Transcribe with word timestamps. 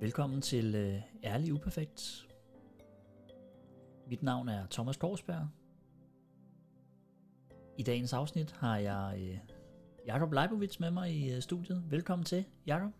Velkommen 0.00 0.42
til 0.42 0.74
øh, 0.74 1.02
Ærlig 1.24 1.52
Uperfekt. 1.52 2.28
Mit 4.06 4.22
navn 4.22 4.48
er 4.48 4.66
Thomas 4.70 4.96
Korsberg. 4.96 5.48
I 7.78 7.82
dagens 7.82 8.12
afsnit 8.12 8.52
har 8.52 8.76
jeg 8.76 9.18
øh, 9.20 9.38
Jakob 10.06 10.32
Leibovitz 10.32 10.78
med 10.78 10.90
mig 10.90 11.12
i 11.12 11.34
øh, 11.34 11.42
studiet. 11.42 11.84
Velkommen 11.90 12.24
til, 12.24 12.44
Jakob. 12.66 12.90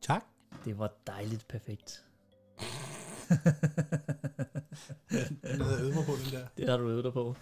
Tak. 0.00 0.24
Det 0.64 0.78
var 0.78 0.92
dejligt 1.06 1.48
perfekt. 1.48 2.04
Den 5.42 5.60
havde 5.60 5.74
jeg 5.74 5.80
øvet 5.80 5.94
mig 5.94 6.04
på, 6.06 6.12
den 6.24 6.32
der. 6.32 6.46
Det 6.56 6.68
har 6.68 6.76
du 6.76 6.88
øvet 6.88 7.04
dig 7.04 7.12
på. 7.12 7.36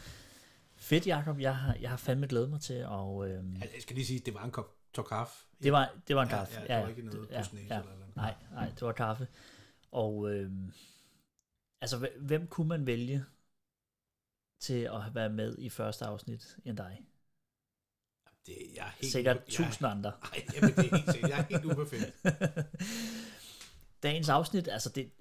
Fedt, 0.76 1.06
Jakob. 1.06 1.40
Jeg 1.40 1.56
har, 1.56 1.76
jeg 1.80 1.90
har 1.90 1.96
fandme 1.96 2.26
glædet 2.26 2.50
mig 2.50 2.60
til, 2.60 2.84
og 2.84 3.28
øh, 3.28 3.44
Jeg 3.60 3.68
skal 3.82 3.96
lige 3.96 4.06
sige, 4.06 4.18
det 4.18 4.34
var 4.34 4.44
en 4.44 4.50
kop 4.50 4.83
tår 4.94 5.02
kaffe. 5.02 5.46
det, 5.62 5.72
var, 5.72 5.94
det 6.08 6.16
var 6.16 6.22
en 6.22 6.28
kaffe. 6.28 6.60
Ja, 6.60 6.66
ja, 6.74 6.76
det 6.76 6.82
var 6.82 6.88
ikke 6.88 7.02
noget 7.02 7.30
ja, 7.30 7.42
ja. 7.54 7.78
eller 7.80 7.96
noget. 7.98 8.16
Nej, 8.16 8.34
nej, 8.52 8.68
det 8.68 8.80
var 8.82 8.92
kaffe. 8.92 9.28
Og 9.90 10.30
øh, 10.34 10.52
altså, 11.80 11.96
hv- 11.98 12.18
hvem 12.20 12.46
kunne 12.46 12.68
man 12.68 12.86
vælge 12.86 13.24
til 14.60 14.74
at 14.82 15.14
være 15.14 15.30
med 15.30 15.58
i 15.58 15.68
første 15.70 16.04
afsnit 16.04 16.56
end 16.64 16.76
dig? 16.76 17.06
Det, 18.46 18.56
jeg 18.74 18.86
er 18.86 18.90
helt 18.90 19.12
Sikkert 19.12 19.36
upe- 19.36 19.50
tusind 19.50 19.88
andre. 19.88 20.12
Nej, 20.22 20.46
jamen, 20.54 20.74
det 20.76 20.92
er 20.92 20.96
helt 20.96 21.10
sikkert. 21.12 21.30
Jeg 21.30 21.38
er 21.38 21.44
helt 21.58 21.64
uperfekt. 21.64 22.24
Dagens 24.02 24.28
afsnit, 24.28 24.68
altså 24.68 24.90
det, 24.90 25.12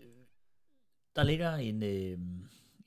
der 1.15 1.23
ligger 1.23 1.53
en, 1.55 1.83
øh, 1.83 2.19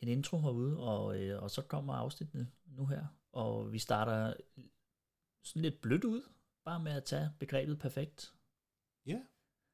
en 0.01 0.09
intro 0.09 0.41
herude, 0.41 0.79
og, 0.81 1.19
øh, 1.23 1.43
og 1.43 1.51
så 1.51 1.63
kommer 1.63 1.95
afsnittene 1.95 2.51
nu 2.67 2.87
her. 2.87 3.07
Og 3.33 3.73
vi 3.73 3.79
starter 3.79 4.35
sådan 5.45 5.63
lidt 5.63 5.81
blødt 5.81 6.05
ud, 6.05 6.23
bare 6.67 6.81
med 6.81 6.93
at 6.93 7.05
tage 7.05 7.31
begrebet 7.41 7.79
perfekt. 7.79 8.33
Ja, 9.07 9.19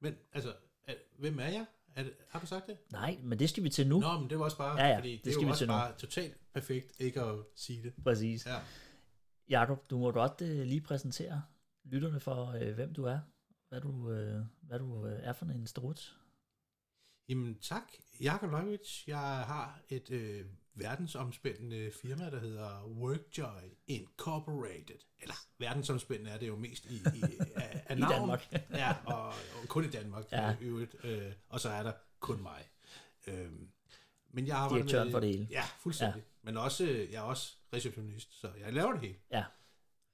men 0.01 0.15
altså, 0.33 0.55
er, 0.85 0.95
hvem 1.19 1.39
er 1.39 1.49
jeg? 1.49 1.67
Er 1.95 2.03
det, 2.03 2.15
har 2.29 2.41
du 2.41 2.47
sagt 2.47 2.67
det? 2.67 2.79
Nej, 2.93 3.19
men 3.23 3.39
det 3.39 3.51
skal 3.51 3.63
vi 3.65 3.69
til 3.69 3.87
nu. 3.89 4.01
Nå, 4.01 4.19
men 4.19 4.31
det 4.31 4.39
var 4.39 4.45
også 4.45 4.57
bare, 4.57 4.81
Ja, 4.81 4.87
ja, 4.89 4.97
fordi 4.99 5.13
det 5.17 5.25
det, 5.25 5.31
er 5.31 5.35
skal 5.35 5.43
jo 5.43 5.47
vi 5.47 5.51
også 5.51 5.59
til 5.61 5.67
nu. 5.69 5.73
bare 5.73 5.97
totalt 5.99 6.37
perfekt 6.53 7.01
ikke 7.01 7.21
at 7.23 7.35
sige 7.57 7.83
det. 7.83 7.95
Præcis. 8.05 8.47
Ja. 8.47 8.59
Jakob, 9.49 9.91
du 9.91 9.99
må 9.99 10.13
godt 10.13 10.43
øh, 10.43 10.67
lige 10.67 10.81
præsentere 10.81 11.43
lytterne 11.85 12.21
for, 12.21 12.47
øh, 12.51 12.75
hvem 12.75 12.95
du 12.95 13.05
er. 13.05 13.19
Hvad 13.69 13.81
du, 13.81 14.11
øh, 14.11 14.45
hvad 14.63 14.79
du 14.79 15.07
øh, 15.07 15.21
er 15.23 15.33
for 15.33 15.47
en 15.47 15.67
strut. 15.67 16.17
Jamen 17.29 17.59
tak, 17.59 17.83
Jakob 18.21 18.51
Leibowitz. 18.51 19.09
Jeg 19.09 19.19
har 19.19 19.81
et 19.89 20.11
øh, 20.11 20.47
verdensomspændende 20.75 21.91
firma, 22.03 22.31
der 22.31 22.41
hedder 22.41 22.85
Workjoy 22.87 23.61
Incorporated. 23.87 24.99
Eller 25.21 25.35
verdensomspændende 25.59 26.31
er 26.31 26.39
det 26.39 26.49
jo 26.49 26.57
mest 26.57 26.85
i, 26.85 26.95
i, 26.95 27.23
af, 27.55 27.85
af 27.87 27.97
I 27.97 28.01
navn. 28.01 28.13
Danmark. 28.13 28.53
ja, 28.71 28.95
og, 29.07 29.27
og 29.29 29.69
kun 29.69 29.85
i 29.85 29.89
Danmark 29.91 30.25
Ja. 30.33 30.43
ja. 30.49 30.57
i 30.61 30.65
øvrigt. 30.65 30.97
Øh, 31.05 31.33
og 31.49 31.61
så 31.61 31.69
er 31.69 31.83
der 31.83 31.93
kun 32.21 32.43
mig. 32.43 32.69
Øhm, 33.27 33.69
men 34.31 34.47
jeg 34.47 34.57
arbejder 34.57 34.77
Direktøren 34.85 35.07
med, 35.07 35.13
for 35.13 35.21
det 35.21 35.29
hele. 35.29 35.47
Ja, 35.51 35.63
fuldstændig. 35.81 36.19
Ja. 36.21 36.25
Men 36.43 36.57
også, 36.57 36.85
øh, 36.85 37.13
jeg 37.13 37.19
er 37.19 37.23
også 37.23 37.57
receptionist, 37.73 38.41
så 38.41 38.53
jeg 38.61 38.73
laver 38.73 38.93
det 38.93 39.01
hele. 39.01 39.17
Ja, 39.31 39.45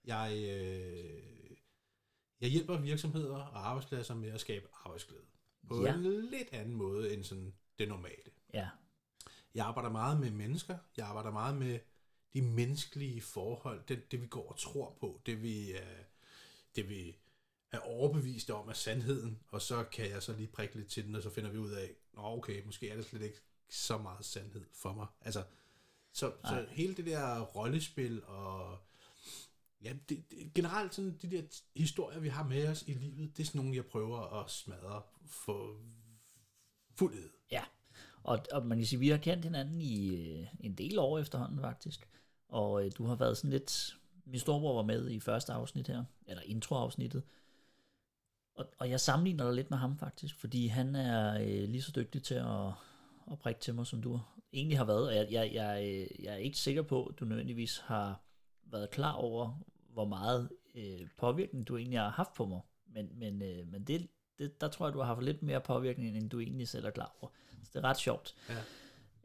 Jeg, 0.05 0.33
øh, 0.37 1.57
jeg 2.41 2.49
hjælper 2.51 2.77
virksomheder 2.81 3.37
og 3.37 3.69
arbejdspladser 3.69 4.15
med 4.15 4.31
at 4.31 4.41
skabe 4.41 4.67
arbejdsglæde. 4.85 5.23
På 5.69 5.85
ja. 5.87 5.95
en 5.95 6.03
lidt 6.31 6.49
anden 6.53 6.75
måde 6.75 7.15
end 7.15 7.25
sådan 7.25 7.55
det 7.79 7.89
normale. 7.89 8.31
ja, 8.55 8.69
Jeg 9.59 9.67
arbejder 9.67 9.91
meget 9.91 10.21
med 10.21 10.31
mennesker. 10.31 10.79
Jeg 10.97 11.07
arbejder 11.07 11.31
meget 11.31 11.57
med 11.57 11.79
de 12.35 12.43
menneskelige 12.43 13.23
forhold. 13.23 13.81
Det, 13.89 14.13
det 14.13 14.23
vi 14.23 14.27
går 14.27 14.49
og 14.49 14.59
tror 14.59 14.97
på. 15.01 15.21
Det 15.27 15.43
vi, 15.43 15.73
er, 15.73 16.05
det 16.77 16.89
vi 16.89 17.17
er 17.73 17.79
overbevist 17.79 18.51
om 18.51 18.69
er 18.69 18.73
sandheden. 18.73 19.41
Og 19.49 19.63
så 19.63 19.85
kan 19.85 20.11
jeg 20.11 20.23
så 20.23 20.33
lige 20.33 20.47
prikke 20.47 20.77
lidt 20.77 20.89
til 20.89 21.07
den, 21.07 21.15
og 21.15 21.23
så 21.23 21.31
finder 21.31 21.51
vi 21.51 21.59
ud 21.59 21.71
af, 21.71 21.91
Nå, 22.13 22.23
okay, 22.23 22.65
måske 22.65 22.91
er 22.91 22.97
det 22.97 23.05
slet 23.05 23.23
ikke 23.23 23.41
så 23.69 23.99
meget 23.99 24.25
sandhed 24.25 24.67
for 24.73 24.93
mig. 24.93 25.07
Altså, 25.21 25.45
så, 26.13 26.33
så 26.45 26.67
hele 26.71 26.95
det 26.95 27.07
der 27.07 27.41
rollespil 27.41 28.25
og 28.25 28.79
ja, 29.83 29.93
det, 30.09 30.31
det, 30.31 30.55
generelt 30.55 30.95
sådan 30.95 31.19
de 31.23 31.31
der 31.31 31.43
historier, 31.77 32.21
vi 32.21 32.29
har 32.29 32.45
med 32.45 32.69
os 32.69 32.83
i 32.83 32.93
livet, 32.93 33.37
det 33.37 33.43
er 33.43 33.47
sådan 33.47 33.61
nogle, 33.61 33.77
jeg 33.77 33.87
prøver 33.87 34.41
at 34.41 34.51
smadre 34.51 35.03
for 35.27 35.81
fuldhed. 36.95 37.31
ja. 37.51 37.65
Og, 38.29 38.39
og 38.53 38.67
man 38.67 38.79
kan 38.79 38.87
sige, 38.87 39.01
vi 39.01 39.09
har 39.09 39.17
kendt 39.17 39.45
hinanden 39.45 39.81
i 39.81 40.09
øh, 40.17 40.47
en 40.61 40.75
del 40.75 40.99
år 40.99 41.19
efterhånden 41.19 41.61
faktisk. 41.61 42.09
Og 42.49 42.85
øh, 42.85 42.93
du 42.99 43.05
har 43.07 43.15
været 43.15 43.37
sådan 43.37 43.51
lidt... 43.51 43.97
Min 44.25 44.41
storebror 44.41 44.75
var 44.75 44.83
med 44.83 45.11
i 45.11 45.21
første 45.21 45.53
afsnit 45.53 45.89
her, 45.89 46.05
eller 46.27 46.43
introafsnittet. 46.43 47.23
Og, 48.55 48.67
og 48.79 48.91
jeg 48.91 49.01
sammenligner 49.01 49.45
dig 49.45 49.55
lidt 49.55 49.71
med 49.71 49.79
ham 49.79 49.99
faktisk, 49.99 50.41
fordi 50.41 50.67
han 50.67 50.95
er 50.95 51.41
øh, 51.41 51.69
lige 51.69 51.83
så 51.83 51.93
dygtig 51.97 52.23
til 52.23 52.35
at, 52.35 52.67
at 53.31 53.39
prikke 53.39 53.61
til 53.61 53.75
mig, 53.75 53.87
som 53.87 54.03
du 54.03 54.21
egentlig 54.53 54.79
har 54.79 54.85
været. 54.85 55.09
Og 55.09 55.15
jeg, 55.15 55.29
jeg, 55.31 55.51
jeg, 55.55 55.85
øh, 55.85 56.25
jeg 56.25 56.33
er 56.33 56.37
ikke 56.37 56.59
sikker 56.59 56.83
på, 56.83 57.05
at 57.05 57.21
du 57.21 57.25
nødvendigvis 57.25 57.79
har 57.79 58.21
været 58.65 58.91
klar 58.91 59.13
over, 59.13 59.61
hvor 59.93 60.05
meget 60.05 60.49
øh, 60.75 61.09
påvirkning 61.17 61.69
du 61.69 61.77
egentlig 61.77 61.99
har 61.99 62.11
haft 62.11 62.35
på 62.35 62.47
mig. 62.47 62.61
Men, 62.87 63.09
men, 63.19 63.43
øh, 63.43 63.73
men 63.73 63.85
det, 63.85 64.09
det, 64.39 64.61
der 64.61 64.69
tror 64.69 64.87
jeg, 64.87 64.95
du 64.95 64.99
har 64.99 65.07
haft 65.07 65.23
lidt 65.25 65.43
mere 65.43 65.61
påvirkning, 65.61 66.17
end 66.17 66.31
du 66.31 66.41
egentlig 66.41 66.69
selv 66.69 66.85
er 66.87 66.91
klar 66.91 67.17
over. 67.21 67.33
Så 67.65 67.71
det 67.73 67.85
er 67.85 67.89
ret 67.89 67.97
sjovt. 67.97 68.35
Ja. 68.49 68.57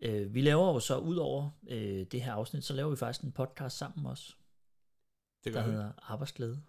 Øh, 0.01 0.33
vi 0.33 0.41
laver 0.41 0.73
jo 0.73 0.79
så, 0.79 0.97
ud 0.97 1.15
over 1.15 1.49
øh, 1.67 2.05
det 2.05 2.21
her 2.21 2.33
afsnit, 2.33 2.63
så 2.63 2.73
laver 2.73 2.89
vi 2.89 2.95
faktisk 2.95 3.23
en 3.23 3.31
podcast 3.31 3.77
sammen 3.77 4.05
også, 4.05 4.33
Det 5.43 5.53
der 5.53 5.59
gør 5.59 5.67
vi. 5.67 5.71
hedder 5.71 5.91
Arbejdsglæde. 5.97 6.61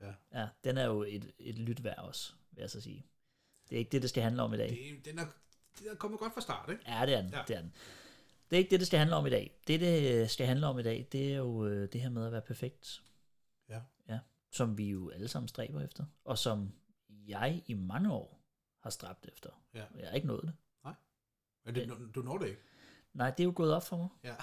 Ja. 0.00 0.12
Ja, 0.40 0.48
den 0.64 0.78
er 0.78 0.84
jo 0.84 1.02
et, 1.02 1.32
et 1.38 1.58
lyt 1.58 1.84
værd 1.84 1.98
også, 1.98 2.32
vil 2.50 2.60
jeg 2.60 2.70
så 2.70 2.80
sige. 2.80 3.06
Det 3.70 3.76
er 3.76 3.78
ikke 3.78 3.92
det, 3.92 4.02
det 4.02 4.10
skal 4.10 4.22
handle 4.22 4.42
om 4.42 4.54
i 4.54 4.56
dag. 4.56 4.68
Det, 4.70 5.04
den 5.04 5.18
er, 5.18 5.26
den 5.78 5.88
er 5.90 5.94
kommet 5.94 6.20
godt 6.20 6.34
fra 6.34 6.40
start, 6.40 6.70
ikke? 6.70 6.82
Ja, 6.86 7.06
det 7.06 7.14
er 7.14 7.22
den. 7.22 7.30
Ja. 7.30 7.36
Ja. 7.38 7.44
Det 7.48 7.56
er 7.56 7.60
den. 7.60 7.72
Det 8.50 8.56
er 8.56 8.58
ikke 8.58 8.70
det, 8.70 8.80
det 8.80 8.86
skal 8.86 8.98
handle 8.98 9.16
om 9.16 9.26
i 9.26 9.30
dag. 9.30 9.60
Det, 9.66 9.80
det 9.80 10.30
skal 10.30 10.46
handle 10.46 10.66
om 10.66 10.78
i 10.78 10.82
dag, 10.82 11.08
det 11.12 11.32
er 11.32 11.36
jo 11.36 11.66
øh, 11.66 11.88
det 11.92 12.00
her 12.00 12.08
med 12.10 12.26
at 12.26 12.32
være 12.32 12.40
perfekt. 12.42 13.02
Ja. 13.68 13.80
Ja, 14.08 14.18
som 14.52 14.78
vi 14.78 14.90
jo 14.90 15.10
alle 15.10 15.28
sammen 15.28 15.48
stræber 15.48 15.80
efter, 15.80 16.04
og 16.24 16.38
som 16.38 16.72
jeg 17.28 17.62
i 17.66 17.74
mange 17.74 18.12
år 18.12 18.40
har 18.78 18.90
stræbt 18.90 19.26
efter. 19.32 19.50
Ja. 19.74 19.84
Jeg 19.98 20.08
har 20.08 20.14
ikke 20.14 20.26
nået 20.26 20.42
det. 20.42 20.54
Men 21.66 21.74
det, 21.74 22.14
du 22.14 22.22
når 22.22 22.38
det 22.38 22.46
ikke. 22.48 22.60
Nej, 23.12 23.30
det 23.30 23.40
er 23.40 23.44
jo 23.44 23.52
gået 23.56 23.74
op 23.74 23.82
for 23.82 23.96
mig. 23.96 24.08
Ja. 24.24 24.36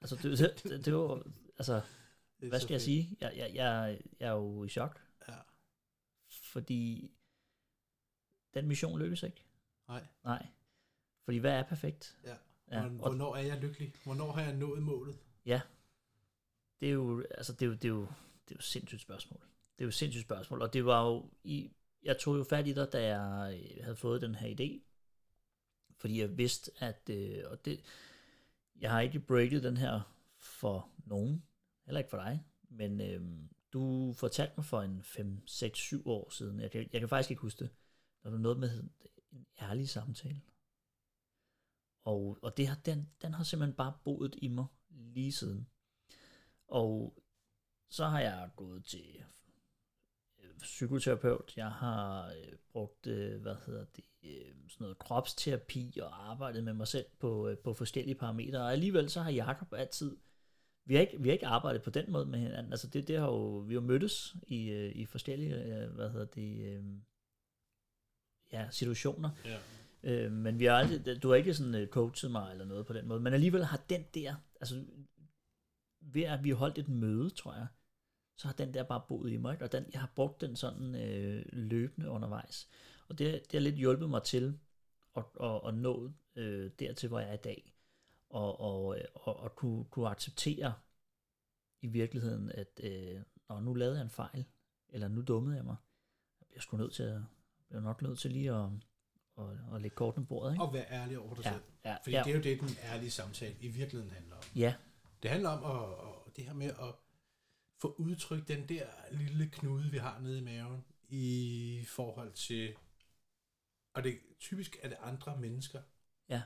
Altså, 0.00 0.16
det, 0.16 0.38
det, 0.38 0.62
det, 0.62 0.70
det 0.70 0.88
er 0.92 0.92
jo, 0.92 1.22
altså, 1.58 1.80
Det 2.40 2.48
hvad 2.48 2.60
skal 2.60 2.74
jeg 2.74 2.80
sige? 2.80 3.16
Jeg, 3.20 3.32
jeg, 3.36 3.54
jeg, 3.54 4.00
jeg 4.20 4.28
er 4.28 4.32
jo 4.32 4.64
i 4.64 4.68
chok, 4.68 5.00
Ja. 5.28 5.36
fordi 6.28 7.10
den 8.54 8.68
mission 8.68 8.98
lykkes 8.98 9.22
ikke. 9.22 9.44
Nej. 9.88 10.06
Nej. 10.24 10.46
Fordi 11.24 11.38
hvad 11.38 11.52
er 11.52 11.62
perfekt? 11.62 12.18
Ja. 12.24 12.36
Ja, 12.70 12.88
Hvornår 12.88 13.36
er 13.36 13.40
jeg 13.42 13.58
lykkelig? 13.60 13.94
Hvornår 14.04 14.32
har 14.32 14.42
jeg 14.42 14.54
nået 14.56 14.82
målet? 14.82 15.18
Ja. 15.46 15.60
Det 16.80 16.88
er 16.88 16.92
jo, 16.92 17.24
altså, 17.30 17.52
det 17.52 17.62
er 17.62 17.66
jo, 17.66 17.72
det 17.72 17.84
er 17.84 17.88
jo, 17.88 18.00
det 18.48 18.50
er 18.50 18.56
jo 18.56 18.60
sindssygt 18.60 19.00
spørgsmål. 19.00 19.40
Det 19.78 19.80
er 19.80 19.84
jo 19.84 19.88
et 19.88 19.94
sindssygt 19.94 20.24
spørgsmål, 20.24 20.62
og 20.62 20.72
det 20.72 20.84
var 20.84 21.04
jo, 21.06 21.30
i, 21.44 21.72
jeg 22.04 22.18
tog 22.18 22.38
jo 22.38 22.44
fat 22.44 22.66
i 22.66 22.72
dig, 22.72 22.92
da 22.92 23.16
jeg 23.16 23.60
øh, 23.60 23.84
havde 23.84 23.96
fået 23.96 24.22
den 24.22 24.34
her 24.34 24.48
idé, 24.48 24.80
fordi 25.96 26.20
jeg 26.20 26.38
vidste, 26.38 26.70
at, 26.78 27.10
øh, 27.10 27.42
og 27.46 27.64
det, 27.64 27.80
jeg 28.76 28.90
har 28.90 29.00
ikke 29.00 29.20
breaket 29.20 29.62
den 29.62 29.76
her 29.76 30.00
for 30.38 30.90
nogen, 31.06 31.44
heller 31.84 31.98
ikke 31.98 32.10
for 32.10 32.16
dig, 32.16 32.44
men 32.68 33.00
øh, 33.00 33.20
du 33.72 34.12
fortalte 34.12 34.54
mig 34.56 34.64
for 34.64 34.82
en 34.82 35.02
5, 35.02 35.46
6, 35.46 35.78
7 35.78 36.06
år 36.06 36.30
siden, 36.30 36.60
jeg 36.60 36.70
kan, 36.70 36.88
jeg 36.92 37.00
kan 37.00 37.08
faktisk 37.08 37.30
ikke 37.30 37.42
huske 37.42 37.64
det, 37.64 37.70
der 38.22 38.30
var 38.30 38.38
noget 38.38 38.58
med 38.58 38.82
en 39.32 39.46
ærlig 39.60 39.88
samtale. 39.88 40.40
Og, 42.04 42.38
og 42.42 42.56
det 42.56 42.66
har, 42.68 42.76
den, 42.84 43.10
den 43.22 43.34
har 43.34 43.44
simpelthen 43.44 43.76
bare 43.76 43.98
boet 44.04 44.34
i 44.38 44.48
mig 44.48 44.66
lige 44.90 45.32
siden. 45.32 45.68
Og 46.68 47.22
så 47.90 48.06
har 48.06 48.20
jeg 48.20 48.50
gået 48.56 48.84
til 48.84 49.24
psykoterapeut, 50.60 51.52
jeg 51.56 51.70
har 51.70 52.28
øh, 52.28 52.52
brugt, 52.72 53.06
øh, 53.06 53.42
hvad 53.42 53.56
hedder 53.66 53.84
det, 53.96 54.04
øh, 54.24 54.54
sådan 54.68 54.84
noget 54.84 54.98
kropsterapi 54.98 55.98
og 56.02 56.30
arbejdet 56.30 56.64
med 56.64 56.72
mig 56.72 56.88
selv 56.88 57.06
på, 57.18 57.48
øh, 57.48 57.58
på 57.58 57.72
forskellige 57.72 58.14
parametre. 58.14 58.60
Og 58.60 58.72
alligevel 58.72 59.10
så 59.10 59.20
har 59.20 59.30
Jakob 59.30 59.72
altid, 59.72 60.16
vi 60.84 60.94
har 60.94 61.00
ikke, 61.00 61.20
vi 61.20 61.28
har 61.28 61.32
ikke 61.32 61.46
arbejdet 61.46 61.82
på 61.82 61.90
den 61.90 62.12
måde 62.12 62.26
med 62.26 62.38
hinanden. 62.38 62.72
Altså 62.72 62.88
det, 62.88 63.08
det 63.08 63.18
har 63.18 63.26
jo, 63.26 63.58
vi 63.58 63.74
har 63.74 63.80
mødtes 63.80 64.36
i, 64.46 64.70
øh, 64.70 64.96
i 64.96 65.06
forskellige, 65.06 65.54
øh, 65.54 65.90
hvad 65.90 66.10
hedder 66.10 66.26
det, 66.26 66.76
øh, 66.76 66.84
ja, 68.52 68.70
situationer. 68.70 69.30
Ja. 69.44 69.58
Øh, 70.02 70.32
men 70.32 70.58
vi 70.58 70.64
har 70.64 70.74
aldrig, 70.74 71.22
du 71.22 71.28
har 71.28 71.34
ikke 71.34 71.54
sådan 71.54 71.88
coachet 71.90 72.30
mig 72.30 72.52
eller 72.52 72.64
noget 72.64 72.86
på 72.86 72.92
den 72.92 73.08
måde, 73.08 73.20
men 73.20 73.32
alligevel 73.32 73.64
har 73.64 73.84
den 73.90 74.04
der, 74.14 74.34
altså 74.60 74.84
ved 76.00 76.22
at 76.22 76.44
vi 76.44 76.48
har 76.48 76.56
holdt 76.56 76.78
et 76.78 76.88
møde, 76.88 77.30
tror 77.30 77.54
jeg, 77.54 77.66
så 78.36 78.48
har 78.48 78.54
den 78.54 78.74
der 78.74 78.82
bare 78.82 79.02
boet 79.08 79.32
i 79.32 79.36
mig, 79.36 79.52
ikke? 79.52 79.64
og 79.64 79.72
den, 79.72 79.84
jeg 79.92 80.00
har 80.00 80.12
brugt 80.16 80.40
den 80.40 80.56
sådan 80.56 80.94
øh, 80.94 81.44
løbende 81.52 82.10
undervejs. 82.10 82.68
Og 83.08 83.18
det, 83.18 83.32
det 83.32 83.52
har 83.52 83.60
lidt 83.60 83.74
hjulpet 83.76 84.10
mig 84.10 84.22
til 84.22 84.58
at, 85.16 85.24
at, 85.42 85.60
at 85.68 85.74
nå 85.74 86.10
øh, 86.36 86.70
dertil, 86.78 87.08
hvor 87.08 87.20
jeg 87.20 87.28
er 87.28 87.34
i 87.34 87.36
dag, 87.44 87.74
og, 88.30 88.60
og, 88.60 88.96
og, 89.14 89.36
og 89.36 89.56
kunne, 89.56 89.84
kunne 89.84 90.08
acceptere 90.08 90.74
i 91.82 91.86
virkeligheden, 91.86 92.52
at 92.54 92.80
øh, 92.82 93.20
når 93.48 93.60
nu 93.60 93.74
lavede 93.74 93.96
jeg 93.96 94.04
en 94.04 94.10
fejl, 94.10 94.44
eller 94.88 95.08
nu 95.08 95.22
dummede 95.22 95.56
jeg 95.56 95.64
mig, 95.64 95.76
bliver 96.48 96.60
sgu 96.60 96.76
nødt 96.76 96.92
til 96.92 97.02
at, 97.02 97.20
bliver 97.68 97.80
nok 97.82 98.02
nødt 98.02 98.18
til 98.18 98.32
lige 98.32 98.52
at, 98.52 98.68
at, 99.38 99.44
at 99.74 99.82
lægge 99.82 99.94
kortene 99.96 100.24
på 100.26 100.28
bordet, 100.28 100.52
ikke? 100.52 100.64
Og 100.64 100.74
være 100.74 100.90
ærlig 100.90 101.18
over 101.18 101.34
dig 101.34 101.44
Ja, 101.44 101.50
selv. 101.52 101.62
ja, 101.84 101.96
Fordi 102.02 102.16
ja. 102.16 102.22
det 102.22 102.30
er 102.30 102.34
jo 102.36 102.42
det, 102.42 102.60
den 102.60 102.76
ærlige 102.82 103.10
samtale 103.10 103.54
i 103.60 103.68
virkeligheden 103.68 104.12
handler 104.14 104.36
om. 104.36 104.42
Ja, 104.56 104.74
Det 105.22 105.30
handler 105.30 105.50
om 105.50 105.64
at, 105.82 106.06
at 106.26 106.36
det 106.36 106.44
her 106.44 106.52
med 106.54 106.66
at 106.66 106.94
få 107.84 107.94
udtrykt 107.98 108.48
den 108.48 108.68
der 108.68 108.86
lille 109.10 109.48
knude, 109.52 109.90
vi 109.90 109.98
har 109.98 110.20
nede 110.20 110.38
i 110.38 110.40
maven, 110.40 110.84
i 111.08 111.84
forhold 111.88 112.32
til, 112.32 112.74
og 113.94 114.04
det 114.04 114.20
typisk 114.40 114.76
er 114.82 114.88
det 114.88 114.98
andre 115.00 115.36
mennesker, 115.36 115.82
ja, 116.28 116.42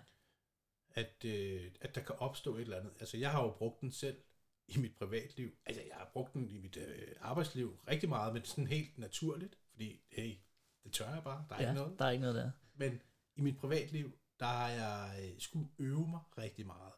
at, 0.90 1.25
øh, 1.25 1.70
at 1.81 1.94
der 1.94 2.00
kan 2.00 2.14
opstå 2.19 2.56
et 2.56 2.61
eller 2.61 2.76
andet. 2.76 2.93
Altså, 3.00 3.17
jeg 3.17 3.31
har 3.31 3.43
jo 3.43 3.50
brugt 3.50 3.81
den 3.81 3.93
selv 3.93 4.20
i 4.69 4.79
mit 4.79 4.96
privatliv. 4.96 5.56
Altså, 5.67 5.82
jeg 5.82 5.96
har 5.96 6.11
brugt 6.12 6.35
den 6.35 6.50
i 6.50 6.58
mit 6.58 6.76
øh, 6.76 7.14
arbejdsliv 7.20 7.79
rigtig 7.88 8.08
meget, 8.08 8.35
men 8.35 8.44
sådan 8.44 8.67
helt 8.67 8.99
naturligt, 8.99 9.58
fordi, 9.70 10.00
hey, 10.08 10.37
det 10.85 10.93
tør 10.93 11.14
jeg 11.14 11.25
bare, 11.25 11.46
der 11.49 11.55
er 11.55 11.62
ja, 11.62 11.69
ikke 11.69 11.81
noget. 11.81 11.99
der 11.99 12.05
er 12.05 12.11
ikke 12.11 12.23
noget 12.23 12.37
der. 12.37 12.50
Men 12.75 13.02
i 13.37 13.40
mit 13.40 13.56
privatliv, 13.56 14.19
der 14.40 14.46
har 14.46 14.69
jeg 14.69 15.20
øh, 15.23 15.40
skulle 15.40 15.69
øve 15.79 16.08
mig 16.08 16.20
rigtig 16.38 16.67
meget 16.67 16.93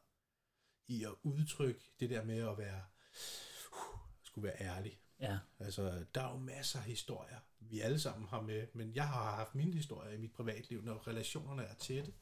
i 0.89 1.05
at 1.05 1.15
udtrykke 1.23 1.81
det 2.01 2.11
der 2.11 2.25
med 2.25 2.49
at 2.49 2.59
være, 2.59 2.83
skulle 4.31 4.45
være 4.49 4.61
ærlig. 4.63 5.01
Ja, 5.21 5.39
Altså, 5.59 6.05
der 6.15 6.21
er 6.23 6.31
jo 6.33 6.39
masser 6.39 6.79
af 6.79 6.85
historier, 6.85 7.39
vi 7.61 7.81
alle 7.81 8.01
sammen 8.01 8.29
har 8.29 8.41
med, 8.41 8.67
men 8.75 8.95
jeg 8.95 9.09
har 9.09 9.37
haft 9.37 9.55
mine 9.55 9.73
historier 9.73 10.13
i 10.13 10.17
mit 10.19 10.33
privatliv, 10.33 10.83
når 10.83 11.09
relationerne 11.09 11.63
er 11.63 11.75
tætte, 11.75 12.13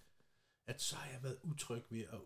at 0.67 0.83
så 0.83 0.97
har 0.97 1.11
jeg 1.13 1.23
været 1.23 1.39
utryg 1.43 1.83
ved 1.91 2.01
at 2.01 2.21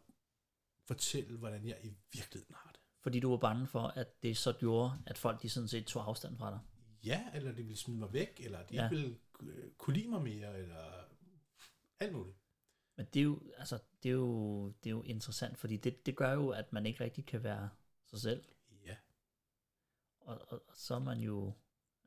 fortælle, 0.87 1.39
hvordan 1.39 1.67
jeg 1.67 1.79
i 1.85 1.95
virkeligheden 2.13 2.55
har 2.55 2.71
det. 2.73 2.81
fordi 3.01 3.21
du 3.21 3.31
var 3.31 3.37
bange 3.37 3.67
for, 3.67 3.81
at 3.83 4.23
det 4.23 4.37
så 4.37 4.53
gjorde, 4.53 5.03
at 5.07 5.19
folk 5.19 5.43
de 5.43 5.49
sådan 5.49 5.69
set 5.69 5.87
tog 5.87 6.09
afstand 6.09 6.37
fra 6.39 6.51
dig. 6.51 6.61
Ja, 7.05 7.25
eller 7.35 7.51
de 7.51 7.57
ville 7.63 7.77
smide 7.77 7.99
mig 7.99 8.13
væk, 8.13 8.41
eller 8.45 8.67
de 8.67 8.75
Ja. 8.75 8.89
ville 8.89 9.19
øh, 9.43 9.71
kunne 9.79 9.97
lide 9.97 10.09
mig 10.09 10.23
mere, 10.23 10.59
eller 10.59 11.05
alt 12.01 12.13
muligt. 12.13 12.37
Men 12.97 13.07
det 13.15 13.21
er 13.21 13.25
jo, 13.25 13.41
altså, 13.57 13.79
det 14.03 14.09
er 14.09 14.13
jo, 14.13 14.67
det 14.69 14.87
er 14.87 14.91
jo 14.91 15.03
interessant, 15.03 15.59
fordi 15.59 15.77
det, 15.77 16.07
det 16.07 16.17
gør 16.17 16.33
jo, 16.33 16.49
at 16.51 16.73
man 16.73 16.87
ikke 16.87 17.05
rigtig 17.05 17.27
kan 17.27 17.43
være 17.43 17.69
sig 18.07 18.21
selv. 18.21 18.45
Og, 20.25 20.41
og, 20.49 20.63
og 20.69 20.77
så 20.77 20.95
er 20.95 20.99
man 20.99 21.19
jo, 21.21 21.53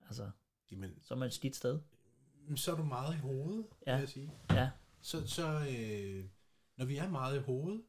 altså, 0.08 0.32
jamen, 0.72 1.00
så 1.04 1.14
er 1.14 1.18
man 1.18 1.28
et 1.28 1.34
skidt 1.34 1.56
sted. 1.56 1.80
så 2.56 2.72
er 2.72 2.76
du 2.76 2.84
meget 2.84 3.14
i 3.16 3.18
hovedet, 3.18 3.66
Ja. 3.88 3.94
vil 3.94 4.00
jeg 4.00 4.10
sige. 4.10 4.32
Ja, 4.52 4.72
Så, 5.02 5.28
så 5.28 5.48
øh, 5.48 6.26
når 6.78 6.86
vi 6.86 6.98
er 6.98 7.10
meget 7.10 7.36
i 7.40 7.42
hovedet, 7.42 7.84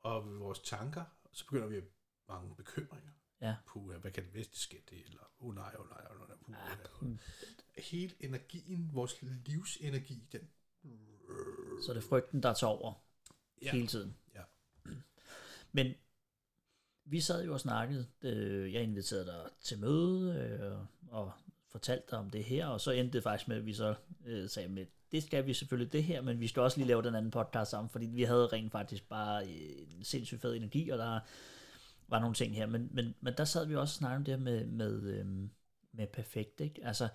og 0.00 0.40
vores 0.40 0.58
tanker, 0.58 1.04
så 1.32 1.44
begynder 1.44 1.66
vi 1.68 1.76
at 1.76 1.84
mange 2.28 2.54
bekymringer. 2.56 3.10
ja. 3.40 3.56
Puh, 3.66 3.94
hvad 4.00 4.10
kan 4.10 4.24
det 4.24 4.32
bedste 4.32 4.58
ske 4.58 4.82
det? 4.90 5.04
Eller, 5.06 5.20
oh 5.40 5.54
nej, 5.54 5.74
oh 5.78 5.88
nej, 5.88 6.06
oh 6.10 6.28
nej, 6.28 6.36
puh, 6.42 6.54
Ja, 6.54 7.16
ja, 7.76 7.82
Hele 7.82 8.14
energien, 8.20 8.90
vores 8.92 9.22
livsenergi, 9.22 10.28
den... 10.32 10.48
Så 11.82 11.86
er 11.90 11.94
det 11.94 12.04
frygten, 12.04 12.42
der 12.42 12.54
tager 12.54 12.70
over 12.70 12.94
Ja. 13.62 13.72
hele 13.72 13.86
tiden. 13.86 14.16
Ja. 14.34 14.42
Men 15.72 15.94
vi 17.04 17.20
sad 17.20 17.44
jo 17.44 17.52
og 17.52 17.60
snakkede. 17.60 18.06
Øh, 18.22 18.72
jeg 18.72 18.82
inviterede 18.82 19.26
dig 19.26 19.50
til 19.60 19.78
møde 19.78 20.34
øh, 20.34 20.86
og 21.10 21.32
fortalte 21.68 22.06
dig 22.10 22.18
om 22.18 22.30
det 22.30 22.44
her, 22.44 22.66
og 22.66 22.80
så 22.80 22.90
endte 22.90 23.12
det 23.12 23.22
faktisk 23.22 23.48
med, 23.48 23.56
at 23.56 23.66
vi 23.66 23.74
så 23.74 23.94
øh, 24.24 24.48
sagde, 24.48 24.68
med, 24.68 24.86
det 25.12 25.22
skal 25.22 25.46
vi 25.46 25.54
selvfølgelig 25.54 25.92
det 25.92 26.04
her, 26.04 26.20
men 26.20 26.40
vi 26.40 26.48
skal 26.48 26.62
også 26.62 26.78
lige 26.78 26.88
lave 26.88 27.02
den 27.02 27.14
anden 27.14 27.30
podcast 27.30 27.70
sammen, 27.70 27.90
fordi 27.90 28.06
vi 28.06 28.22
havde 28.22 28.46
rent 28.46 28.72
faktisk 28.72 29.08
bare 29.08 29.44
øh, 29.44 29.96
en 29.98 30.04
sindssygt 30.04 30.40
fed 30.40 30.54
energi, 30.54 30.90
og 30.90 30.98
der 30.98 31.20
var 32.08 32.18
nogle 32.18 32.34
ting 32.34 32.54
her. 32.54 32.66
Men, 32.66 32.88
men, 32.92 33.14
men 33.20 33.34
der 33.36 33.44
sad 33.44 33.66
vi 33.66 33.76
også 33.76 33.92
og 33.92 33.98
snakkede 33.98 34.16
om 34.16 34.24
det 34.24 34.34
her 34.34 34.40
med, 34.40 34.66
med, 34.66 35.02
øh, 35.02 35.26
med 35.92 36.06
perfekt. 36.06 36.60
Ikke? 36.60 36.86
Altså, 36.86 37.08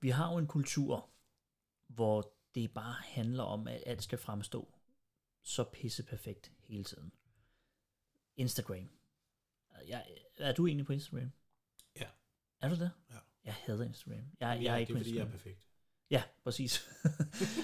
vi 0.00 0.08
har 0.08 0.32
jo 0.32 0.38
en 0.38 0.46
kultur, 0.46 1.08
hvor 1.88 2.32
det 2.54 2.74
bare 2.74 2.94
handler 3.02 3.42
om, 3.42 3.68
at 3.68 3.82
alt 3.86 4.02
skal 4.02 4.18
fremstå 4.18 4.68
så 5.42 5.64
pisse 5.64 6.02
perfekt 6.02 6.52
hele 6.68 6.84
tiden. 6.84 7.12
Instagram. 8.36 8.95
Jeg, 9.88 10.06
er 10.38 10.52
du 10.52 10.66
egentlig 10.66 10.86
på 10.86 10.92
Instagram? 10.92 11.32
Ja. 12.00 12.06
Er 12.60 12.68
du 12.68 12.74
det? 12.74 12.90
Ja. 13.10 13.16
Jeg 13.44 13.54
hader 13.54 13.84
Instagram. 13.84 14.18
Jeg, 14.40 14.48
jeg 14.48 14.62
ja, 14.62 14.72
er 14.72 14.76
ikke 14.76 14.92
det 14.94 15.00
er 15.00 15.04
fordi, 15.04 15.14
jeg 15.16 15.20
er 15.20 15.24
Instagram. 15.24 15.30
perfekt. 15.30 15.66
Ja, 16.10 16.22
præcis. 16.44 16.88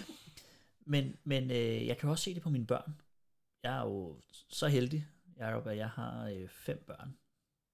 men 0.93 1.17
men 1.25 1.51
øh, 1.51 1.87
jeg 1.87 1.99
kan 1.99 2.09
også 2.11 2.25
se 2.25 2.35
det 2.35 2.43
på 2.43 2.51
mine 2.51 2.67
børn. 2.67 3.01
Jeg 3.63 3.77
er 3.79 3.83
jo 3.83 4.21
så 4.49 4.69
heldig, 4.69 5.07
Jacob, 5.39 5.67
at 5.67 5.77
jeg 5.77 5.91
har 5.91 6.27
øh, 6.29 6.49
fem 6.49 6.85
børn. 6.87 7.17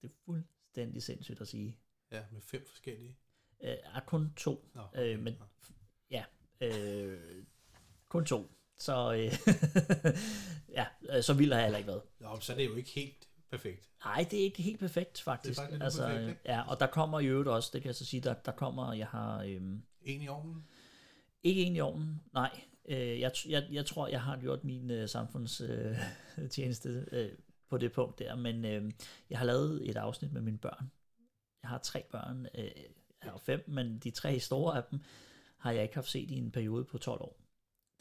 Det 0.03 0.11
er 0.11 0.15
fuldstændig 0.25 1.03
sindssygt 1.03 1.41
at 1.41 1.49
sige. 1.49 1.79
Ja, 2.11 2.25
med 2.33 2.41
fem 2.43 2.67
forskellige. 2.69 3.17
Øh, 3.61 3.69
Jeg 3.69 3.81
er 3.95 4.01
kun 4.01 4.33
to, 4.37 4.71
Nå, 4.75 4.83
øh, 5.03 5.19
men 5.21 5.35
nå. 5.39 5.45
ja, 6.11 6.25
øh, 6.61 7.45
kun 8.09 8.25
to. 8.27 8.51
Så 8.79 9.13
øh, 9.13 9.33
ja, 10.79 10.87
øh, 11.17 11.23
så 11.23 11.35
vild 11.35 11.53
har 11.53 11.59
jeg 11.59 11.67
heller 11.67 11.79
ikke 11.79 11.89
været. 11.89 12.03
Nå, 12.21 12.41
så 12.41 12.53
er 12.53 12.57
det 12.57 12.67
jo 12.67 12.75
ikke 12.75 12.91
helt 12.91 13.28
perfekt. 13.51 13.89
Nej, 14.05 14.27
det 14.31 14.41
er 14.41 14.45
ikke 14.45 14.63
helt 14.63 14.79
perfekt, 14.81 15.21
faktisk. 15.21 15.61
Det 15.61 15.65
er 15.65 15.69
faktisk 15.69 15.85
altså, 15.85 16.05
uperfekt, 16.05 16.29
ikke? 16.29 16.41
ja, 16.45 16.71
og 16.71 16.81
der 16.81 16.87
kommer 16.87 17.21
i 17.21 17.27
øvrigt 17.27 17.49
også, 17.49 17.71
det 17.73 17.83
kan 17.83 17.87
jeg 17.87 17.95
så 17.95 18.05
sige, 18.05 18.21
der, 18.21 18.35
der 18.35 18.53
kommer, 18.53 18.93
jeg 18.93 19.07
har 19.07 19.43
øhm, 19.43 19.83
En 20.03 20.23
i 20.23 20.29
ovnen. 20.29 20.65
ikke 21.43 21.63
en 21.63 21.77
i 21.77 21.81
ovnen, 21.81 22.21
nej. 22.33 22.61
Øh, 22.89 23.21
jeg, 23.21 23.33
jeg, 23.49 23.67
jeg 23.71 23.87
tror, 23.87 24.09
jeg 24.09 24.23
har 24.23 24.41
gjort 24.41 24.65
min 24.65 24.91
øh, 24.91 25.09
samfundstjeneste 25.09 27.07
øh, 27.13 27.25
øh, 27.25 27.31
på 27.71 27.79
det 27.79 27.93
punkt 27.93 28.19
der, 28.19 28.37
men 28.37 28.65
øh, 28.65 28.93
jeg 29.31 29.39
har 29.39 29.47
lavet 29.47 29.91
et 29.91 29.97
afsnit 29.97 30.33
med 30.33 30.41
mine 30.41 30.59
børn. 30.59 30.91
Jeg 31.63 31.71
har 31.71 31.79
tre 31.79 32.05
børn, 32.11 32.47
øh, 32.55 32.71
jeg 33.25 33.31
har 33.31 33.39
fem, 33.39 33.65
men 33.69 33.99
de 33.99 34.11
tre 34.11 34.41
store 34.41 34.77
af 34.77 34.83
dem 34.91 35.01
har 35.59 35.73
jeg 35.73 35.83
ikke 35.83 35.95
haft 35.95 36.09
set 36.09 36.31
i 36.31 36.39
en 36.39 36.51
periode 36.51 36.85
på 36.85 36.99
12 36.99 37.21
år. 37.21 37.41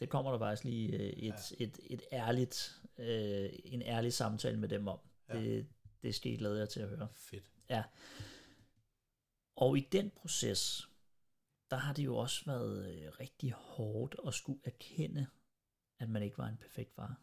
Det 0.00 0.08
kommer 0.08 0.30
der 0.30 0.38
faktisk 0.38 0.64
lige 0.64 0.96
øh, 0.96 1.00
et, 1.00 1.52
ja. 1.60 1.64
et, 1.64 1.80
et 1.86 2.02
ærligt, 2.12 2.80
øh, 2.98 3.50
en 3.64 3.82
ærlig 3.82 4.12
samtale 4.12 4.56
med 4.56 4.68
dem 4.68 4.88
om. 4.88 4.98
Ja. 5.28 5.36
Ja. 5.36 5.40
Det, 5.40 5.68
det 6.02 6.14
skal 6.14 6.32
I 6.32 6.36
glæde 6.36 6.58
jer 6.58 6.66
til 6.66 6.80
at 6.80 6.88
høre. 6.88 7.08
Fedt. 7.12 7.52
Ja. 7.70 7.84
Og 9.56 9.78
i 9.78 9.80
den 9.92 10.10
proces, 10.10 10.88
der 11.70 11.76
har 11.76 11.92
det 11.94 12.04
jo 12.04 12.16
også 12.16 12.44
været 12.44 12.94
øh, 12.94 13.12
rigtig 13.20 13.52
hårdt 13.52 14.16
at 14.26 14.34
skulle 14.34 14.60
erkende, 14.64 15.26
at 15.98 16.10
man 16.10 16.22
ikke 16.22 16.38
var 16.38 16.48
en 16.48 16.56
perfekt 16.56 16.94
far. 16.94 17.20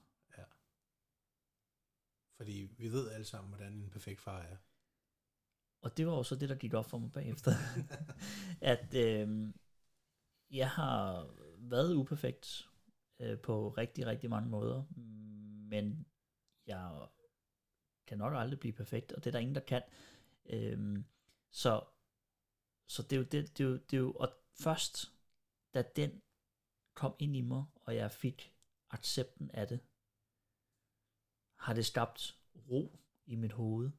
Fordi 2.38 2.70
vi 2.78 2.92
ved 2.92 3.12
alle 3.12 3.26
sammen, 3.26 3.50
hvordan 3.50 3.74
en 3.74 3.90
perfekt 3.90 4.22
far 4.22 4.42
er. 4.42 4.58
Og 5.82 5.98
det 5.98 6.08
var 6.08 6.16
jo 6.16 6.24
så 6.24 6.36
det, 6.36 6.50
der 6.50 6.56
gik 6.56 6.74
op 6.74 6.86
for 6.86 6.98
mig 6.98 7.12
bagefter. 7.12 7.52
at 8.74 8.94
øh, 8.94 9.54
jeg 10.52 10.70
har 10.70 11.30
været 11.58 11.96
uperfekt 11.96 12.70
øh, 13.20 13.40
på 13.40 13.70
rigtig, 13.70 14.06
rigtig 14.06 14.30
mange 14.30 14.50
måder, 14.50 14.84
men 15.70 16.06
jeg 16.68 17.08
kan 18.08 18.18
nok 18.18 18.34
aldrig 18.36 18.60
blive 18.60 18.74
perfekt, 18.74 19.12
og 19.12 19.24
det 19.24 19.28
er 19.28 19.32
der 19.32 19.40
ingen, 19.40 19.56
der 19.56 19.62
kan. 19.62 19.82
Øhm, 20.46 21.06
så, 21.52 21.84
så 22.88 23.04
det 23.04 23.14
er 23.14 23.18
jo 23.18 23.24
det, 23.24 23.58
det, 23.58 23.64
er 23.64 23.68
jo, 23.70 23.78
det 23.78 23.94
er 23.94 24.02
jo, 24.02 24.12
og 24.12 24.30
først, 24.54 25.14
da 25.74 25.84
den 25.96 26.22
kom 26.94 27.16
ind 27.20 27.36
i 27.36 27.42
mig, 27.42 27.66
og 27.76 27.96
jeg 27.96 28.12
fik 28.12 28.54
accepten 28.90 29.52
af 29.52 29.68
det, 29.68 29.80
har 31.60 31.74
det 31.74 31.86
skabt 31.86 32.40
ro 32.70 33.00
i 33.26 33.36
mit 33.36 33.52
hoved. 33.52 33.92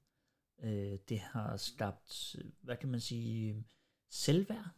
Øh, 0.58 0.98
det 1.08 1.20
har 1.20 1.56
skabt, 1.56 2.36
hvad 2.60 2.76
kan 2.76 2.88
man 2.88 3.00
sige, 3.00 3.64
selvværd 4.10 4.70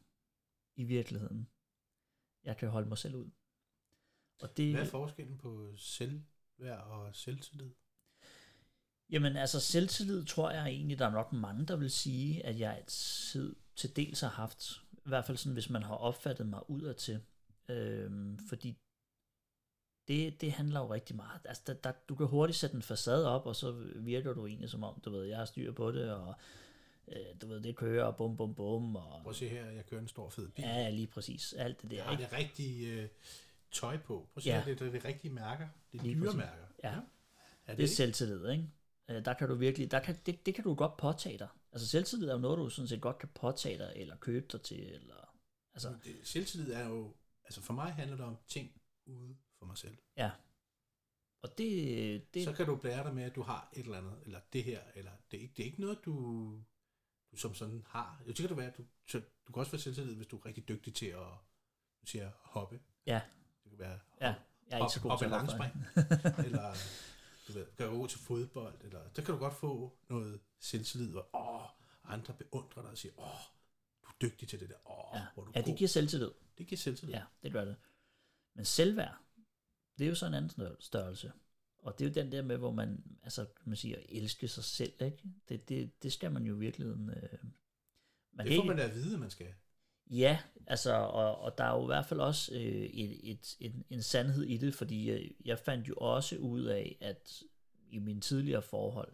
i 0.76 0.84
virkeligheden. 0.84 1.48
Jeg 2.44 2.56
kan 2.56 2.68
holde 2.68 2.88
mig 2.88 2.98
selv 2.98 3.14
ud. 3.14 3.30
Og 4.42 4.56
det, 4.56 4.72
Hvad 4.72 4.86
er 4.86 4.90
forskellen 4.90 5.38
på 5.38 5.76
selvværd 5.76 6.80
og 6.80 7.16
selvtillid? 7.16 7.74
Jamen 9.10 9.36
altså 9.36 9.60
selvtillid 9.60 10.24
tror 10.24 10.50
jeg 10.50 10.66
egentlig, 10.66 10.98
der 10.98 11.06
er 11.06 11.10
nok 11.10 11.32
mange, 11.32 11.66
der 11.66 11.76
vil 11.76 11.90
sige, 11.90 12.46
at 12.46 12.58
jeg 12.60 12.76
altid 12.76 13.56
til 13.76 13.96
dels 13.96 14.20
har 14.20 14.28
haft. 14.28 14.82
I 14.92 15.08
hvert 15.08 15.24
fald 15.24 15.36
sådan, 15.36 15.52
hvis 15.52 15.70
man 15.70 15.82
har 15.82 15.94
opfattet 15.94 16.46
mig 16.46 16.70
udadtil. 16.70 17.20
Øhm, 17.68 18.38
fordi 18.48 18.76
det, 20.08 20.40
det 20.40 20.52
handler 20.52 20.80
jo 20.80 20.92
rigtig 20.94 21.16
meget. 21.16 21.40
Altså, 21.44 21.62
der, 21.66 21.74
der, 21.74 21.92
du 22.08 22.14
kan 22.14 22.26
hurtigt 22.26 22.58
sætte 22.58 22.76
en 22.76 22.82
facade 22.82 23.28
op, 23.28 23.46
og 23.46 23.56
så 23.56 23.70
virker 23.96 24.32
du 24.32 24.46
egentlig 24.46 24.70
som 24.70 24.84
om, 24.84 25.00
du 25.04 25.10
ved, 25.10 25.24
jeg 25.24 25.38
har 25.38 25.44
styr 25.44 25.72
på 25.72 25.92
det, 25.92 26.12
og 26.12 26.34
øh, 27.08 27.16
du 27.42 27.46
ved, 27.46 27.60
det 27.60 27.76
kører, 27.76 28.04
og 28.04 28.16
bum, 28.16 28.36
bum, 28.36 28.54
bum, 28.54 28.96
og 28.96 29.20
Prøv 29.22 29.30
at 29.30 29.36
se 29.36 29.48
her, 29.48 29.70
jeg 29.70 29.86
kører 29.86 30.00
en 30.00 30.08
stor 30.08 30.28
fed 30.30 30.48
bil. 30.48 30.64
ja, 30.64 30.90
lige 30.90 31.06
præcis, 31.06 31.52
alt 31.52 31.82
det 31.82 31.90
der, 31.90 31.96
Jeg 31.96 32.04
har 32.04 32.12
ikke? 32.12 32.22
det 32.24 32.32
rigtige 32.32 32.92
øh, 33.02 33.08
tøj 33.72 33.96
på. 33.98 34.14
Prøv 34.14 34.28
at 34.36 34.42
se 34.42 34.48
Ja. 34.48 34.60
her, 34.64 34.74
det 34.74 34.86
er 34.86 34.90
det 34.92 35.04
rigtige 35.04 35.32
mærker. 35.34 35.68
Det 35.92 35.98
er 35.98 36.02
Lige 36.02 36.14
dyre 36.14 36.24
præcis. 36.24 36.36
mærker. 36.38 36.64
Ja. 36.84 36.88
Er 36.88 36.94
Det 36.96 37.02
det, 37.66 37.72
er 37.78 37.78
ikke? 37.78 37.94
selvtillid, 37.94 38.48
ikke? 38.50 38.70
Øh, 39.10 39.24
Der 39.24 39.34
kan 39.34 39.48
du 39.48 39.54
virkelig, 39.54 39.90
der 39.90 40.00
kan, 40.00 40.16
det, 40.26 40.46
det 40.46 40.54
kan 40.54 40.64
du 40.64 40.74
godt 40.74 40.96
påtage 40.96 41.38
dig. 41.38 41.48
Altså 41.72 41.88
selvtillid 41.88 42.28
er 42.28 42.32
jo 42.32 42.38
noget, 42.38 42.58
du 42.58 42.70
sådan 42.70 42.88
set 42.88 43.00
godt 43.00 43.18
kan 43.18 43.28
påtage 43.28 43.78
dig, 43.78 43.92
eller 43.96 44.16
købe 44.16 44.46
dig 44.52 44.62
til, 44.62 44.94
eller, 44.94 45.36
altså, 45.74 45.96
Det, 46.04 46.16
selvtillid 46.22 46.72
er 46.72 46.88
jo, 46.88 47.14
altså 47.44 47.62
for 47.62 47.72
mig 47.72 47.92
handler 47.92 48.16
det 48.16 48.24
om 48.26 48.36
ting 48.46 48.80
ude 49.06 49.36
for 49.58 49.66
mig 49.66 49.78
selv. 49.78 49.96
ja. 50.16 50.30
Og 51.42 51.58
det, 51.58 52.34
det 52.34 52.44
Så 52.44 52.52
kan 52.52 52.66
du 52.66 52.76
blære 52.76 53.04
dig 53.04 53.14
med, 53.14 53.22
at 53.22 53.34
du 53.34 53.42
har 53.42 53.68
et 53.72 53.84
eller 53.84 53.98
andet, 53.98 54.20
eller 54.24 54.40
det 54.52 54.64
her, 54.64 54.80
eller 54.94 55.10
det 55.30 55.36
er 55.36 55.40
ikke, 55.42 55.54
det 55.56 55.62
er 55.62 55.66
ikke 55.66 55.80
noget, 55.80 55.98
du, 56.04 56.12
du 57.32 57.36
som 57.36 57.54
sådan 57.54 57.82
har. 57.86 58.22
Jeg 58.26 58.34
tænker, 58.34 58.48
du, 58.48 58.54
være, 58.60 58.72
du, 58.78 58.82
du 59.46 59.52
kan 59.52 59.60
også 59.60 59.72
være 59.72 59.80
selvtillid, 59.80 60.14
hvis 60.14 60.26
du 60.26 60.36
er 60.36 60.46
rigtig 60.46 60.68
dygtig 60.68 60.94
til 60.94 61.06
at 61.06 61.26
du 62.02 62.06
siger, 62.06 62.30
hoppe. 62.34 62.80
Ja. 63.06 63.20
Det 63.64 63.70
kan 63.70 63.78
være 63.78 63.98
Ja, 64.20 64.34
jeg 64.70 64.78
er 64.78 64.84
ikke 64.84 64.92
så 64.92 65.00
god 65.00 65.18
til 65.18 65.24
at 65.24 65.30
hoppe. 65.30 66.44
eller 66.46 66.74
du 67.48 67.52
ved, 67.52 67.66
kan 67.76 67.88
gå 67.90 68.06
til 68.06 68.18
fodbold. 68.18 68.74
Eller, 68.84 69.08
der 69.08 69.22
kan 69.22 69.34
du 69.34 69.38
godt 69.40 69.54
få 69.54 69.98
noget 70.08 70.40
selvtillid, 70.60 71.10
hvor 71.10 71.28
åh, 71.36 71.68
andre 72.14 72.34
beundrer 72.34 72.82
dig 72.82 72.90
og 72.90 72.98
siger, 72.98 73.12
åh, 73.18 73.26
du 74.02 74.06
er 74.08 74.12
dygtig 74.22 74.48
til 74.48 74.60
det 74.60 74.68
der. 74.68 74.90
Åh, 74.90 75.16
Ja. 75.20 75.26
hvor 75.34 75.42
er 75.42 75.46
du 75.46 75.52
ja, 75.54 75.60
god. 75.60 75.66
det 75.66 75.78
giver 75.78 75.88
selvtillid. 75.88 76.30
det 76.58 76.66
giver 76.66 76.76
selvtillid. 76.78 77.14
Ja, 77.14 77.22
det 77.42 77.52
gør 77.52 77.64
det. 77.64 77.76
Men 78.54 78.64
selvværd, 78.64 79.16
det 79.98 80.04
er 80.04 80.08
jo 80.08 80.14
så 80.14 80.26
en 80.26 80.34
anden 80.34 80.50
stør- 80.50 80.76
størrelse. 80.80 81.32
Og 81.78 81.98
det 81.98 82.04
er 82.04 82.08
jo 82.08 82.14
den 82.14 82.32
der 82.32 82.42
med, 82.42 82.56
hvor 82.56 82.70
man, 82.72 83.04
altså 83.22 83.46
man 83.64 83.76
siger, 83.76 83.98
elske 84.08 84.48
sig 84.48 84.64
selv, 84.64 84.92
ikke? 85.02 85.22
Det, 85.48 85.68
det, 85.68 86.02
det 86.02 86.12
skal 86.12 86.32
man 86.32 86.46
jo 86.46 86.56
i 86.56 86.58
virkeligheden... 86.58 87.10
Øh, 87.10 87.38
man 88.32 88.46
det 88.46 88.56
får 88.56 88.64
man 88.64 88.76
da 88.76 88.82
at 88.82 88.94
vide, 88.94 89.18
man 89.18 89.30
skal. 89.30 89.54
Ja, 90.10 90.38
altså, 90.66 90.94
og, 90.94 91.38
og 91.38 91.58
der 91.58 91.64
er 91.64 91.76
jo 91.76 91.82
i 91.82 91.86
hvert 91.86 92.06
fald 92.06 92.20
også 92.20 92.54
øh, 92.54 92.60
et, 92.60 93.30
et, 93.30 93.56
en, 93.60 93.84
en 93.90 94.02
sandhed 94.02 94.44
i 94.44 94.56
det, 94.56 94.74
fordi 94.74 95.10
øh, 95.10 95.30
jeg 95.44 95.58
fandt 95.58 95.88
jo 95.88 95.94
også 95.94 96.36
ud 96.36 96.64
af, 96.64 96.96
at 97.00 97.42
i 97.90 97.98
mine 97.98 98.20
tidligere 98.20 98.62
forhold, 98.62 99.12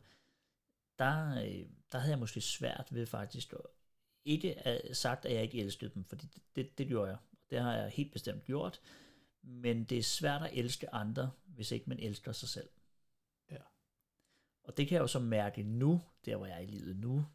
der, 0.99 1.43
øh, 1.43 1.67
der 1.93 1.99
havde 1.99 2.11
jeg 2.11 2.19
måske 2.19 2.41
svært 2.41 2.89
ved 2.91 3.07
faktisk 3.07 3.53
at, 3.53 3.61
ikke 4.25 4.67
at, 4.67 4.97
sagt, 4.97 5.25
at 5.25 5.35
jeg 5.35 5.43
ikke 5.43 5.61
elskede 5.61 5.91
dem, 5.95 6.05
fordi 6.05 6.27
det, 6.27 6.43
det, 6.57 6.79
det 6.79 6.87
gjorde 6.87 7.11
jeg. 7.11 7.19
Det 7.51 7.61
har 7.61 7.77
jeg 7.77 7.91
helt 7.91 8.13
bestemt 8.13 8.45
gjort, 8.45 8.81
men 9.43 9.85
det 9.85 9.99
er 9.99 10.03
svært 10.03 10.43
at 10.43 10.51
elske 10.53 10.95
andre, 10.95 11.31
hvis 11.47 11.73
ikke 11.73 11.89
man 11.89 11.99
elsker 11.99 12.33
sig 12.33 12.49
selv. 12.49 12.69
Ja. 13.51 13.59
Og 14.65 14.77
det 14.77 14.89
kan 14.89 14.95
jeg 14.95 15.03
jo 15.03 15.07
så 15.07 15.19
mærke 15.19 15.63
nu, 15.63 16.01
der 16.25 16.37
hvor 16.37 16.47
jeg 16.47 16.57
er 16.57 16.61
i 16.61 16.67
livet 16.67 16.97
nu, 16.97 17.27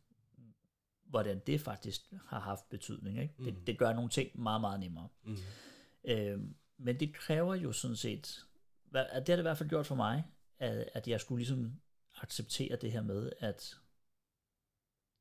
hvordan 1.10 1.40
det 1.48 1.62
faktisk 1.62 2.02
har 2.26 2.40
haft 2.40 2.70
betydning. 2.70 3.22
Ikke? 3.22 3.34
Mm. 3.38 3.46
Det, 3.46 3.68
det 3.68 3.78
gør 3.78 3.94
nogle 3.94 4.10
ting 4.10 4.42
meget, 4.42 4.62
meget 4.62 4.80
nemmere. 4.80 5.08
Mm. 5.24 5.38
Øhm, 6.04 6.56
men 6.78 7.00
det 7.00 7.14
kræver 7.14 7.56
jo 7.56 7.72
sådan 7.72 7.96
set, 7.96 8.46
at 8.94 9.28
det 9.28 9.30
har 9.30 9.36
det 9.36 9.38
i 9.38 9.42
hvert 9.42 9.58
fald 9.58 9.70
gjort 9.70 9.86
for 9.86 9.96
mig, 9.96 10.24
at, 10.58 10.90
at 10.94 11.08
jeg 11.08 11.22
skulle 11.22 11.40
ligesom 11.40 11.82
acceptere 12.22 12.76
det 12.76 12.92
her 12.92 13.02
med, 13.02 13.32
at 13.40 13.78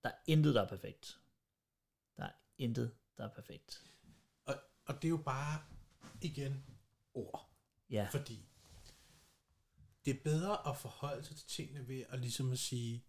der 0.03 0.09
er 0.09 0.19
intet, 0.27 0.55
der 0.55 0.63
er 0.63 0.69
perfekt. 0.69 1.21
Der 2.17 2.25
er 2.25 2.33
intet, 2.59 2.95
der 3.17 3.25
er 3.25 3.35
perfekt. 3.35 3.85
Og, 4.45 4.55
og 4.85 4.95
det 4.95 5.05
er 5.05 5.11
jo 5.11 5.23
bare, 5.25 5.63
igen, 6.23 6.65
ord. 7.15 7.51
Ja, 7.91 8.09
Fordi 8.11 8.49
det 10.05 10.17
er 10.17 10.23
bedre 10.25 10.69
at 10.69 10.77
forholde 10.77 11.25
sig 11.25 11.37
til 11.37 11.49
tingene 11.49 11.89
ved 11.89 12.05
at 12.09 12.21
ligesom 12.21 12.53
at 12.53 12.59
sige, 12.59 13.05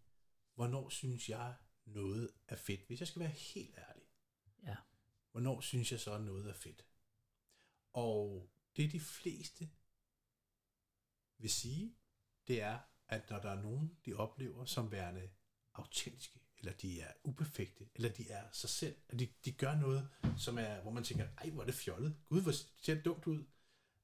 hvornår 0.55 0.89
synes 0.89 1.29
jeg 1.29 1.53
noget 1.93 2.31
er 2.47 2.55
fedt. 2.55 2.87
Hvis 2.87 2.99
jeg 2.99 3.07
skal 3.07 3.19
være 3.19 3.29
helt 3.29 3.77
ærlig, 3.77 4.03
ja, 4.63 4.75
hvornår 5.31 5.61
synes 5.61 5.91
jeg 5.91 5.99
så 5.99 6.17
noget 6.17 6.49
er 6.49 6.53
fedt. 6.53 6.85
Og 7.93 8.49
det 8.77 8.91
de 8.91 8.99
fleste 8.99 9.69
vil 11.37 11.49
sige, 11.49 11.95
det 12.47 12.61
er, 12.61 12.79
at 13.07 13.29
når 13.29 13.39
der 13.39 13.49
er 13.49 13.61
nogen, 13.61 13.97
de 14.05 14.13
oplever 14.13 14.65
som 14.65 14.91
værende 14.91 15.29
autentiske, 15.73 16.39
eller 16.57 16.73
de 16.73 17.01
er 17.01 17.13
uperfekte, 17.23 17.89
eller 17.95 18.09
de 18.09 18.29
er 18.29 18.51
sig 18.51 18.69
selv, 18.69 18.95
at 19.07 19.19
de, 19.19 19.27
de 19.45 19.51
gør 19.51 19.75
noget, 19.75 20.09
som 20.37 20.57
er, 20.57 20.81
hvor 20.81 20.91
man 20.91 21.03
tænker, 21.03 21.27
ej, 21.37 21.49
hvor 21.49 21.61
er 21.61 21.65
det 21.65 21.75
fjollet, 21.75 22.17
gud, 22.29 22.41
hvor 22.41 22.51
ser 22.51 22.95
det 22.95 23.05
dumt 23.05 23.27
ud, 23.27 23.45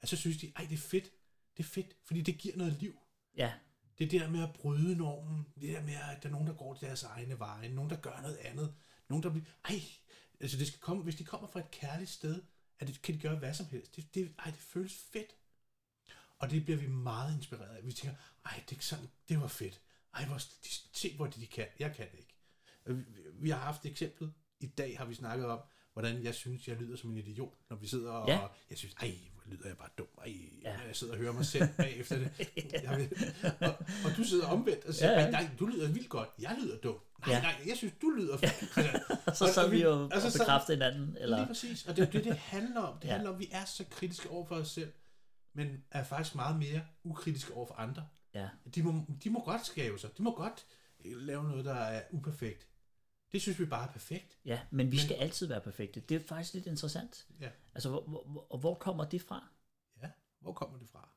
at 0.02 0.10
så 0.10 0.18
synes 0.18 0.38
de, 0.38 0.52
ej, 0.56 0.66
det 0.66 0.74
er 0.74 0.78
fedt, 0.78 1.12
det 1.58 1.64
er 1.64 1.68
fedt, 1.68 1.98
fordi 2.04 2.22
det 2.22 2.38
giver 2.38 2.58
noget 2.58 2.74
liv. 2.74 3.00
ja, 3.38 3.60
det 4.00 4.12
der 4.12 4.30
med 4.30 4.44
at 4.44 4.54
bryde 4.54 4.96
normen. 4.96 5.48
Det 5.62 5.74
der 5.74 5.82
med, 5.82 5.94
at 5.94 6.24
der 6.24 6.30
er 6.30 6.32
nogen, 6.32 6.48
der 6.48 6.54
går 6.54 6.74
deres 6.74 7.04
egne 7.04 7.40
veje. 7.40 7.70
Nogen, 7.70 7.90
der 7.90 7.96
gør 7.96 8.22
noget 8.22 8.38
andet. 8.38 8.76
Nogen, 9.10 9.24
der 9.24 9.30
bliver... 9.30 9.46
Ej, 9.66 9.82
altså 10.40 10.58
det 10.58 10.68
skal 10.68 10.80
komme, 10.80 11.04
hvis 11.04 11.16
de 11.16 11.24
kommer 11.24 11.48
fra 11.48 11.60
et 11.60 11.72
kærligt 11.72 12.10
sted, 12.10 12.42
at 12.80 12.88
det, 12.88 13.02
kan 13.02 13.16
de 13.16 13.20
gøre 13.20 13.36
hvad 13.36 13.54
som 13.54 13.66
helst. 13.66 13.96
Det, 13.96 14.16
det, 14.16 14.34
ej, 14.40 14.52
det 14.52 14.60
føles 14.60 14.94
fedt. 15.12 15.36
Og 16.38 16.50
det 16.50 16.64
bliver 16.66 16.80
vi 16.80 16.88
meget 16.88 17.36
inspireret 17.36 17.76
af. 17.76 17.86
Vi 17.86 17.92
tænker, 17.92 18.18
ej, 18.46 18.64
det, 18.70 18.78
er 18.78 18.82
sådan, 18.82 19.10
det 19.30 19.42
var 19.42 19.48
fedt. 19.48 19.82
Ej, 20.14 20.26
hvor, 20.26 20.38
de, 20.38 20.70
se, 20.94 21.16
hvor 21.16 21.28
de, 21.28 21.42
de 21.42 21.48
kan. 21.48 21.68
Jeg 21.80 21.96
kan 21.96 22.12
det 22.12 22.18
ikke. 22.18 22.36
Vi, 22.86 23.04
vi 23.34 23.50
har 23.50 23.60
haft 23.60 23.86
eksemplet. 23.86 24.34
I 24.60 24.68
dag 24.68 24.98
har 24.98 25.06
vi 25.06 25.14
snakket 25.14 25.46
om, 25.46 25.60
hvordan 25.96 26.24
jeg 26.24 26.36
synes, 26.36 26.68
jeg 26.68 26.76
lyder 26.78 26.98
som 26.98 27.12
en 27.12 27.18
idiot, 27.18 27.54
når 27.70 27.78
vi 27.78 27.88
sidder 27.88 28.12
og... 28.12 28.28
Ja. 28.28 28.40
Jeg 28.70 28.78
synes, 28.78 28.94
ej, 29.02 29.12
hvor 29.34 29.44
lyder 29.56 29.68
jeg 29.68 29.78
bare 29.78 29.90
dum. 29.98 30.08
Ej, 30.26 30.34
Ja. 30.64 30.72
ja. 30.72 30.80
jeg 30.88 30.96
sidder 30.96 31.14
og 31.14 31.20
hører 31.20 31.32
mig 31.34 31.46
selv 31.46 31.68
bagefter 31.78 32.18
det. 32.18 32.32
Jeg 32.84 32.98
vil, 32.98 33.34
og, 33.62 33.76
og, 34.06 34.12
du 34.18 34.24
sidder 34.24 34.48
omvendt 34.48 34.86
og 34.86 34.94
siger, 34.94 35.12
Ja, 35.12 35.14
ja, 35.14 35.20
ja. 35.20 35.26
ja. 35.26 35.32
nej, 35.32 35.50
du 35.60 35.66
lyder 35.66 35.88
vildt 35.92 36.10
godt. 36.10 36.30
Jeg 36.40 36.58
lyder 36.64 36.78
dum. 36.78 36.94
Nej, 37.20 37.30
Ja. 37.30 37.36
ja. 37.36 37.42
nej, 37.42 37.56
jeg 37.68 37.78
synes, 37.78 37.94
du 38.02 38.10
lyder... 38.10 38.34
Altså, 38.38 39.00
og 39.28 39.36
så 39.36 39.46
Og- 39.62 39.66
og 39.66 39.72
vi 39.72 39.82
jo 39.84 39.92
og 39.92 40.10
altså, 40.14 40.30
så- 40.32 40.38
bekræftede 40.40 40.76
hinanden, 40.78 41.08
Lige 41.14 41.20
eller, 41.24 41.48
præcis. 41.48 41.86
Og 41.86 41.96
det 41.96 42.08
er 42.08 42.12
det, 42.12 42.24
det 42.24 42.36
handler 42.38 42.82
om. 42.82 42.98
Det 43.00 43.04
Ja. 43.04 43.08
ja. 43.08 43.14
handler 43.14 43.30
om, 43.30 43.36
at 43.36 43.40
vi 43.40 43.48
er 43.52 43.66
så 43.66 43.86
kritiske 43.92 44.30
over 44.30 44.46
for 44.46 44.56
os 44.56 44.68
selv, 44.72 44.92
men 45.54 45.84
er 45.92 46.04
faktisk 46.04 46.36
meget 46.36 46.60
mere 46.60 46.82
ukritiske 47.04 47.54
over 47.54 47.68
for 47.68 47.76
andre. 47.76 48.08
ja, 48.34 48.48
De 48.76 48.84
må, 48.84 49.06
de 49.24 49.30
må 49.30 49.44
godt 49.46 49.66
skave 49.66 50.00
sig. 50.00 50.10
De 50.18 50.24
må 50.24 50.36
godt 50.36 50.66
lave 51.06 51.44
noget, 51.44 51.66
der 51.66 51.74
er 51.74 52.02
uperfekt. 52.12 52.68
Det 53.32 53.42
synes 53.42 53.60
vi 53.60 53.66
bare 53.66 53.88
er 53.88 53.92
perfekt. 53.92 54.38
ja, 54.46 54.62
men 54.72 54.86
vi 54.92 54.96
Men- 54.96 55.06
skal 55.06 55.16
altid 55.16 55.48
være 55.48 55.62
perfekte. 55.62 56.00
Det 56.00 56.22
er 56.22 56.28
faktisk 56.28 56.54
lidt 56.54 56.66
interessant. 56.68 57.28
Ja. 57.40 57.50
Altså, 57.74 57.90
hvor, 57.90 58.02
hvor, 58.02 58.24
hvor, 58.24 58.48
og 58.52 58.58
hvor 58.60 58.76
kommer 58.76 59.06
det 59.10 59.22
fra? 59.22 59.48
Ja, 60.02 60.10
hvor 60.40 60.54
kommer 60.54 60.78
det 60.80 60.90
fra? 60.90 61.10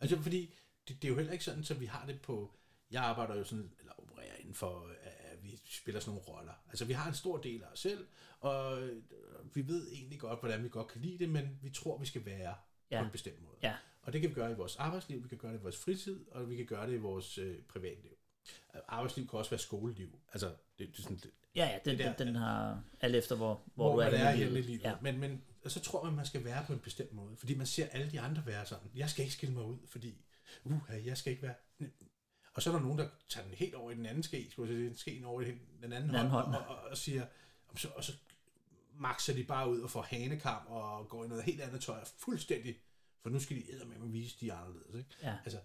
Altså, 0.00 0.22
fordi 0.22 0.54
det, 0.88 1.02
det 1.02 1.08
er 1.08 1.12
jo 1.12 1.16
heller 1.16 1.32
ikke 1.32 1.44
sådan, 1.44 1.64
så 1.64 1.74
vi 1.74 1.86
har 1.86 2.06
det 2.06 2.20
på... 2.22 2.52
Jeg 2.90 3.02
arbejder 3.02 3.34
jo 3.36 3.44
sådan, 3.44 3.72
eller 3.78 3.92
opererer 4.00 4.36
inden 4.36 4.54
for, 4.54 4.90
at 5.02 5.42
vi 5.42 5.60
spiller 5.64 6.00
sådan 6.00 6.10
nogle 6.10 6.28
roller. 6.38 6.52
Altså, 6.68 6.84
vi 6.84 6.92
har 6.92 7.08
en 7.08 7.14
stor 7.14 7.36
del 7.38 7.62
af 7.62 7.66
os 7.68 7.78
selv, 7.80 8.06
og 8.40 8.88
vi 9.54 9.68
ved 9.68 9.88
egentlig 9.92 10.20
godt, 10.20 10.40
hvordan 10.40 10.64
vi 10.64 10.68
godt 10.68 10.88
kan 10.88 11.00
lide 11.00 11.18
det, 11.18 11.28
men 11.28 11.58
vi 11.62 11.70
tror, 11.70 11.98
vi 11.98 12.06
skal 12.06 12.24
være 12.24 12.54
Ja. 12.90 13.00
på 13.00 13.04
en 13.04 13.12
bestemt 13.12 13.42
måde. 13.42 13.56
Ja. 13.62 13.76
Og 14.02 14.12
det 14.12 14.20
kan 14.20 14.30
vi 14.30 14.34
gøre 14.34 14.50
i 14.50 14.54
vores 14.54 14.76
arbejdsliv, 14.76 15.22
vi 15.22 15.28
kan 15.28 15.38
gøre 15.38 15.52
det 15.52 15.58
i 15.58 15.62
vores 15.62 15.76
fritid, 15.76 16.26
og 16.30 16.50
vi 16.50 16.56
kan 16.56 16.66
gøre 16.66 16.86
det 16.86 16.92
i 16.94 16.96
vores 16.98 17.38
øh, 17.38 17.62
privatliv. 17.62 18.12
Arbejdsliv 18.88 19.28
kan 19.28 19.38
også 19.38 19.50
være 19.50 19.58
skoleliv. 19.60 20.18
Altså, 20.32 20.46
det, 20.78 20.88
det 20.88 20.98
er 20.98 21.02
sådan, 21.02 21.16
det, 21.16 21.30
Ja, 21.56 21.66
ja, 21.66 21.78
den, 21.84 21.98
Det 21.98 22.04
der- 22.06 22.12
den, 22.16 22.26
den 22.26 22.36
har 22.36 22.82
alt 23.00 23.14
efter, 23.16 23.36
hvor, 23.36 23.62
hvor, 23.74 23.92
hvor, 23.92 24.02
du 24.02 24.08
er, 24.16 24.18
er 24.18 24.32
i 24.34 24.44
livet. 24.44 24.82
Ja. 24.82 24.90
Ja. 24.90 24.96
Men, 25.02 25.18
men 25.18 25.42
og 25.64 25.70
så 25.70 25.80
tror 25.80 26.04
man, 26.04 26.14
man 26.14 26.26
skal 26.26 26.44
være 26.44 26.64
på 26.66 26.72
en 26.72 26.78
bestemt 26.78 27.12
måde, 27.12 27.36
fordi 27.36 27.54
man 27.54 27.66
ser 27.66 27.86
alle 27.88 28.10
de 28.10 28.20
andre 28.20 28.46
være 28.46 28.66
sådan. 28.66 28.90
Jeg 28.94 29.10
skal 29.10 29.22
ikke 29.22 29.34
skille 29.34 29.54
mig 29.54 29.64
ud, 29.64 29.76
fordi 29.86 30.14
uh, 30.64 30.80
jeg 31.04 31.16
skal 31.16 31.30
ikke 31.30 31.42
være... 31.42 31.54
Og 32.54 32.62
så 32.62 32.70
er 32.70 32.74
der 32.74 32.82
nogen, 32.82 32.98
der 32.98 33.08
tager 33.28 33.46
den 33.46 33.54
helt 33.56 33.74
over 33.74 33.90
i 33.90 33.94
den 33.94 34.06
anden 34.06 34.22
ske, 34.22 34.48
skulle 34.50 34.72
jeg 34.74 34.78
sige, 34.90 34.98
skeen 34.98 35.24
over 35.24 35.40
i 35.40 35.44
den 35.44 35.60
den 35.82 35.92
anden, 35.92 36.08
Den 36.08 36.16
anden 36.16 36.30
hånd, 36.30 36.46
hånd. 36.46 36.56
Og, 36.56 36.76
og, 36.76 36.82
og, 36.90 36.96
siger, 36.96 37.26
og 37.68 37.78
så, 37.78 37.88
og 37.88 38.04
så 38.04 38.12
makser 38.98 39.34
de 39.34 39.44
bare 39.44 39.70
ud 39.70 39.80
og 39.80 39.90
får 39.90 40.02
hanekam 40.02 40.66
og 40.66 41.08
går 41.08 41.24
i 41.24 41.28
noget 41.28 41.44
helt 41.44 41.60
andet 41.60 41.80
tøj, 41.80 42.04
fuldstændig, 42.18 42.76
for 43.22 43.30
nu 43.30 43.40
skal 43.40 43.56
de 43.56 43.64
med 43.86 44.08
vise, 44.08 44.36
de 44.40 44.48
er 44.50 44.54
anderledes. 44.54 44.94
Ikke? 44.94 45.10
Ja. 45.22 45.36
Altså, 45.44 45.58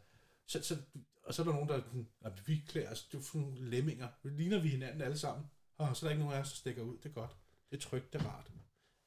så, 0.47 0.63
så, 0.63 0.77
og 1.23 1.33
så 1.33 1.41
er 1.41 1.45
der 1.45 1.53
nogen, 1.53 1.69
der 1.69 1.75
er 1.75 1.81
sådan, 1.81 2.07
"Nå, 2.21 2.29
vi 2.45 2.63
klæder 2.67 2.91
os, 2.91 3.03
du 3.03 3.17
er 3.17 3.21
sådan 3.21 3.41
nogle 3.41 3.69
lemminger, 3.69 4.07
ligner 4.23 4.59
vi 4.59 4.69
hinanden 4.69 5.01
alle 5.01 5.17
sammen, 5.17 5.45
og 5.89 5.97
så 5.97 6.05
er 6.05 6.07
der 6.07 6.11
ikke 6.11 6.23
nogen 6.23 6.35
af 6.37 6.41
os, 6.41 6.49
der 6.51 6.55
stikker 6.55 6.81
ud, 6.83 6.97
det 6.97 7.05
er 7.05 7.13
godt. 7.13 7.35
Det 7.71 7.77
er 7.77 7.81
trygt, 7.81 8.13
det 8.13 8.21
er 8.21 8.25
rart. 8.25 8.51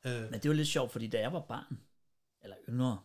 Øh, 0.06 0.30
Men 0.30 0.40
det 0.40 0.48
var 0.48 0.54
lidt 0.54 0.68
sjovt, 0.68 0.92
fordi 0.92 1.06
da 1.06 1.20
jeg 1.20 1.32
var 1.32 1.40
barn, 1.40 1.80
eller 2.42 2.56
yngre, 2.68 3.02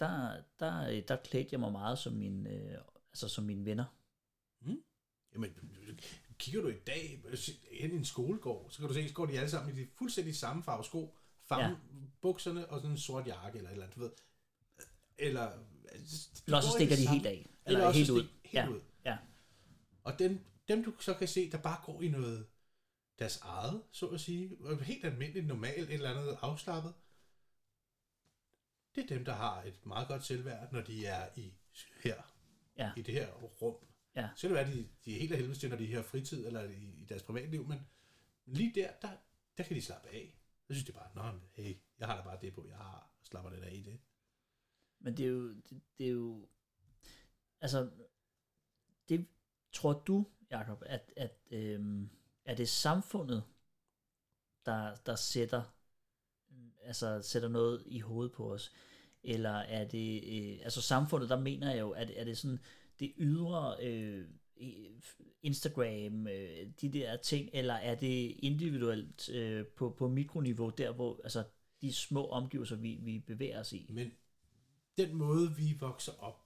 der, 0.00 0.42
der, 0.60 1.00
der 1.00 1.16
klædte 1.16 1.48
jeg 1.52 1.60
mig 1.60 1.72
meget 1.72 1.98
som, 1.98 2.12
min, 2.12 2.46
øh, 2.46 2.78
altså 3.12 3.28
som 3.28 3.44
mine 3.44 3.64
venner. 3.64 3.84
Jamen, 5.34 5.50
kigger 6.38 6.60
du 6.62 6.68
i 6.68 6.78
dag 6.86 7.22
hen 7.80 7.92
i 7.92 7.96
en 7.96 8.04
skolegård, 8.04 8.70
så 8.70 8.78
kan 8.78 8.88
du 8.88 8.94
se, 8.94 9.08
så 9.08 9.14
går 9.14 9.26
de 9.26 9.38
alle 9.38 9.50
sammen 9.50 9.76
i 9.76 9.80
de 9.80 9.88
fuldstændig 9.98 10.36
samme 10.36 10.62
farve 10.62 10.84
sko, 10.84 11.16
farve 11.44 11.62
Ja. 11.64 11.74
bukserne 12.20 12.68
og 12.70 12.78
sådan 12.80 12.90
en 12.90 12.98
sort 12.98 13.26
jakke 13.26 13.58
eller 13.58 13.70
et 13.70 13.72
eller 13.72 13.84
andet, 13.86 13.96
du 13.96 14.00
ved. 14.00 14.10
Eller, 15.18 15.52
Eller 16.46 16.56
også 16.56 16.70
stikker 16.70 16.96
de 16.96 17.08
helt 17.08 17.26
af. 17.26 17.50
Eller, 17.66 17.80
Eller 17.80 17.92
helt 17.92 18.10
ud. 18.10 18.22
Helt 18.44 18.54
Ja, 18.54 18.68
ud. 18.68 18.80
ja. 19.04 19.18
Og 20.04 20.18
dem, 20.18 20.40
dem, 20.68 20.84
du 20.84 20.92
så 21.00 21.14
kan 21.14 21.28
se, 21.28 21.50
der 21.50 21.58
bare 21.58 21.80
går 21.84 22.02
i 22.02 22.08
noget 22.08 22.46
deres 23.20 23.36
eget, 23.40 23.82
så 23.90 24.06
at 24.08 24.20
sige, 24.20 24.56
helt 24.82 25.04
almindeligt, 25.04 25.46
normalt, 25.46 25.88
et 25.88 25.94
eller 25.94 26.10
andet 26.10 26.38
afslappet, 26.40 26.94
det 28.94 29.02
er 29.04 29.06
dem, 29.16 29.24
der 29.24 29.32
har 29.32 29.62
et 29.62 29.86
meget 29.86 30.08
godt 30.08 30.24
selvværd, 30.24 30.72
når 30.72 30.80
de 30.80 31.06
er 31.06 31.28
i 31.36 31.54
her, 32.04 32.22
Ja. 32.78 32.92
i 32.96 33.02
det 33.02 33.14
her 33.14 33.32
rum. 33.32 33.76
Ja. 34.16 34.28
Så 34.36 34.48
kan 34.48 34.56
det 34.56 34.66
være, 34.66 34.70
at 34.70 34.76
de, 34.76 34.88
de 35.04 35.14
er 35.14 35.20
helt 35.20 35.32
af 35.32 35.38
helvede 35.38 35.58
til, 35.58 35.70
når 35.70 35.76
de 35.76 35.94
har 35.94 36.02
fritid 36.02 36.46
eller 36.46 36.62
i, 36.62 36.74
i 36.74 37.04
deres 37.08 37.22
privatliv, 37.22 37.66
men 37.66 37.78
lige 38.46 38.72
der, 38.74 38.92
der, 39.02 39.10
der 39.58 39.64
kan 39.64 39.76
de 39.76 39.82
slappe 39.82 40.08
af. 40.08 40.34
Jeg 40.68 40.74
synes 40.76 40.86
det 40.86 40.94
er 40.96 40.98
bare, 40.98 41.32
nå, 41.32 41.38
hey, 41.52 41.76
jeg 41.98 42.06
har 42.08 42.16
da 42.16 42.22
bare 42.22 42.38
det 42.40 42.54
på, 42.54 42.66
jeg 42.68 42.76
har, 42.76 43.12
og 43.20 43.26
slapper 43.26 43.50
lidt 43.50 43.64
af 43.64 43.72
i 43.74 43.82
det. 43.82 44.00
Men 44.98 45.16
det 45.16 45.24
er 45.24 45.28
jo, 45.30 45.48
det, 45.54 45.80
det 45.98 46.06
er 46.06 46.10
jo, 46.10 46.48
altså, 47.60 47.90
det 49.08 49.26
tror 49.72 49.92
du, 49.92 50.26
Jacob, 50.50 50.82
at, 50.86 51.12
at 51.16 51.38
øhm, 51.50 52.10
er 52.44 52.54
det 52.54 52.68
samfundet, 52.68 53.42
der, 54.66 54.94
der 55.06 55.14
sætter, 55.14 55.62
altså 56.82 57.22
sætter 57.22 57.48
noget 57.48 57.82
i 57.86 57.98
hovedet 58.00 58.32
på 58.32 58.52
os, 58.52 58.72
eller 59.22 59.50
er 59.50 59.88
det, 59.88 60.22
øh, 60.24 60.58
altså 60.64 60.82
samfundet, 60.82 61.28
der 61.28 61.40
mener 61.40 61.70
jeg 61.70 61.80
jo, 61.80 61.90
at 61.90 62.10
er 62.16 62.24
det 62.24 62.38
sådan, 62.38 62.58
det 63.00 63.12
ydre 63.18 63.76
øh, 63.82 64.28
Instagram, 65.42 66.26
øh, 66.26 66.66
de 66.80 66.92
der 66.92 67.16
ting, 67.16 67.50
eller 67.52 67.74
er 67.74 67.94
det 67.94 68.36
individuelt 68.38 69.28
øh, 69.28 69.66
på, 69.66 69.90
på 69.90 70.08
mikroniveau, 70.08 70.70
der 70.70 70.92
hvor, 70.92 71.20
altså 71.22 71.44
de 71.80 71.92
små 71.92 72.26
omgivelser, 72.26 72.76
vi, 72.76 72.98
vi 73.02 73.18
bevæger 73.18 73.60
os 73.60 73.72
i? 73.72 73.86
Men 73.90 74.12
den 74.98 75.14
måde, 75.14 75.56
vi 75.56 75.76
vokser 75.80 76.12
op 76.22 76.39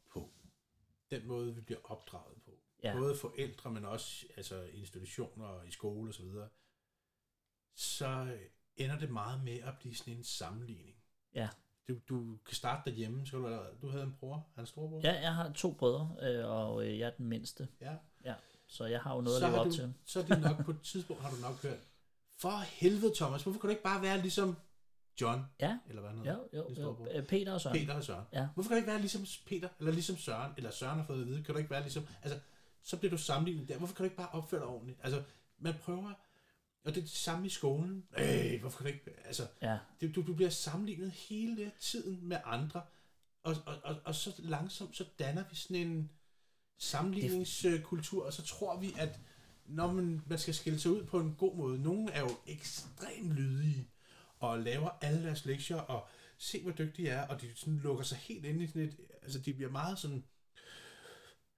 den 1.18 1.28
måde, 1.28 1.54
vi 1.54 1.60
bliver 1.60 1.80
opdraget 1.84 2.42
på, 2.44 2.50
ja. 2.82 2.96
både 2.96 3.16
forældre, 3.16 3.70
men 3.70 3.84
også 3.84 4.26
altså 4.36 4.62
institutioner 4.62 5.46
og 5.46 5.68
i 5.68 5.70
skole 5.70 6.10
osv., 6.10 6.26
så, 6.26 6.48
så 7.74 8.38
ender 8.76 8.98
det 8.98 9.10
meget 9.10 9.44
med 9.44 9.58
at 9.58 9.74
blive 9.80 9.94
sådan 9.94 10.16
en 10.16 10.24
sammenligning. 10.24 10.96
Ja. 11.34 11.48
Du, 11.88 11.98
du 12.08 12.38
kan 12.46 12.54
starte 12.54 12.90
derhjemme. 12.90 13.26
Så 13.26 13.36
du, 13.36 13.58
du 13.82 13.88
havde 13.90 14.04
en 14.04 14.16
bror, 14.20 14.48
han 14.54 14.66
storebror? 14.66 15.00
Ja, 15.04 15.20
jeg 15.20 15.34
har 15.34 15.52
to 15.52 15.72
brødre, 15.72 16.16
øh, 16.22 16.50
og 16.50 16.86
øh, 16.86 16.98
jeg 16.98 17.06
er 17.06 17.10
den 17.10 17.26
mindste. 17.26 17.68
Ja. 17.80 17.96
ja. 18.24 18.34
Så 18.66 18.84
jeg 18.84 19.00
har 19.00 19.14
jo 19.14 19.20
noget 19.20 19.38
så 19.38 19.46
at 19.46 19.52
leve 19.52 19.60
op 19.60 19.66
du, 19.66 19.72
til. 19.72 19.94
Så 20.04 20.20
er 20.20 20.24
det 20.24 20.40
nok 20.40 20.64
på 20.64 20.70
et 20.70 20.80
tidspunkt, 20.82 21.22
har 21.22 21.30
du 21.30 21.36
nok 21.36 21.62
hørt, 21.62 21.78
for 22.36 22.50
helvede 22.50 23.14
Thomas, 23.14 23.42
hvorfor 23.42 23.60
kan 23.60 23.68
du 23.68 23.70
ikke 23.70 23.82
bare 23.82 24.02
være 24.02 24.20
ligesom 24.20 24.56
John? 25.20 25.42
Ja. 25.60 25.78
Eller 25.88 26.00
hvad 26.00 26.10
han 26.10 26.18
hedder? 26.18 26.38
Jo, 26.52 26.74
jo, 26.76 26.82
jo. 26.82 27.06
Øh, 27.12 27.26
Peter 27.26 27.52
og 27.52 27.60
Søren. 27.60 27.78
Peter 27.78 27.94
og 27.94 28.04
Søren. 28.04 28.24
Ja. 28.32 28.48
Hvorfor 28.54 28.68
kan 28.68 28.74
du 28.74 28.78
ikke 28.78 28.90
være 28.90 29.00
ligesom 29.00 29.26
Peter, 29.46 29.68
eller 29.78 29.92
ligesom 29.92 30.16
Søren, 30.16 30.52
eller 30.56 30.70
Søren 30.70 30.98
har 30.98 31.06
fået 31.06 31.20
at 31.20 31.26
vide, 31.26 31.44
kan 31.44 31.54
du 31.54 31.58
ikke 31.58 31.70
være 31.70 31.82
ligesom, 31.82 32.06
altså, 32.22 32.40
så 32.82 32.96
bliver 32.96 33.10
du 33.10 33.18
sammenlignet 33.18 33.68
der. 33.68 33.78
Hvorfor 33.78 33.94
kan 33.94 34.02
du 34.02 34.04
ikke 34.04 34.16
bare 34.16 34.28
opføre 34.32 34.60
dig 34.60 34.68
ordentligt? 34.68 34.98
Altså, 35.02 35.22
man 35.58 35.74
prøver 35.82 36.12
og 36.84 36.94
det 36.94 37.00
er 37.00 37.04
det 37.04 37.10
samme 37.10 37.46
i 37.46 37.50
skolen. 37.50 38.04
Øh, 38.18 38.60
hvorfor 38.60 38.78
kan 38.78 38.86
du 38.86 38.92
ikke... 38.92 39.10
Altså, 39.24 39.46
ja. 39.62 39.78
det, 40.00 40.14
du, 40.14 40.22
du 40.26 40.34
bliver 40.34 40.50
sammenlignet 40.50 41.10
hele 41.10 41.72
tiden 41.80 42.28
med 42.28 42.36
andre, 42.44 42.82
og, 43.42 43.56
og, 43.66 43.76
og, 43.84 43.96
og 44.04 44.14
så 44.14 44.32
langsomt, 44.38 44.96
så 44.96 45.04
danner 45.18 45.44
vi 45.50 45.56
sådan 45.56 45.76
en 45.76 46.10
sammenligningskultur, 46.78 48.26
og 48.26 48.32
så 48.32 48.42
tror 48.42 48.80
vi, 48.80 48.94
at 48.98 49.20
når 49.66 49.92
man, 49.92 50.22
man 50.26 50.38
skal 50.38 50.54
skille 50.54 50.80
sig 50.80 50.90
ud 50.90 51.04
på 51.04 51.20
en 51.20 51.34
god 51.38 51.56
måde, 51.56 51.82
nogen 51.82 52.08
er 52.08 52.20
jo 52.20 52.30
ekstremt 52.46 53.32
lydige, 53.32 53.88
og 54.50 54.58
laver 54.58 54.90
alle 55.00 55.22
deres 55.22 55.44
lektier, 55.44 55.76
og 55.76 56.08
se, 56.38 56.62
hvor 56.62 56.72
dygtige 56.72 57.06
de 57.06 57.12
er, 57.12 57.26
og 57.26 57.40
de 57.40 57.50
sådan 57.54 57.78
lukker 57.78 58.04
sig 58.04 58.18
helt 58.18 58.44
ind 58.44 58.62
i 58.62 58.66
sådan 58.66 58.82
et... 58.82 58.96
Altså, 59.22 59.38
de 59.38 59.54
bliver 59.54 59.70
meget 59.70 59.98
sådan 59.98 60.24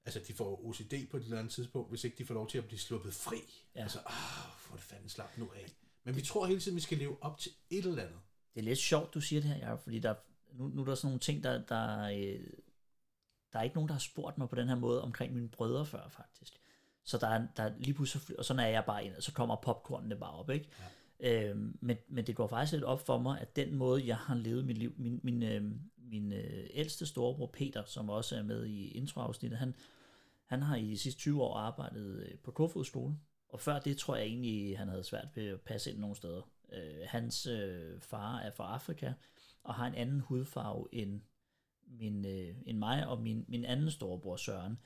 altså 0.07 0.21
de 0.29 0.35
får 0.35 0.67
OCD 0.67 1.11
på 1.11 1.17
et 1.17 1.25
eller 1.25 1.39
andet 1.39 1.53
tidspunkt, 1.53 1.91
hvis 1.91 2.05
ikke 2.05 2.19
de 2.19 2.27
får 2.27 2.35
lov 2.35 2.49
til 2.49 2.59
at 2.59 2.65
blive 2.67 2.79
sluppet 2.79 3.15
fri. 3.15 3.37
Ja. 3.75 3.83
Altså, 3.83 3.99
ah, 4.07 4.53
få 4.59 4.77
det 4.77 4.83
fandme 4.83 5.09
slap 5.09 5.39
nu 5.39 5.51
af. 5.55 5.67
Men 6.05 6.17
vi 6.17 6.23
tror 6.23 6.47
hele 6.47 6.61
tiden, 6.61 6.77
vi 6.77 6.81
skal 6.81 6.99
leve 6.99 7.23
op 7.23 7.39
til 7.39 7.53
et 7.71 7.85
eller 7.85 8.03
andet. 8.03 8.19
Det 8.55 8.61
er 8.61 8.65
lidt 8.65 8.79
sjovt, 8.79 9.15
du 9.15 9.21
siger 9.21 9.41
det 9.41 9.51
her, 9.51 9.59
Jacob, 9.59 9.83
fordi 9.83 9.99
der, 9.99 10.15
nu, 10.53 10.69
nu 10.69 10.81
er 10.81 10.87
der 10.87 10.95
sådan 10.95 11.07
nogle 11.07 11.21
ting, 11.21 11.45
der, 11.45 11.63
der, 11.65 12.03
øh, 12.03 12.47
der 13.53 13.59
er 13.59 13.63
ikke 13.63 13.77
nogen, 13.77 13.89
der 13.89 13.95
har 13.95 14.01
spurgt 14.01 14.39
mig 14.39 14.49
på 14.49 14.57
den 14.57 14.69
her 14.69 14.75
måde 14.75 15.03
omkring 15.03 15.35
mine 15.35 15.49
brødre 15.49 15.87
før, 15.87 16.09
faktisk. 16.09 16.53
Så 17.05 17.19
der 17.19 17.29
er, 17.29 17.47
der 17.57 17.63
er 17.63 17.73
lige 17.79 17.95
pludselig, 17.95 18.39
og 18.39 18.45
sådan 18.45 18.61
er 18.61 18.67
jeg 18.67 18.85
bare 18.85 19.05
ind, 19.05 19.15
og 19.15 19.23
så 19.23 19.33
kommer 19.33 19.57
popcornene 19.57 20.17
bare 20.17 20.33
op, 20.33 20.51
ikke? 20.51 20.69
Ja. 20.79 20.85
Øh, 21.21 21.57
men, 21.57 21.97
men 22.09 22.27
det 22.27 22.37
går 22.37 22.47
faktisk 22.47 22.73
lidt 22.73 22.85
op 22.85 23.07
for 23.07 23.19
mig, 23.19 23.41
at 23.41 23.57
den 23.57 23.75
måde, 23.75 24.07
jeg 24.07 24.17
har 24.17 24.35
levet 24.35 24.65
mit 24.65 24.79
liv, 24.79 24.95
min, 24.97 25.21
min, 25.23 25.43
øh, 25.43 25.65
min 25.97 26.33
øh, 26.33 26.67
ældste 26.71 27.07
storebror 27.07 27.47
Peter, 27.47 27.85
som 27.85 28.11
også 28.11 28.37
er 28.37 28.43
med 28.43 28.67
i 28.67 28.89
introafsnittet, 28.89 29.59
han, 29.59 29.75
han 30.47 30.63
har 30.63 30.77
i 30.77 30.91
de 30.91 30.99
sidste 30.99 31.21
20 31.21 31.43
år 31.43 31.57
arbejdet 31.57 32.27
øh, 32.27 32.39
på 32.39 32.51
Kofod 32.51 32.85
skole, 32.85 33.17
og 33.49 33.61
før 33.61 33.79
det 33.79 33.97
tror 33.99 34.17
jeg 34.17 34.27
egentlig, 34.27 34.79
han 34.79 34.89
havde 34.89 35.05
svært 35.05 35.29
ved 35.35 35.47
at 35.47 35.61
passe 35.61 35.91
ind 35.91 35.99
nogle 35.99 36.17
steder. 36.17 36.43
Øh, 36.73 37.07
hans 37.07 37.47
øh, 37.47 38.01
far 38.01 38.39
er 38.39 38.51
fra 38.51 38.75
Afrika, 38.75 39.13
og 39.63 39.75
har 39.75 39.87
en 39.87 39.95
anden 39.95 40.21
hudfarve 40.21 40.89
end, 40.93 41.21
min, 41.87 42.27
øh, 42.27 42.55
end 42.67 42.79
mig 42.79 43.07
og 43.07 43.23
min, 43.23 43.45
min 43.49 43.65
anden 43.65 43.91
storebror 43.91 44.37
Søren. 44.37 44.79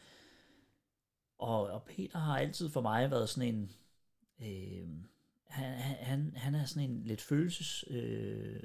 Og, 1.38 1.62
og 1.62 1.84
Peter 1.84 2.18
har 2.18 2.38
altid 2.38 2.69
for 2.69 2.80
mig 2.80 3.10
været 3.10 3.28
sådan 3.28 3.54
en... 3.54 3.73
Øh, 4.40 4.88
han, 5.50 5.97
han, 6.00 6.32
han 6.36 6.54
er 6.54 6.65
sådan 6.65 6.91
en 6.91 7.02
lidt 7.04 7.21
følelses... 7.21 7.84
Øh, 7.91 8.60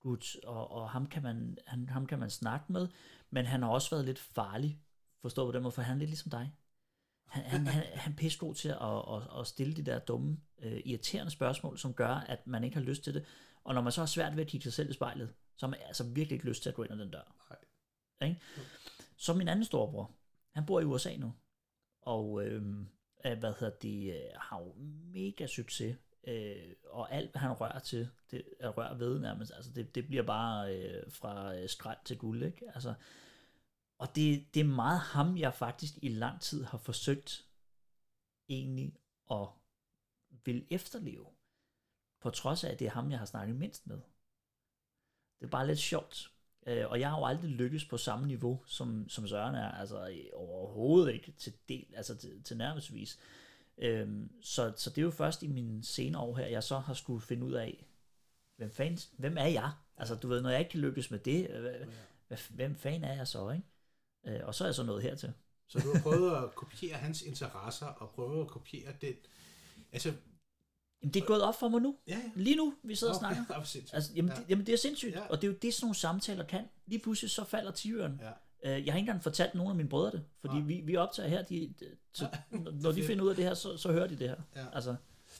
gut, 0.00 0.36
og, 0.44 0.70
og 0.70 0.90
ham, 0.90 1.06
kan 1.06 1.22
man, 1.22 1.58
han, 1.66 1.88
ham 1.88 2.06
kan 2.06 2.18
man 2.18 2.30
snakke 2.30 2.72
med, 2.72 2.88
men 3.30 3.46
han 3.46 3.62
har 3.62 3.68
også 3.68 3.90
været 3.90 4.04
lidt 4.04 4.18
farlig 4.18 4.80
Forstå 5.22 5.46
på 5.46 5.52
den 5.52 5.62
måde, 5.62 5.72
for 5.72 5.82
han 5.82 5.94
er 5.94 5.98
lidt 5.98 6.10
ligesom 6.10 6.30
dig. 6.30 6.52
Han, 7.26 7.44
han, 7.44 7.66
han, 7.66 7.82
han 7.94 8.12
er 8.12 8.16
pisse 8.16 8.38
god 8.38 8.54
til 8.54 8.68
at, 8.68 9.14
at, 9.14 9.40
at 9.40 9.46
stille 9.46 9.74
de 9.74 9.82
der 9.82 9.98
dumme, 9.98 10.40
uh, 10.58 10.72
irriterende 10.84 11.30
spørgsmål, 11.30 11.78
som 11.78 11.94
gør, 11.94 12.14
at 12.14 12.46
man 12.46 12.64
ikke 12.64 12.76
har 12.76 12.84
lyst 12.84 13.04
til 13.04 13.14
det. 13.14 13.26
Og 13.64 13.74
når 13.74 13.80
man 13.82 13.92
så 13.92 14.00
har 14.00 14.06
svært 14.06 14.36
ved 14.36 14.44
at 14.44 14.50
kigge 14.50 14.64
sig 14.64 14.72
selv 14.72 14.90
i 14.90 14.92
spejlet, 14.92 15.34
så 15.56 15.66
har 15.66 15.70
man 15.70 15.80
altså 15.86 16.04
virkelig 16.04 16.32
ikke 16.32 16.46
lyst 16.46 16.62
til 16.62 16.68
at 16.68 16.74
gå 16.74 16.82
ind 16.82 16.92
ad 16.92 16.98
den 16.98 17.10
dør. 17.10 17.34
Nej. 17.50 18.28
Ikke? 18.28 18.40
Så 19.16 19.34
min 19.34 19.48
anden 19.48 19.64
storebror, 19.64 20.10
han 20.54 20.66
bor 20.66 20.80
i 20.80 20.84
USA 20.84 21.16
nu, 21.16 21.34
og 22.02 22.46
øh, 22.46 22.86
hvad 23.22 23.54
hedder 23.60 23.76
det, 23.82 24.14
øh, 24.14 24.30
har 24.36 24.60
jo 24.60 24.74
mega 25.12 25.46
succes, 25.46 25.96
øh, 26.24 26.72
og 26.84 27.12
alt 27.12 27.30
hvad 27.30 27.40
han 27.40 27.52
rører 27.52 27.78
til, 27.78 28.08
det 28.30 28.44
er 28.60 28.68
rør 28.68 28.94
ved 28.94 29.18
nærmest, 29.18 29.52
altså 29.54 29.72
det, 29.72 29.94
det 29.94 30.06
bliver 30.06 30.22
bare 30.22 30.76
øh, 30.76 31.12
fra 31.12 31.54
øh, 31.54 31.68
skræt 31.68 31.98
til 32.04 32.18
guld, 32.18 32.42
ikke? 32.42 32.70
Altså, 32.74 32.94
og 33.98 34.16
det, 34.16 34.54
det 34.54 34.60
er 34.60 34.64
meget 34.64 35.00
ham, 35.00 35.38
jeg 35.38 35.54
faktisk 35.54 35.94
i 36.02 36.08
lang 36.08 36.40
tid 36.40 36.64
har 36.64 36.78
forsøgt 36.78 37.46
egentlig 38.48 38.94
at 39.30 39.48
vil 40.44 40.66
efterleve. 40.70 41.26
På 42.20 42.30
trods 42.30 42.64
af, 42.64 42.70
at 42.70 42.78
det 42.78 42.86
er 42.86 42.90
ham, 42.90 43.10
jeg 43.10 43.18
har 43.18 43.26
snakket 43.26 43.56
mindst 43.56 43.86
med. 43.86 44.00
Det 45.38 45.46
er 45.46 45.50
bare 45.50 45.66
lidt 45.66 45.78
sjovt. 45.78 46.32
Øh, 46.68 46.90
og 46.90 47.00
jeg 47.00 47.10
har 47.10 47.18
jo 47.18 47.24
aldrig 47.24 47.50
lykkes 47.50 47.84
på 47.84 47.96
samme 47.96 48.26
niveau, 48.26 48.62
som, 48.66 49.08
som 49.08 49.28
Søren 49.28 49.54
er. 49.54 49.70
Altså 49.70 50.08
overhovedet 50.34 51.14
ikke 51.14 51.32
til 51.38 51.52
del, 51.68 51.86
altså 51.96 52.16
til, 52.16 52.42
til 52.42 52.56
nærmest 52.56 52.92
Øhm, 53.78 54.30
så, 54.42 54.72
så 54.76 54.90
det 54.90 54.98
er 54.98 55.02
jo 55.02 55.10
først 55.10 55.42
i 55.42 55.46
mine 55.46 55.84
senere 55.84 56.22
år 56.22 56.36
her, 56.36 56.46
jeg 56.46 56.62
så 56.62 56.78
har 56.78 56.94
skulle 56.94 57.20
finde 57.20 57.46
ud 57.46 57.52
af, 57.52 57.86
hvem, 58.56 58.70
fans, 58.70 59.10
hvem 59.16 59.36
er 59.38 59.46
jeg? 59.46 59.72
Altså 59.96 60.14
du 60.14 60.28
ved, 60.28 60.42
når 60.42 60.50
jeg 60.50 60.58
ikke 60.58 60.70
kan 60.70 60.80
lykkes 60.80 61.10
med 61.10 61.18
det, 61.18 61.48
hvad, 62.28 62.38
hvem 62.50 62.76
fanden 62.76 63.04
er 63.04 63.14
jeg 63.14 63.28
så, 63.28 63.50
ikke? 63.50 64.38
Øh, 64.38 64.46
og 64.46 64.54
så 64.54 64.64
er 64.64 64.68
jeg 64.68 64.74
så 64.74 64.82
nået 64.82 65.02
hertil. 65.02 65.32
Så 65.68 65.78
du 65.78 65.92
har 65.94 66.02
prøvet 66.02 66.36
at 66.36 66.54
kopiere 66.54 66.96
hans 66.96 67.22
interesser, 67.22 67.86
og 67.86 68.10
prøve 68.10 68.40
at 68.40 68.48
kopiere 68.48 68.92
den... 69.00 69.14
Altså, 69.92 70.12
Jamen, 71.02 71.14
det 71.14 71.22
er 71.22 71.26
gået 71.26 71.42
op 71.42 71.58
for 71.58 71.68
mig 71.68 71.80
nu. 71.80 71.96
Ja, 72.08 72.16
ja. 72.16 72.30
Lige 72.34 72.56
nu, 72.56 72.74
vi 72.82 72.94
sidder 72.94 73.12
og 73.12 73.18
snakker. 73.18 73.44
Det 73.74 73.90
altså, 73.92 74.12
jamen, 74.14 74.32
ja. 74.32 74.36
det, 74.36 74.44
jamen, 74.48 74.66
det 74.66 74.72
er 74.72 74.78
sindssygt. 74.78 75.14
Ja. 75.14 75.26
Og 75.26 75.42
det 75.42 75.48
er 75.48 75.52
jo 75.52 75.58
det, 75.62 75.74
sådan 75.74 75.84
nogle 75.84 75.94
samtaler 75.94 76.44
kan. 76.44 76.64
Lige 76.86 76.98
pludselig 77.02 77.30
så 77.30 77.44
falder 77.44 77.70
tigeren. 77.70 78.20
Ja. 78.22 78.30
Øh, 78.64 78.86
jeg 78.86 78.92
har 78.92 78.98
ikke 78.98 78.98
engang 78.98 79.22
fortalt 79.22 79.54
nogen 79.54 79.70
af 79.70 79.76
mine 79.76 79.88
brødre 79.88 80.10
det, 80.10 80.24
fordi 80.40 80.56
ja. 80.56 80.62
vi, 80.62 80.80
vi 80.80 80.96
optager 80.96 81.28
her, 81.28 81.42
de, 81.42 81.74
så, 82.12 82.24
ja, 82.52 82.58
når 82.72 82.92
de 82.92 83.04
finder 83.04 83.24
ud 83.24 83.30
af 83.30 83.36
det 83.36 83.44
her, 83.44 83.54
så, 83.54 83.76
så 83.76 83.92
hører 83.92 84.06
de 84.06 84.18
det 84.18 84.28
her. 84.28 84.36
Ja. 84.56 84.66
Altså. 84.72 84.96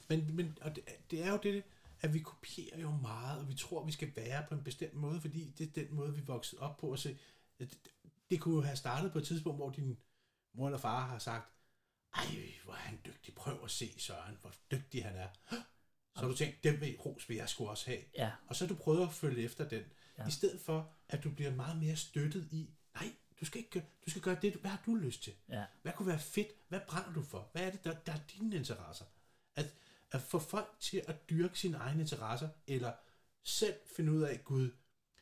Men, 0.09 0.31
men 0.37 0.59
og 0.61 0.77
det, 0.77 0.85
det 1.11 1.25
er 1.25 1.31
jo 1.31 1.39
det, 1.43 1.63
at 2.01 2.15
vi 2.15 2.19
kopierer 2.19 2.81
jo 2.81 2.91
meget, 2.91 3.41
og 3.41 3.49
vi 3.49 3.55
tror, 3.55 3.85
vi 3.85 3.93
skal 3.93 4.13
være 4.17 4.45
på 4.49 4.55
en 4.55 4.63
bestemt 4.63 4.95
måde, 4.95 5.21
fordi 5.21 5.55
det 5.59 5.67
er 5.67 5.85
den 5.85 5.87
måde, 5.91 6.15
vi 6.15 6.21
vokset 6.27 6.59
op 6.59 6.77
på. 6.77 6.93
At 6.93 6.99
se, 6.99 7.19
det 8.31 8.41
kunne 8.41 8.55
jo 8.55 8.61
have 8.61 8.77
startet 8.77 9.13
på 9.13 9.19
et 9.19 9.25
tidspunkt, 9.25 9.59
hvor 9.59 9.71
din 9.71 9.99
mor 10.55 10.67
eller 10.67 10.79
far 10.79 11.07
har 11.07 11.19
sagt, 11.19 11.53
ej, 12.15 12.27
hvor 12.65 12.73
er 12.73 12.77
han 12.77 12.99
dygtig, 13.07 13.35
prøv 13.35 13.65
at 13.65 13.71
se 13.71 13.95
Søren, 13.99 14.37
hvor 14.41 14.55
dygtig 14.71 15.05
han 15.05 15.17
er. 15.17 15.29
Så 16.15 16.21
har 16.21 16.29
du 16.29 16.37
tænkt, 16.37 16.65
den 16.65 16.81
vil, 16.81 16.97
ros 16.97 17.29
vil 17.29 17.37
jeg 17.37 17.49
skulle 17.49 17.71
også 17.71 17.87
have. 17.87 18.01
Ja. 18.17 18.31
Og 18.47 18.57
så 18.57 18.67
har 18.67 18.75
du 18.75 18.81
prøvet 18.81 19.03
at 19.03 19.13
følge 19.13 19.43
efter 19.43 19.69
den. 19.69 19.83
Ja. 20.19 20.27
I 20.27 20.31
stedet 20.31 20.61
for, 20.61 20.93
at 21.09 21.25
du 21.25 21.31
bliver 21.31 21.55
meget 21.55 21.77
mere 21.77 21.97
støttet 21.97 22.49
i, 22.53 22.71
nej, 22.95 23.13
du 23.41 23.45
skal 23.45 23.61
ikke 23.61 23.85
du 24.05 24.11
skal 24.11 24.23
gøre 24.23 24.39
det, 24.43 24.55
hvad 24.55 24.71
har 24.71 24.83
du 24.87 24.95
lyst 24.95 25.23
til? 25.23 25.33
Ja. 25.49 25.65
Hvad 25.83 25.93
kunne 25.93 26.09
være 26.09 26.19
fedt? 26.19 26.49
Hvad 26.69 26.81
brænder 26.89 27.13
du 27.13 27.23
for? 27.23 27.49
Hvad 27.53 27.63
er 27.63 27.71
det, 27.71 27.85
der, 27.85 27.95
der 27.95 28.13
er 28.13 28.19
dine 28.33 28.57
interesser? 28.57 29.05
At, 29.57 29.75
at 30.13 30.23
få 30.23 30.39
folk 30.39 30.77
til 30.81 31.03
at 31.09 31.31
dyrke 31.31 31.59
sine 31.59 31.77
egne 31.77 32.01
interesser, 32.01 32.49
eller 32.67 32.93
selv 33.45 33.75
finde 33.97 34.13
ud 34.13 34.23
af, 34.23 34.45
Gud, 34.45 34.71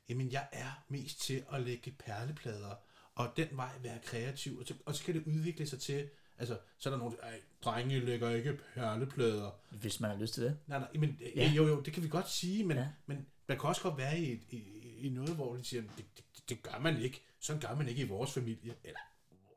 jamen 0.08 0.32
jeg 0.32 0.48
er 0.52 0.84
mest 0.88 1.20
til 1.20 1.44
at 1.52 1.62
lægge 1.62 1.90
perleplader, 1.90 2.74
og 3.14 3.32
den 3.36 3.48
vej 3.52 3.78
være 3.82 3.98
kreativ, 3.98 4.58
og 4.58 4.66
så, 4.66 4.74
og 4.86 4.94
så 4.94 5.04
kan 5.04 5.14
det 5.14 5.26
udvikle 5.26 5.66
sig 5.66 5.80
til, 5.80 6.10
altså, 6.38 6.58
så 6.78 6.88
er 6.88 6.90
der 6.90 6.98
nogen, 6.98 7.16
der 7.16 7.28
drenge 7.64 8.00
lægger 8.00 8.30
ikke 8.30 8.58
perleplader. 8.74 9.50
Hvis 9.70 10.00
man 10.00 10.10
har 10.10 10.18
lyst 10.18 10.34
til 10.34 10.42
det. 10.42 10.58
Nej, 10.66 10.78
nej, 10.78 10.88
men 10.94 11.20
ja. 11.36 11.48
jo, 11.48 11.66
jo, 11.66 11.80
det 11.80 11.92
kan 11.92 12.02
vi 12.02 12.08
godt 12.08 12.30
sige, 12.30 12.64
men, 12.64 12.76
ja. 12.76 12.88
men 13.06 13.26
man 13.48 13.58
kan 13.58 13.68
også 13.68 13.82
godt 13.82 13.96
være 13.96 14.18
i, 14.18 14.32
i, 14.50 14.62
i 14.98 15.08
noget, 15.08 15.34
hvor 15.34 15.56
de 15.56 15.64
siger, 15.64 15.82
det, 15.82 16.04
det, 16.16 16.48
det 16.48 16.62
gør 16.62 16.78
man 16.78 17.00
ikke, 17.00 17.22
sådan 17.40 17.60
gør 17.60 17.74
man 17.74 17.88
ikke 17.88 18.02
i 18.02 18.08
vores 18.08 18.32
familie, 18.32 18.74
eller 18.84 19.00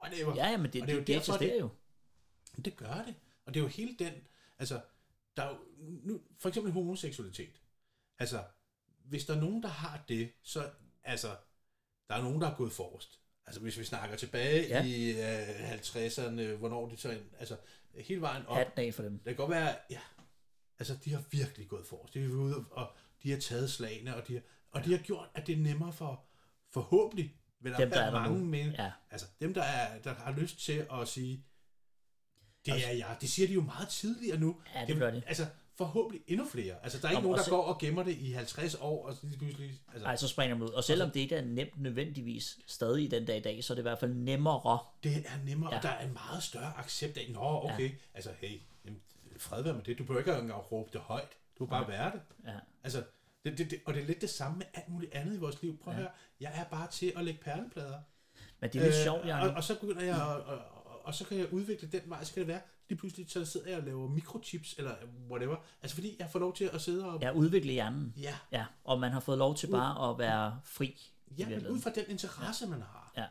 whatever. 0.04 0.36
Ja, 0.36 0.50
ja 0.50 0.58
men 0.58 0.74
det, 0.74 0.82
og 0.82 0.88
det, 0.88 0.98
det, 0.98 1.08
det 1.08 1.16
eksisterer 1.16 1.60
jo. 1.60 1.70
Det 2.66 2.76
gør 2.76 3.04
det, 3.06 3.16
og 3.46 3.54
det 3.54 3.60
er 3.60 3.64
jo 3.64 3.70
hele 3.70 3.96
den, 4.00 4.14
altså, 4.60 4.82
der 5.38 5.44
er 5.44 5.50
jo, 5.50 5.58
nu, 5.78 6.22
for 6.38 6.50
eksempel 6.50 6.72
homoseksualitet, 6.74 7.62
altså, 8.20 8.44
hvis 9.06 9.26
der 9.26 9.36
er 9.36 9.42
nogen, 9.42 9.64
der 9.64 9.70
har 9.70 10.04
det, 10.08 10.32
så, 10.44 10.72
altså, 11.04 11.36
der 12.10 12.16
er 12.16 12.22
nogen, 12.22 12.42
der 12.42 12.48
er 12.48 12.56
gået 12.56 12.72
forrest. 12.72 13.20
Altså 13.50 13.62
hvis 13.62 13.80
vi 13.80 13.84
snakker 13.84 14.18
tilbage 14.18 14.68
ja. 14.68 14.84
i 14.84 15.10
øh, 15.12 15.72
50'erne, 15.72 16.58
hvornår 16.58 16.90
de 16.90 16.98
så, 16.98 17.18
altså 17.40 17.58
hele 17.96 18.22
vejen 18.22 18.46
op. 18.46 18.58
Hatten 18.58 18.86
af 18.86 18.94
for 18.94 19.04
dem. 19.04 19.12
Det 19.12 19.26
kan 19.26 19.36
godt 19.36 19.52
være, 19.52 19.76
ja, 19.90 20.00
altså 20.80 20.98
de 21.06 21.14
har 21.14 21.24
virkelig 21.32 21.68
gået 21.68 21.86
forrest. 21.86 22.14
De 22.14 22.24
er 22.24 22.30
ude, 22.30 22.66
og 22.72 22.92
de 23.24 23.32
har 23.32 23.40
taget 23.40 23.72
slagene, 23.72 24.16
og 24.16 24.28
de 24.28 24.34
har, 24.34 24.42
og 24.72 24.86
de 24.86 24.92
har 24.92 24.98
gjort, 24.98 25.30
at 25.34 25.48
det 25.48 25.54
er 25.54 25.60
nemmere 25.60 25.94
for, 25.94 26.26
forhåbentlig, 26.70 27.36
vil 27.60 27.72
der 27.72 27.78
dem, 27.78 27.90
der 27.90 28.02
er 28.02 28.12
mange 28.12 28.46
men, 28.46 28.72
ja. 28.72 28.92
altså 29.12 29.28
dem, 29.42 29.54
der, 29.54 29.64
er, 29.64 30.02
der 30.02 30.14
har 30.14 30.32
lyst 30.32 30.60
til 30.60 30.88
at 30.92 31.08
sige, 31.08 31.46
Det 32.66 32.88
er 32.88 32.92
jeg. 32.92 33.18
Det 33.22 33.30
siger 33.30 33.48
de 33.48 33.54
jo 33.54 33.62
meget 33.62 33.90
tidligere 33.90 34.40
nu. 34.40 34.62
Ja, 34.76 34.86
det 34.86 34.96
gør 34.98 35.12
de. 35.12 35.24
Altså, 35.28 35.46
forhåbentlig 35.84 36.22
endnu 36.28 36.46
flere. 36.46 36.76
Altså, 36.84 37.00
der 37.00 37.06
er 37.08 37.12
ikke 37.12 37.18
Og- 37.18 37.24
nogen, 37.24 37.34
og 37.34 37.38
der 37.38 37.44
se- 37.44 37.50
går 37.52 37.64
og 37.64 37.80
gemmer 37.80 38.04
det 38.04 38.18
i 38.18 38.32
50 38.32 38.76
år, 38.76 39.08
og 39.08 39.14
så 39.14 39.20
lige 39.24 39.38
pludselig... 39.38 39.72
Altså, 39.88 40.04
Nej, 40.06 40.16
så 40.16 40.28
springer 40.28 40.56
man 40.56 40.68
ud. 40.68 40.74
Og 40.74 40.84
selvom 40.84 41.12
det 41.12 41.20
ikke 41.20 41.36
er 41.36 41.42
nemt 41.46 41.82
nødvendigvis 41.82 42.60
stadig 42.68 43.04
i 43.04 43.08
den 43.08 43.26
dag 43.26 43.38
i 43.38 43.42
dag, 43.42 43.64
så 43.64 43.74
er 43.74 43.76
det 43.76 43.82
i 43.82 43.90
hvert 43.90 44.00
fald 44.00 44.14
nemmere. 44.14 44.80
det 45.04 45.16
er 45.18 45.46
nemmere, 45.46 45.70
ja. 45.70 45.76
Ja. 45.76 45.78
og 45.78 45.84
der 45.84 45.90
er 45.90 46.06
en 46.08 46.14
meget 46.14 46.44
større 46.44 46.74
accept 46.78 47.18
af, 47.18 47.26
nå, 47.30 47.40
okay, 47.64 47.90
ja. 47.90 47.96
altså, 48.14 48.30
hey, 48.42 48.60
jamen, 48.86 49.00
fred 49.38 49.64
være 49.64 49.74
med 49.74 49.84
det. 49.84 49.98
Du 49.98 50.04
behøver 50.04 50.20
ikke 50.20 50.32
engang 50.42 50.72
råbe 50.72 50.90
det 50.94 51.02
højt. 51.02 51.30
Du 51.60 51.64
vil 51.66 51.70
bare 51.70 51.88
være 51.88 52.12
det. 52.12 52.22
Ja. 52.46 52.58
Altså, 52.84 53.04
det, 53.46 53.58
det, 53.58 53.72
det, 53.72 53.80
og 53.86 53.94
det 53.94 54.02
er 54.02 54.06
lidt 54.08 54.22
det 54.22 54.30
samme 54.30 54.58
med 54.58 54.66
alt 54.74 54.90
muligt 54.90 55.14
andet 55.14 55.36
i 55.36 55.40
vores 55.40 55.62
liv. 55.62 55.78
Prøv 55.84 55.94
at 55.94 56.00
høre, 56.00 56.10
jeg 56.40 56.52
er 56.56 56.64
bare 56.64 56.88
til 56.92 57.14
at 57.16 57.24
lægge 57.26 57.40
perleplader. 57.44 58.00
Men 58.60 58.70
det 58.74 58.80
er 58.82 58.86
lidt 58.86 58.96
øh, 58.96 59.04
sjovt, 59.04 59.22
og, 59.22 59.28
Jan. 59.28 59.56
og 59.56 59.64
så 59.64 59.80
begynder 59.80 60.04
jeg, 60.04 60.16
og, 60.22 60.42
og, 60.44 60.58
og, 60.86 61.06
og 61.06 61.16
så 61.16 61.26
kan 61.26 61.38
jeg 61.38 61.54
udvikle 61.54 61.88
den 61.88 62.02
vej, 62.06 62.24
så 62.24 62.34
kan 62.34 62.40
det 62.40 62.48
være, 62.48 62.62
lige 62.90 63.00
pludselig 63.00 63.30
så 63.32 63.46
sidder 63.46 63.70
jeg 63.70 63.78
og 63.80 63.84
laver 63.86 64.08
mikrochips, 64.10 64.76
eller 64.78 64.96
whatever. 65.32 65.56
Altså 65.82 65.96
fordi 65.96 66.16
jeg 66.20 66.30
får 66.30 66.40
lov 66.40 66.56
til 66.56 66.70
at 66.74 66.82
sidde 66.82 67.06
og... 67.06 67.20
Ja, 67.22 67.32
udvikle 67.32 67.72
hjernen. 67.72 68.14
Ja, 68.18 68.36
Ja, 68.52 68.66
og 68.84 69.00
man 69.00 69.12
har 69.12 69.20
fået 69.20 69.38
lov 69.38 69.56
til 69.56 69.68
bare 69.68 70.12
at 70.12 70.18
være 70.20 70.60
fri. 70.64 71.12
ja 71.38 71.50
men 71.50 71.68
ud 71.68 71.80
fra 71.80 71.90
den 71.90 72.04
interesse, 72.10 72.68
man 72.68 72.82
har. 72.82 73.12
Ja. 73.18 73.26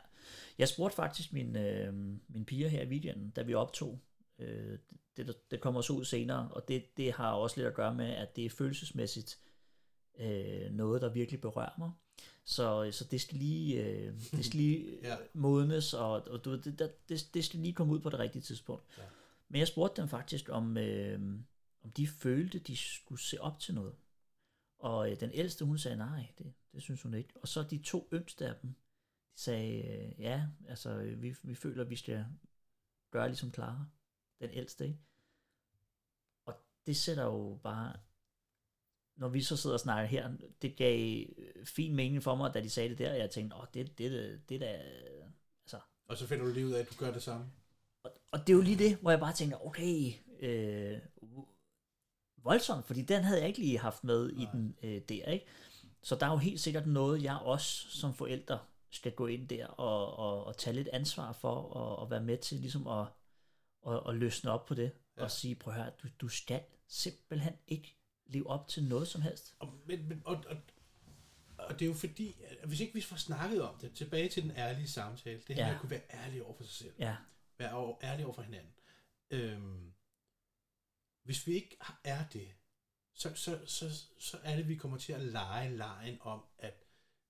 Jeg 0.59 0.69
spurgte 0.69 0.97
faktisk 0.97 1.33
min, 1.33 1.57
øh, 1.57 1.95
min 2.29 2.45
piger 2.47 2.69
her 2.69 2.83
i 2.83 2.89
weekenden, 2.89 3.31
da 3.31 3.43
vi 3.43 3.55
optog. 3.55 4.01
Øh, 4.39 4.79
det, 5.17 5.27
der- 5.27 5.33
det 5.51 5.61
kommer 5.61 5.81
så 5.81 5.93
ud 5.93 6.05
senere, 6.05 6.49
og 6.53 6.69
det, 6.69 6.97
det 6.97 7.13
har 7.13 7.33
også 7.33 7.57
lidt 7.57 7.67
at 7.69 7.75
gøre 7.75 7.95
med, 7.95 8.07
at 8.11 8.37
det 8.37 8.45
er 8.47 8.51
følelsesmæssigt 8.51 9.39
øh, 10.21 10.71
noget, 10.71 11.03
der 11.03 11.09
virkelig 11.13 11.41
berører 11.41 11.75
mig. 11.79 11.91
Så, 12.45 12.89
så 12.93 13.05
det 13.05 13.21
skal 13.21 13.37
lige, 13.39 13.85
øh, 13.85 14.13
det 14.33 14.45
skal 14.45 14.57
lige 14.61 14.99
Ja. 15.03 15.09
ja. 15.13 15.17
modnes, 15.33 15.95
og, 15.95 16.11
og 16.13 16.45
du, 16.45 16.57
det, 16.57 16.93
det, 17.09 17.29
det 17.35 17.45
skal 17.45 17.61
lige 17.61 17.73
komme 17.73 17.93
ud 17.93 18.01
på 18.01 18.11
det 18.11 18.19
rigtige 18.19 18.43
tidspunkt. 18.43 18.85
Ja. 18.99 19.03
Men 19.49 19.59
jeg 19.59 19.69
spurgte 19.69 20.01
dem 20.01 20.09
faktisk, 20.09 20.49
om, 20.49 20.77
øh, 20.77 21.21
om 21.85 21.91
de 21.93 22.07
følte, 22.07 22.59
de 22.59 22.77
skulle 22.77 23.21
se 23.21 23.41
op 23.41 23.59
til 23.59 23.75
noget. 23.75 23.95
Og 24.79 25.11
øh, 25.11 25.21
den 25.21 25.31
ældste, 25.35 25.65
hun 25.65 25.79
sagde, 25.79 25.97
nej, 25.97 26.33
det, 26.39 26.55
det 26.73 26.83
synes 26.83 27.03
hun 27.03 27.15
ikke. 27.15 27.35
Og 27.43 27.49
så 27.49 27.63
de 27.63 27.83
to 27.83 28.09
yngste 28.13 28.47
af 28.47 28.55
dem, 28.63 28.75
de 29.35 29.41
sagde, 29.41 29.83
øh, 29.83 30.21
ja, 30.21 30.47
altså, 30.69 30.91
øh, 30.91 31.23
vi, 31.23 31.35
vi 31.43 31.55
føler, 31.55 31.85
vi 31.85 31.97
skal 31.97 32.27
gøre 33.11 33.29
ligesom 33.29 33.55
Clara, 33.55 33.87
den 34.41 34.51
ældste, 34.51 34.87
ikke? 34.87 34.99
Og 36.47 36.55
det 36.87 36.97
sætter 36.97 37.25
jo 37.25 37.61
bare, 37.63 37.97
når 39.17 39.29
vi 39.29 39.43
så 39.43 39.57
sidder 39.57 39.75
og 39.75 39.81
snakker 39.81 40.09
her, 40.09 40.37
det 40.63 40.77
gav 40.77 41.25
øh, 41.39 41.67
fin 41.67 41.95
mening 41.95 42.23
for 42.23 42.35
mig, 42.35 42.55
da 42.55 42.61
de 42.61 42.71
sagde 42.71 42.89
det 42.89 42.99
der, 42.99 43.11
og 43.11 43.19
jeg 43.19 43.31
tænkte, 43.31 43.57
åh, 43.57 43.67
det, 43.75 43.99
det, 43.99 44.13
det, 44.13 44.49
det 44.49 44.61
der, 44.61 44.79
altså, 45.63 45.81
Og 46.07 46.17
så 46.17 46.27
finder 46.27 46.45
du 46.45 46.53
lige 46.53 46.67
ud 46.67 46.73
af, 46.73 46.81
at 46.81 46.91
du 46.91 46.95
gør 46.99 47.13
det 47.13 47.23
samme 47.23 47.51
og, 48.33 48.41
det 48.41 48.49
er 48.49 48.57
jo 48.57 48.63
lige 48.63 48.79
det, 48.79 48.97
hvor 48.97 49.11
jeg 49.11 49.21
bare 49.21 49.33
tænker, 49.33 49.67
okay, 49.67 50.13
øh, 50.41 50.99
voldsomt, 52.43 52.87
fordi 52.87 53.03
den 53.03 53.25
havde 53.25 53.41
jeg 53.41 53.49
ikke 53.49 53.61
lige 53.61 53.79
haft 53.79 54.05
med 54.05 54.31
i 54.31 54.47
den 54.53 54.77
øh, 54.83 55.01
der, 55.09 55.25
ikke? 55.25 55.47
Så 56.03 56.17
der 56.17 56.27
er 56.27 56.31
jo 56.31 56.37
helt 56.37 56.61
sikkert 56.61 56.87
noget, 56.87 57.23
jeg 57.23 57.37
også 57.37 57.91
som 57.91 58.15
forældre 58.15 58.59
skal 58.91 59.13
gå 59.13 59.27
ind 59.27 59.49
der 59.49 59.67
og, 59.67 60.17
og, 60.17 60.45
og 60.45 60.57
tage 60.57 60.75
lidt 60.77 60.89
ansvar 60.89 61.33
for, 61.33 61.55
og, 61.55 61.97
og 61.97 62.11
være 62.11 62.23
med 62.23 62.39
til 62.39 62.61
ligesom 62.61 62.87
at, 62.87 63.07
at, 63.89 64.01
at 64.09 64.15
løsne 64.15 64.51
op 64.51 64.67
på 64.67 64.75
det, 64.75 64.93
ja. 65.17 65.23
og 65.23 65.31
sige, 65.31 65.55
prøv 65.55 65.75
at 65.75 65.81
høre, 65.81 65.91
du, 66.03 66.09
du 66.21 66.29
skal 66.29 66.63
simpelthen 66.89 67.55
ikke 67.67 67.97
leve 68.27 68.47
op 68.47 68.69
til 68.69 68.85
noget 68.85 69.09
som 69.09 69.23
helst. 69.23 69.55
Og, 69.59 69.69
men, 69.87 70.09
men, 70.09 70.23
og, 70.25 70.45
og, 70.49 70.57
og 71.59 71.75
det 71.75 71.83
er 71.83 71.87
jo 71.87 71.95
fordi, 71.95 72.37
at 72.49 72.69
hvis 72.69 72.81
ikke 72.81 72.95
vi 72.95 73.01
får 73.01 73.17
snakket 73.17 73.63
om 73.63 73.75
det, 73.81 73.93
tilbage 73.93 74.29
til 74.29 74.43
den 74.43 74.51
ærlige 74.57 74.89
samtale, 74.89 75.41
det 75.49 75.57
her 75.57 75.67
Ja. 75.67 75.75
at 75.75 75.81
kunne 75.81 75.91
være 75.91 76.25
ærlig 76.25 76.43
over 76.45 76.55
for 76.57 76.65
sig 76.65 76.73
selv, 76.73 76.93
Ja, 76.99 77.17
være 77.59 77.73
over- 77.73 77.97
ærlig 78.03 78.25
over 78.25 78.35
for 78.35 78.43
hinanden. 78.43 78.73
Øhm, 79.31 79.93
hvis 81.25 81.47
vi 81.47 81.53
ikke 81.55 81.77
er 82.05 82.25
det, 82.33 82.49
så, 83.15 83.35
så, 83.35 83.59
så, 83.67 83.91
så 84.19 84.37
er 84.45 84.55
det, 84.57 84.63
at 84.63 84.69
vi 84.69 84.75
kommer 84.77 84.99
til 84.99 85.13
at 85.13 85.21
lege 85.21 85.77
lejen 85.77 86.19
om, 86.21 86.45
at 86.59 86.85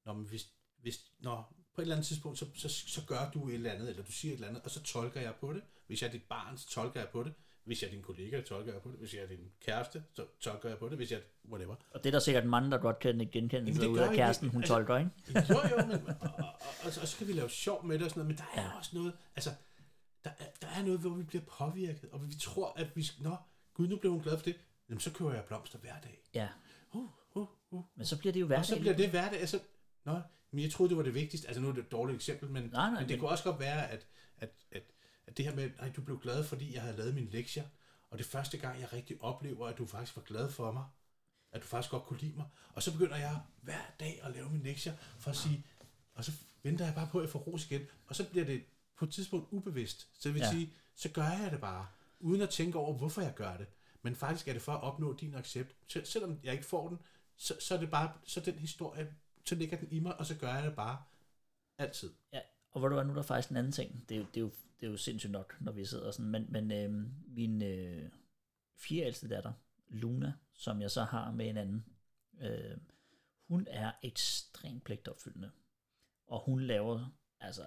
når, 0.04 0.12
man, 0.12 0.24
hvis, 0.24 0.46
hvis, 0.82 1.10
når 1.18 1.54
på 1.74 1.80
et 1.80 1.84
eller 1.84 1.96
andet 1.96 2.06
tidspunkt, 2.06 2.38
så, 2.38 2.46
så, 2.54 2.68
så 2.68 3.00
gør 3.06 3.30
du 3.30 3.48
et 3.48 3.54
eller 3.54 3.72
andet, 3.72 3.88
eller 3.88 4.02
du 4.04 4.12
siger 4.12 4.32
et 4.32 4.34
eller 4.36 4.48
andet, 4.48 4.62
og 4.62 4.70
så 4.70 4.82
tolker 4.82 5.20
jeg 5.20 5.34
på 5.40 5.52
det. 5.52 5.62
Hvis 5.86 6.02
jeg 6.02 6.08
er 6.08 6.12
dit 6.12 6.22
barn, 6.28 6.58
så 6.58 6.68
tolker 6.68 7.00
jeg 7.00 7.08
på 7.08 7.22
det. 7.22 7.32
Hvis 7.64 7.82
jeg 7.82 7.88
er 7.88 7.92
din 7.92 8.02
kollega, 8.02 8.40
så 8.42 8.46
tolker 8.48 8.72
jeg 8.72 8.82
på 8.82 8.90
det. 8.90 8.98
Hvis 8.98 9.14
jeg 9.14 9.22
er 9.22 9.26
din 9.26 9.52
kæreste, 9.60 10.04
så 10.12 10.26
tolker 10.40 10.68
jeg 10.68 10.78
på 10.78 10.88
det. 10.88 10.96
Hvis 10.96 11.10
jeg 11.10 11.18
er 11.18 11.22
whatever. 11.50 11.74
og 11.90 12.04
det 12.04 12.06
er 12.06 12.10
der 12.10 12.18
sikkert 12.18 12.46
mange, 12.46 12.70
der 12.70 12.78
godt 12.78 12.98
kan 12.98 13.28
genkende 13.32 13.74
sig 13.74 13.88
ud 13.88 13.98
af 13.98 14.14
kæresten, 14.14 14.48
hun 14.48 14.60
Altså- 14.62 14.74
tolker, 14.74 14.98
ikke? 14.98 15.10
Jo, 15.48 15.58
jo, 15.80 15.86
men, 15.86 16.06
og, 16.06 16.16
og, 16.20 16.44
og, 16.44 16.54
og, 16.84 16.92
så 16.92 17.06
skal 17.06 17.26
vi 17.26 17.32
lave 17.32 17.50
sjov 17.50 17.84
med 17.86 17.98
det 17.98 18.04
og 18.04 18.10
sådan 18.10 18.20
noget, 18.24 18.28
men 18.28 18.46
der 18.56 18.62
er 18.62 18.72
også 18.78 18.90
noget, 18.96 19.12
altså, 19.36 19.50
der 20.24 20.30
er, 20.38 20.46
der 20.62 20.68
er 20.68 20.82
noget, 20.82 21.00
hvor 21.00 21.10
vi 21.10 21.22
bliver 21.22 21.44
påvirket, 21.44 22.10
og 22.10 22.28
vi 22.28 22.34
tror, 22.34 22.72
at 22.76 22.96
vi 22.96 23.02
skal, 23.02 23.22
nå, 23.24 23.36
gud, 23.74 23.88
nu 23.88 23.96
blev 23.96 24.12
hun 24.12 24.20
glad 24.22 24.36
for 24.38 24.44
det, 24.44 24.56
jamen 24.88 25.00
så 25.00 25.12
køber 25.12 25.32
jeg 25.34 25.44
blomster 25.44 25.78
hver 25.78 26.00
dag. 26.00 26.22
Ja, 26.34 26.48
Uh, 26.92 27.10
uh, 27.34 27.46
uh. 27.70 27.84
men 27.96 28.06
så 28.06 28.18
bliver 28.18 28.32
det 28.32 28.40
jo 28.40 28.44
Og 28.44 28.48
hverdag. 28.48 28.64
så 28.66 28.80
bliver 28.80 28.96
det 28.96 29.10
hverdag, 29.10 29.40
altså, 29.40 29.60
nå, 30.04 30.20
men 30.50 30.62
jeg 30.64 30.72
troede, 30.72 30.88
det 30.90 30.96
var 30.96 31.02
det 31.02 31.14
vigtigste, 31.14 31.48
altså 31.48 31.60
nu 31.60 31.68
er 31.68 31.72
det 31.72 31.84
et 31.84 31.92
dårligt 31.92 32.16
eksempel, 32.16 32.50
men, 32.50 32.62
Nej, 32.62 32.70
nej, 32.72 32.90
men 32.90 32.98
det 33.00 33.08
men- 33.08 33.18
kunne 33.18 33.30
også 33.30 33.44
godt 33.44 33.60
være, 33.60 33.90
at, 33.90 34.06
at, 34.38 34.50
at, 34.70 34.82
at 35.26 35.36
det 35.36 35.44
her 35.44 35.54
med, 35.54 35.70
nej, 35.78 35.92
du 35.96 36.02
blev 36.02 36.20
glad, 36.20 36.44
fordi 36.44 36.74
jeg 36.74 36.82
havde 36.82 36.96
lavet 36.96 37.14
mine 37.14 37.30
lektier, 37.30 37.64
og 38.10 38.18
det 38.18 38.24
er 38.24 38.28
første 38.28 38.58
gang, 38.58 38.80
jeg 38.80 38.92
rigtig 38.92 39.16
oplever, 39.22 39.66
at 39.68 39.78
du 39.78 39.86
faktisk 39.86 40.16
var 40.16 40.22
glad 40.22 40.50
for 40.50 40.72
mig, 40.72 40.84
at 41.52 41.62
du 41.62 41.66
faktisk 41.66 41.90
godt 41.90 42.02
kunne 42.04 42.20
lide 42.20 42.36
mig, 42.36 42.46
og 42.74 42.82
så 42.82 42.92
begynder 42.92 43.16
jeg 43.16 43.40
hver 43.62 43.80
dag 44.00 44.20
at 44.22 44.32
lave 44.32 44.50
mine 44.50 44.64
lektier, 44.64 44.92
for 45.18 45.30
at 45.30 45.36
sige, 45.36 45.64
og 46.14 46.24
så 46.24 46.32
venter 46.62 46.84
jeg 46.84 46.94
bare 46.94 47.08
på, 47.12 47.18
at 47.18 47.22
jeg 47.22 47.30
får 47.30 47.38
ros 47.38 47.70
igen, 47.70 47.86
og 48.06 48.16
så 48.16 48.28
bliver 48.30 48.44
det 48.44 48.62
på 48.98 49.04
et 49.04 49.10
tidspunkt 49.10 49.48
ubevidst, 49.50 50.00
så 50.00 50.28
det 50.28 50.34
vil 50.34 50.40
ja. 50.40 50.50
Sige, 50.50 50.72
så 50.94 51.08
gør 51.08 51.28
jeg 51.28 51.50
det 51.52 51.60
bare, 51.60 51.86
uden 52.20 52.42
at 52.42 52.50
tænke 52.50 52.78
over, 52.78 52.96
hvorfor 52.96 53.22
jeg 53.22 53.34
gør 53.34 53.56
det, 53.56 53.66
men 54.02 54.16
faktisk 54.16 54.48
er 54.48 54.52
det 54.52 54.62
for 54.62 54.72
at 54.72 54.82
opnå 54.82 55.16
din 55.16 55.34
accept, 55.34 55.76
Sel- 55.92 56.04
selvom 56.04 56.40
jeg 56.42 56.52
ikke 56.52 56.64
får 56.64 56.88
den, 56.88 56.98
så, 57.36 57.54
så 57.60 57.74
er 57.74 57.78
det 57.78 57.90
bare, 57.90 58.12
så 58.24 58.40
den 58.40 58.54
historie, 58.58 59.14
så 59.44 59.54
ligger 59.54 59.78
den 59.78 59.88
i 59.90 60.00
mig, 60.00 60.18
og 60.18 60.26
så 60.26 60.34
gør 60.36 60.54
jeg 60.54 60.64
det 60.64 60.76
bare 60.76 61.02
altid. 61.78 62.12
Ja, 62.32 62.40
og 62.70 62.80
hvor 62.80 62.88
du 62.88 62.96
er 62.96 63.02
nu 63.02 63.10
er 63.10 63.14
der 63.14 63.22
faktisk 63.22 63.50
en 63.50 63.56
anden 63.56 63.72
ting. 63.72 64.08
Det 64.08 64.14
er, 64.14 64.18
jo, 64.18 64.26
det 64.26 64.36
er, 64.36 64.40
jo, 64.40 64.50
det 64.80 64.86
er 64.86 64.90
jo 64.90 64.96
sindssygt 64.96 65.32
nok, 65.32 65.56
når 65.60 65.72
vi 65.72 65.84
sidder 65.84 66.10
sådan. 66.10 66.30
Men, 66.30 66.46
men 66.48 66.72
øh, 66.72 67.10
min 67.26 67.62
øh, 67.62 68.10
fire 68.76 69.06
ældste 69.06 69.28
datter, 69.28 69.52
Luna, 69.88 70.32
som 70.54 70.80
jeg 70.82 70.90
så 70.90 71.02
har 71.04 71.30
med 71.30 71.48
en 71.48 71.56
anden, 71.56 71.84
øh, 72.40 72.76
hun 73.48 73.66
er 73.70 73.92
ekstremt 74.02 74.84
pligtopfyldende. 74.84 75.50
Og 76.26 76.40
hun 76.44 76.60
laver, 76.60 77.10
altså, 77.40 77.62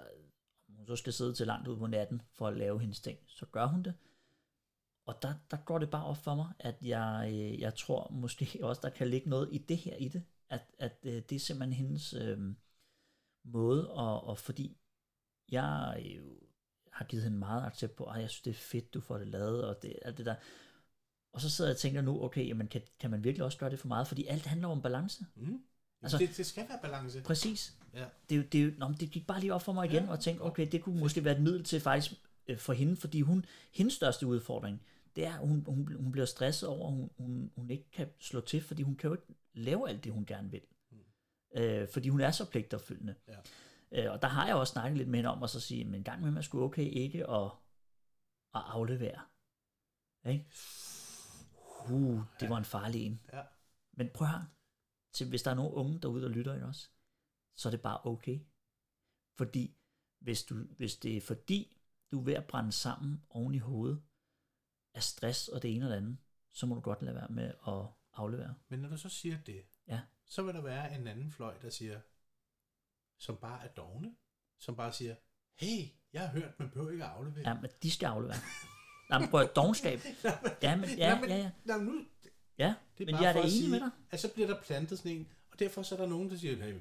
hun 0.81 0.87
så 0.87 0.95
skal 0.95 1.13
sidde 1.13 1.33
til 1.33 1.47
langt 1.47 1.67
ud 1.67 1.77
på 1.77 1.87
natten 1.87 2.21
for 2.33 2.47
at 2.47 2.57
lave 2.57 2.79
hendes 2.79 2.99
ting, 2.99 3.19
så 3.27 3.45
gør 3.45 3.65
hun 3.65 3.83
det. 3.83 3.93
Og 5.05 5.21
der, 5.21 5.33
der 5.51 5.57
går 5.57 5.79
det 5.79 5.89
bare 5.89 6.05
op 6.05 6.17
for 6.17 6.35
mig, 6.35 6.53
at 6.59 6.75
jeg, 6.81 7.29
øh, 7.33 7.59
jeg 7.59 7.75
tror 7.75 8.11
måske 8.11 8.59
også, 8.67 8.81
der 8.83 8.89
kan 8.89 9.07
ligge 9.07 9.29
noget 9.29 9.49
i 9.51 9.57
det 9.57 9.77
her 9.77 9.95
i 9.95 10.07
det. 10.07 10.23
At, 10.49 10.61
at 10.79 10.97
øh, 11.03 11.21
det 11.29 11.35
er 11.35 11.39
simpelthen 11.39 11.85
hendes 11.85 12.13
øh, 12.13 12.39
måde, 13.43 13.91
og, 13.91 14.23
og 14.23 14.37
fordi 14.37 14.77
jeg 15.51 16.03
øh, 16.05 16.23
har 16.91 17.05
givet 17.05 17.23
hende 17.23 17.37
meget 17.37 17.65
accept 17.65 17.95
på, 17.95 18.05
at 18.05 18.21
jeg 18.21 18.29
synes, 18.29 18.41
det 18.41 18.51
er 18.51 18.55
fedt, 18.55 18.93
du 18.93 19.01
får 19.01 19.17
det 19.17 19.27
lavet, 19.27 19.67
og 19.67 19.81
det, 19.81 19.99
alt 20.01 20.17
det 20.17 20.25
der. 20.25 20.35
Og 21.33 21.41
så 21.41 21.49
sidder 21.49 21.69
jeg 21.69 21.75
og 21.75 21.79
tænker 21.79 22.01
nu, 22.01 22.23
okay, 22.23 22.47
jamen, 22.47 22.67
kan, 22.67 22.81
kan 22.99 23.11
man 23.11 23.23
virkelig 23.23 23.45
også 23.45 23.57
gøre 23.57 23.69
det 23.69 23.79
for 23.79 23.87
meget? 23.87 24.07
Fordi 24.07 24.25
alt 24.25 24.45
handler 24.45 24.67
om 24.67 24.81
balance. 24.81 25.25
Mm. 25.35 25.63
Altså- 26.01 26.17
det, 26.17 26.37
det 26.37 26.45
skal 26.45 26.69
være 26.69 26.79
balance. 26.81 27.21
Præcis. 27.21 27.73
Ja. 27.93 28.05
Det, 28.29 28.53
det, 28.53 28.77
nå, 28.77 28.93
det 28.99 29.11
gik 29.11 29.27
bare 29.27 29.39
lige 29.39 29.53
op 29.53 29.61
for 29.61 29.73
mig 29.73 29.85
igen, 29.85 29.95
Ja. 29.95 30.03
ja. 30.05 30.11
og 30.11 30.19
tænkte, 30.19 30.41
okay, 30.41 30.67
det 30.71 30.83
kunne 30.83 30.99
måske 30.99 31.23
være 31.23 31.35
et 31.35 31.41
middel 31.41 31.63
til 31.63 31.79
faktisk 31.81 32.13
øh, 32.47 32.57
for 32.57 32.73
hende, 32.73 32.95
fordi 32.95 33.21
hun, 33.21 33.45
hendes 33.71 33.93
største 33.93 34.27
udfordring, 34.27 34.81
det 35.15 35.25
er, 35.25 35.33
at 35.33 35.47
hun, 35.47 35.63
hun, 35.67 35.95
hun 35.95 36.11
bliver 36.11 36.25
stresset 36.25 36.69
over, 36.69 36.87
at 36.87 36.93
hun, 36.95 37.09
hun, 37.17 37.51
hun 37.55 37.69
ikke 37.69 37.91
kan 37.91 38.07
slå 38.19 38.41
til, 38.41 38.61
fordi 38.61 38.81
hun 38.81 38.95
kan 38.95 39.07
jo 39.07 39.13
ikke 39.13 39.33
lave 39.53 39.89
alt 39.89 40.03
det, 40.03 40.11
hun 40.13 40.25
gerne 40.25 40.51
vil. 40.51 40.61
Øh, 41.55 41.87
fordi 41.93 42.09
hun 42.09 42.21
er 42.21 42.31
så 42.31 42.49
pligtopfyldende. 42.49 43.15
Ja. 43.27 44.05
Øh, 44.05 44.11
og 44.13 44.21
der 44.21 44.27
har 44.27 44.45
jeg 44.47 44.55
også 44.55 44.71
snakket 44.71 44.97
lidt 44.97 45.09
med 45.09 45.17
hende 45.19 45.29
om, 45.29 45.43
at 45.43 45.49
så 45.49 45.59
sige, 45.59 45.85
men 45.85 45.95
en 45.95 46.03
gang 46.03 46.21
med, 46.21 46.31
man 46.31 46.43
skulle 46.43 46.65
okay 46.65 46.85
ikke 46.91 47.29
at, 47.29 47.45
at 48.55 48.61
aflevere. 48.65 49.19
Ikke? 50.25 50.45
Uh, 51.89 52.21
det 52.39 52.49
var 52.49 52.57
en 52.57 52.65
farlig 52.65 53.05
en. 53.05 53.19
Ja. 53.33 53.41
Men 53.93 54.09
prøv 54.13 54.27
her, 54.27 54.45
til 55.13 55.29
hvis 55.29 55.43
der 55.43 55.51
er 55.51 55.55
nogen 55.55 55.73
unge 55.73 55.99
derude, 55.99 56.21
der 56.23 56.29
lytter 56.29 56.53
ikke 56.53 56.65
også, 56.65 56.89
så 57.55 57.69
er 57.69 57.71
det 57.71 57.81
bare 57.81 58.05
okay. 58.05 58.39
Fordi 59.37 59.77
hvis, 60.19 60.43
du, 60.43 60.55
hvis 60.55 60.95
det 60.97 61.17
er 61.17 61.21
fordi, 61.21 61.77
du 62.11 62.19
er 62.19 62.23
ved 62.23 62.33
at 62.33 62.47
brænde 62.47 62.71
sammen 62.71 63.23
oven 63.29 63.55
i 63.55 63.57
hovedet 63.57 64.01
af 64.93 65.03
stress 65.03 65.47
og 65.47 65.61
det 65.61 65.75
ene 65.75 65.85
og 65.85 65.89
det 65.89 65.97
andet, 65.97 66.17
så 66.51 66.65
må 66.65 66.75
du 66.75 66.81
godt 66.81 67.01
lade 67.01 67.15
være 67.15 67.27
med 67.29 67.53
at 67.67 67.85
aflevere. 68.13 68.55
Men 68.69 68.79
når 68.79 68.89
du 68.89 68.97
så 68.97 69.09
siger 69.09 69.37
det, 69.45 69.65
Ja. 69.87 70.01
så 70.25 70.43
vil 70.43 70.53
der 70.53 70.61
være 70.61 70.95
en 70.95 71.07
anden 71.07 71.31
fløj, 71.31 71.57
der 71.61 71.69
siger, 71.69 71.99
som 73.17 73.37
bare 73.37 73.63
er 73.63 73.67
dogne, 73.67 74.15
som 74.59 74.75
bare 74.75 74.93
siger, 74.93 75.15
hey, 75.55 75.87
jeg 76.13 76.21
har 76.21 76.27
hørt, 76.39 76.59
man 76.59 76.69
behøver 76.69 76.91
ikke 76.91 77.03
at 77.03 77.09
aflevere. 77.09 77.49
Ja, 77.49 77.61
men 77.61 77.69
de 77.83 77.91
skal 77.91 78.05
aflevere. 78.07 78.37
Nej, 79.09 79.19
men 79.19 79.29
prøv 79.29 79.41
at 79.41 79.55
dogenskab. 79.55 79.99
Ja, 80.61 80.75
men, 80.75 80.89
ja, 80.89 81.19
ja, 81.27 81.35
ja. 81.37 81.51
Nå, 81.65 81.77
nu, 81.77 82.05
ja. 82.61 82.73
det 82.97 83.09
er 83.09 83.11
Men 83.13 83.23
jeg 83.23 83.29
er 83.29 83.33
da 83.33 83.39
enig 83.39 83.51
sige, 83.51 83.69
med 83.69 83.79
dig. 83.79 83.89
At 84.11 84.19
så 84.19 84.33
bliver 84.33 84.47
der 84.47 84.61
plantet 84.61 84.97
sådan 84.97 85.11
en, 85.11 85.27
og 85.51 85.59
derfor 85.59 85.83
så 85.83 85.95
er 85.95 85.99
der 85.99 86.07
nogen, 86.07 86.29
der 86.29 86.37
siger, 86.37 86.55
hey, 86.55 86.75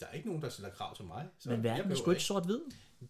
der 0.00 0.06
er 0.06 0.12
ikke 0.12 0.28
nogen, 0.28 0.42
der 0.42 0.48
stiller 0.48 0.70
krav 0.70 0.96
til 0.96 1.04
mig. 1.04 1.28
Så 1.38 1.48
Men 1.50 1.64
jeg 1.64 1.64
verden 1.64 1.92
er 1.92 1.96
sgu 1.96 2.10
ikke 2.10 2.22
sort-hvid. 2.22 2.60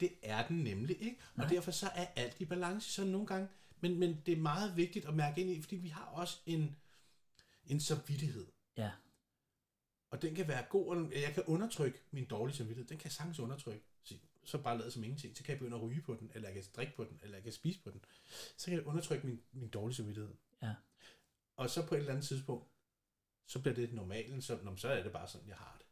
Det 0.01 0.13
er 0.23 0.47
den 0.47 0.57
nemlig 0.57 1.03
ikke, 1.03 1.17
og 1.35 1.39
Nej. 1.39 1.49
derfor 1.49 1.71
så 1.71 1.87
er 1.95 2.07
alt 2.17 2.37
i 2.39 2.45
balance. 2.45 2.93
Så 2.93 3.05
nogle 3.05 3.27
gange, 3.27 3.49
Men, 3.81 3.99
men 3.99 4.23
det 4.27 4.33
er 4.33 4.37
meget 4.37 4.77
vigtigt 4.77 5.05
at 5.05 5.15
mærke 5.15 5.41
ind 5.41 5.51
i, 5.51 5.63
fordi 5.63 5.77
vi 5.77 5.89
har 5.89 6.05
også 6.05 6.39
en, 6.47 6.77
en 7.67 7.81
samvittighed. 7.81 8.47
Ja. 8.77 8.91
Og 10.11 10.23
den 10.23 10.35
kan 10.35 10.49
være 10.49 10.65
god, 10.71 10.97
og 10.97 11.13
jeg 11.13 11.33
kan 11.35 11.43
undertrykke 11.47 11.99
min 12.11 12.25
dårlige 12.25 12.57
samvittighed. 12.57 12.89
Den 12.89 12.99
kan 12.99 13.05
jeg 13.05 13.13
sagtens 13.13 13.39
undertrykke. 13.39 13.83
Så, 14.03 14.15
så 14.45 14.59
bare 14.59 14.79
lade 14.79 14.91
som 14.91 15.05
ingenting. 15.05 15.37
Så 15.37 15.45
kan 15.45 15.53
jeg 15.53 15.59
begynde 15.59 15.77
at 15.77 15.83
ryge 15.83 16.01
på 16.01 16.15
den, 16.21 16.31
eller 16.35 16.49
jeg 16.49 16.55
kan 16.55 16.65
drikke 16.77 16.97
på 16.97 17.05
den, 17.05 17.21
eller 17.23 17.37
jeg 17.37 17.43
kan 17.43 17.53
spise 17.53 17.81
på 17.81 17.91
den. 17.91 18.05
Så 18.57 18.65
kan 18.65 18.75
jeg 18.75 18.87
undertrykke 18.87 19.27
min, 19.27 19.41
min 19.53 19.69
dårlige 19.69 19.97
samvittighed. 19.97 20.31
Ja. 20.63 20.75
Og 21.57 21.71
så 21.71 21.87
på 21.87 21.95
et 21.95 21.99
eller 21.99 22.13
andet 22.13 22.27
tidspunkt, 22.27 22.69
så 23.47 23.61
bliver 23.61 23.75
det 23.75 23.93
normalen, 23.93 24.43
så, 24.43 24.75
så 24.77 24.89
er 24.89 25.03
det 25.03 25.13
bare 25.13 25.29
sådan, 25.29 25.49
jeg 25.49 25.57
har 25.57 25.77
det. 25.79 25.87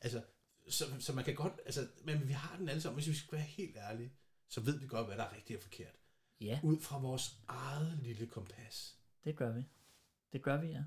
Altså, 0.00 0.22
så, 0.68 1.00
så 1.00 1.12
man 1.12 1.24
kan 1.24 1.34
godt, 1.34 1.60
altså, 1.64 1.88
men 2.04 2.28
vi 2.28 2.32
har 2.32 2.56
den 2.56 2.68
alle 2.68 2.80
sammen, 2.80 2.96
hvis 2.96 3.08
vi 3.08 3.14
skal 3.14 3.32
være 3.32 3.46
helt 3.46 3.76
ærlige, 3.76 4.12
så 4.48 4.60
ved 4.60 4.78
vi 4.78 4.86
godt, 4.86 5.06
hvad 5.06 5.16
der 5.16 5.24
er 5.24 5.36
rigtigt 5.36 5.56
og 5.56 5.62
forkert. 5.62 6.00
Ja, 6.40 6.60
Ud 6.62 6.80
fra 6.80 6.98
vores 6.98 7.36
eget 7.48 7.98
lille 8.02 8.26
kompas. 8.26 8.98
det 9.24 9.36
gør 9.36 9.52
vi. 9.52 9.62
Det 10.32 10.42
gør 10.42 10.60
vi, 10.60 10.66
ja. 10.66 10.84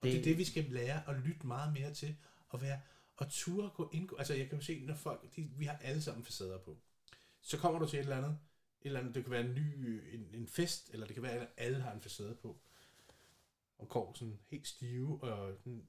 Og 0.00 0.06
det, 0.06 0.12
det 0.12 0.20
er 0.20 0.24
det, 0.24 0.38
vi 0.38 0.44
skal 0.44 0.64
lære 0.64 1.08
at 1.08 1.16
lytte 1.20 1.46
meget 1.46 1.72
mere 1.72 1.94
til, 1.94 2.16
og 2.48 2.62
være, 2.62 2.80
og 3.16 3.30
ture 3.30 3.70
gå 3.70 3.90
ind, 3.92 4.10
altså 4.18 4.34
jeg 4.34 4.48
kan 4.48 4.58
jo 4.58 4.64
se, 4.64 4.80
når 4.80 4.94
folk, 4.94 5.36
de, 5.36 5.42
vi 5.42 5.64
har 5.64 5.76
alle 5.76 6.02
sammen 6.02 6.24
facader 6.24 6.58
på. 6.58 6.78
Så 7.40 7.58
kommer 7.58 7.78
du 7.78 7.88
til 7.88 7.98
et 7.98 8.02
eller 8.02 8.16
andet, 8.16 8.38
et 8.80 8.86
eller 8.86 9.00
andet, 9.00 9.14
det 9.14 9.24
kan 9.24 9.30
være 9.30 9.44
en 9.44 9.54
ny, 9.54 10.14
en, 10.14 10.34
en 10.34 10.48
fest, 10.48 10.90
eller 10.92 11.06
det 11.06 11.14
kan 11.14 11.22
være, 11.22 11.32
at 11.32 11.48
alle 11.56 11.80
har 11.80 11.92
en 11.92 12.00
facade 12.00 12.34
på, 12.34 12.60
og 13.78 13.88
går 13.88 14.12
sådan 14.14 14.38
helt 14.50 14.66
stive, 14.68 15.22
og 15.22 15.56
sådan 15.58 15.82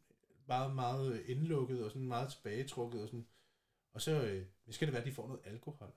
meget, 0.47 0.75
meget 0.75 1.23
indlukket, 1.25 1.83
og 1.83 1.91
sådan 1.91 2.07
meget 2.07 2.29
tilbagetrukket, 2.31 3.01
og 3.01 3.07
sådan, 3.07 3.27
og 3.93 4.01
så 4.01 4.21
øh, 4.21 4.45
skal 4.69 4.87
det 4.87 4.93
være, 4.93 5.01
at 5.01 5.07
de 5.07 5.13
får 5.13 5.27
noget 5.27 5.41
alkohol. 5.45 5.91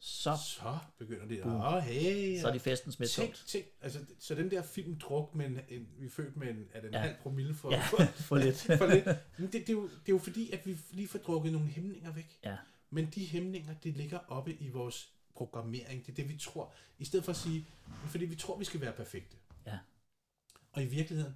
Så, 0.00 0.36
Så 0.46 0.78
begynder 0.98 1.26
det, 1.26 1.42
Boom. 1.42 1.60
åh, 1.60 1.78
hey, 1.82 2.40
så 2.40 2.48
er 2.48 2.52
de 2.52 2.60
festen 2.60 2.92
Tænk, 2.92 2.96
smitsomt. 2.96 3.44
tænk, 3.46 3.66
altså, 3.80 3.98
så 4.18 4.34
den 4.34 4.50
der 4.50 4.62
film 4.62 4.98
druk 4.98 5.34
med 5.34 5.46
en, 5.46 5.60
en 5.68 5.88
vi 5.98 6.06
er 6.06 6.10
født 6.10 6.36
med 6.36 6.48
en, 6.50 6.68
er 6.72 6.80
det 6.80 6.88
en 6.88 6.94
Ja. 6.94 7.00
ja. 7.00 7.06
halv 7.06 7.16
promille 7.22 7.54
for, 7.54 7.70
Ja, 7.70 7.80
for, 7.90 7.96
for 8.28 8.36
lidt. 8.36 8.56
for 8.78 8.86
lidt. 8.86 9.06
Men 9.38 9.46
det, 9.46 9.52
det, 9.52 9.68
er 9.68 9.72
jo, 9.72 9.82
det 9.82 10.08
er 10.08 10.12
jo 10.12 10.18
fordi, 10.18 10.50
at 10.50 10.66
vi 10.66 10.76
lige 10.90 11.08
får 11.08 11.18
drukket 11.18 11.52
nogle 11.52 11.68
hæmninger 11.68 12.12
væk. 12.12 12.38
Ja. 12.44 12.56
Men 12.90 13.08
de 13.14 13.26
hæmninger, 13.26 13.74
det 13.74 13.96
ligger 13.96 14.18
oppe 14.28 14.54
i 14.54 14.68
vores 14.68 15.12
programmering. 15.34 16.06
Det 16.06 16.12
er 16.12 16.16
det, 16.16 16.28
vi 16.28 16.36
tror. 16.38 16.72
I 16.98 17.04
stedet 17.04 17.24
for 17.24 17.32
at 17.32 17.36
sige, 17.36 17.66
fordi 18.06 18.24
vi 18.24 18.36
tror, 18.36 18.58
vi 18.58 18.64
skal 18.64 18.80
være 18.80 18.92
perfekte. 18.92 19.36
Og 20.78 20.84
i 20.84 20.86
virkeligheden, 20.86 21.34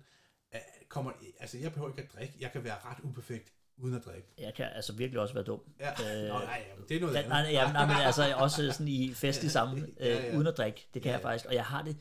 øh, 0.55 0.61
kommer, 0.89 1.13
altså 1.41 1.59
jeg 1.59 1.73
behøver 1.73 1.91
ikke 1.91 2.03
at 2.03 2.13
drikke. 2.19 2.35
Jeg 2.41 2.53
kan 2.53 2.65
være 2.65 2.77
ret 2.85 2.99
uperfekt 3.03 3.53
uden 3.77 3.95
at 3.95 4.05
drikke. 4.05 4.29
Jeg 4.39 4.55
kan 4.55 4.67
altså 4.75 4.93
virkelig 4.93 5.21
også 5.21 5.35
være 5.35 5.45
dum. 5.45 5.61
Ja. 5.81 5.91
Øh, 5.91 6.29
Nå, 6.29 6.39
nej, 6.39 6.65
jamen, 6.71 6.85
det 6.89 6.97
er 6.97 7.01
noget 7.01 7.15
Ja, 7.15 7.19
andet. 7.19 7.31
nej, 7.31 7.41
ja, 7.53 7.73
nej, 7.73 7.87
men 7.87 7.97
altså 7.97 8.35
også 8.37 8.73
sådan 8.73 8.89
i 8.89 9.15
festlig 9.15 9.51
sammen, 9.51 9.79
øh, 9.85 9.89
Ja, 10.07 10.27
ja. 10.27 10.37
uden 10.37 10.47
at 10.47 10.57
drikke. 10.57 10.89
Det 10.95 11.03
kan 11.03 11.09
Ja, 11.11 11.17
jeg 11.17 11.23
ja. 11.25 11.29
faktisk. 11.31 11.47
Og 11.47 11.55
jeg 11.55 11.65
har 11.65 11.83
det, 11.83 11.97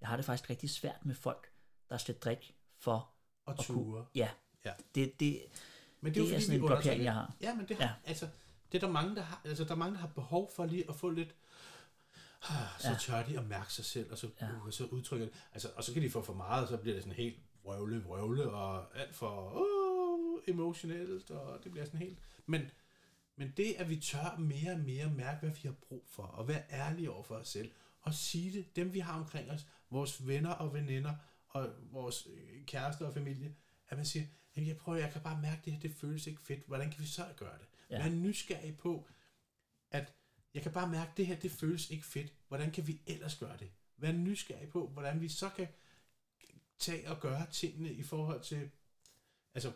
jeg 0.00 0.08
har 0.08 0.16
det 0.16 0.24
faktisk 0.24 0.50
rigtig 0.50 0.70
svært 0.70 1.04
med 1.06 1.14
folk, 1.14 1.48
der 1.90 1.96
skal 1.96 2.14
drikke 2.14 2.54
for 2.80 3.10
Og 3.46 3.52
at 3.58 3.66
kunne. 3.66 3.84
ture. 3.84 4.04
Ja, 4.14 4.28
Ja. 4.64 4.72
det, 4.94 5.20
det, 5.20 5.40
Men 6.00 6.14
det 6.14 6.34
er 6.34 6.40
sådan 6.40 6.60
en 6.60 6.66
blokering, 6.66 7.04
jeg 7.04 7.14
har. 7.14 7.34
Ja, 7.40 7.54
men 7.54 7.68
det, 7.68 7.76
har, 7.76 7.84
Ja. 7.84 7.90
altså, 8.08 8.26
det 8.72 8.82
er 8.82 8.86
der 8.86 8.92
mange, 8.92 9.16
der 9.16 9.22
har, 9.22 9.40
altså, 9.44 9.64
der 9.64 9.70
er 9.72 9.76
mange, 9.76 9.94
der 9.94 10.00
har 10.00 10.08
behov 10.14 10.50
for 10.56 10.64
lige 10.66 10.84
at 10.88 10.94
få 10.96 11.10
lidt, 11.10 11.34
så 12.78 12.88
Ja. 12.88 12.96
tør 13.00 13.26
de 13.26 13.38
at 13.38 13.46
mærke 13.46 13.72
sig 13.72 13.84
selv, 13.84 14.12
og 14.12 14.18
så, 14.18 14.28
Ja. 14.40 14.48
uh, 14.52 14.70
så 14.70 14.84
udtrykker 14.84 15.26
det. 15.26 15.34
Altså, 15.52 15.68
og 15.76 15.84
så 15.84 15.92
kan 15.92 16.02
de 16.02 16.10
få 16.10 16.22
for 16.22 16.34
meget, 16.34 16.62
og 16.62 16.68
så 16.68 16.76
bliver 16.76 16.94
det 16.94 17.02
sådan 17.02 17.16
helt 17.16 17.36
vrøvle, 17.64 18.02
vrøvle, 18.02 18.50
og 18.50 18.98
alt 18.98 19.14
for 19.14 19.52
uh, 19.54 20.42
emotionelt, 20.54 21.30
og 21.30 21.64
det 21.64 21.72
bliver 21.72 21.84
sådan 21.84 22.00
helt... 22.00 22.18
Men, 22.46 22.70
men 23.36 23.52
det, 23.56 23.74
at 23.78 23.88
vi 23.88 23.96
tør 23.96 24.36
mere 24.38 24.72
og 24.72 24.80
mere 24.80 25.10
mærke, 25.10 25.40
hvad 25.40 25.50
vi 25.50 25.60
har 25.68 25.74
brug 25.88 26.04
for, 26.08 26.22
og 26.22 26.48
være 26.48 26.62
ærlige 26.70 27.10
over 27.10 27.22
for 27.22 27.34
os 27.34 27.48
selv, 27.48 27.70
og 28.02 28.14
sige 28.14 28.52
det, 28.52 28.76
dem 28.76 28.92
vi 28.94 28.98
har 28.98 29.18
omkring 29.20 29.50
os, 29.50 29.66
vores 29.90 30.26
venner 30.26 30.50
og 30.50 30.74
veninder, 30.74 31.14
og 31.48 31.70
vores 31.92 32.26
øh, 32.30 32.66
kærester 32.66 33.06
og 33.06 33.14
familie, 33.14 33.54
at 33.88 33.96
man 33.96 34.06
siger, 34.06 34.26
"Jamen, 34.56 34.68
jeg 34.68 34.76
prøver, 34.76 34.98
jeg 34.98 35.12
kan 35.12 35.22
bare 35.22 35.40
mærke 35.42 35.60
det 35.64 35.72
her, 35.72 35.80
det 35.80 35.90
føles 35.94 36.26
ikke 36.26 36.40
fedt. 36.42 36.66
Hvordan 36.66 36.90
kan 36.90 37.00
vi 37.02 37.06
så 37.06 37.26
gøre 37.36 37.58
det? 37.58 37.66
Ja. 37.90 37.96
Ja. 37.96 38.02
Vær 38.02 38.10
nysgerrig 38.14 38.76
på, 38.76 39.06
at 39.90 40.12
jeg 40.54 40.62
kan 40.62 40.72
bare 40.72 40.88
mærke, 40.88 41.12
det 41.16 41.26
her, 41.26 41.36
det 41.36 41.50
føles 41.50 41.90
ikke 41.90 42.04
fedt. 42.04 42.32
Hvordan 42.48 42.70
kan 42.70 42.86
vi 42.86 43.00
ellers 43.06 43.36
gøre 43.36 43.56
det? 43.56 43.70
Vær 43.96 44.12
nysgerrig 44.12 44.68
på, 44.68 44.88
hvordan 44.88 45.20
vi 45.20 45.28
så 45.28 45.48
kan 45.48 45.68
tage 46.78 47.10
og 47.10 47.20
gøre 47.20 47.46
tingene 47.52 47.92
i 47.92 48.02
forhold 48.02 48.42
til... 48.42 48.70
Altså, 49.54 49.72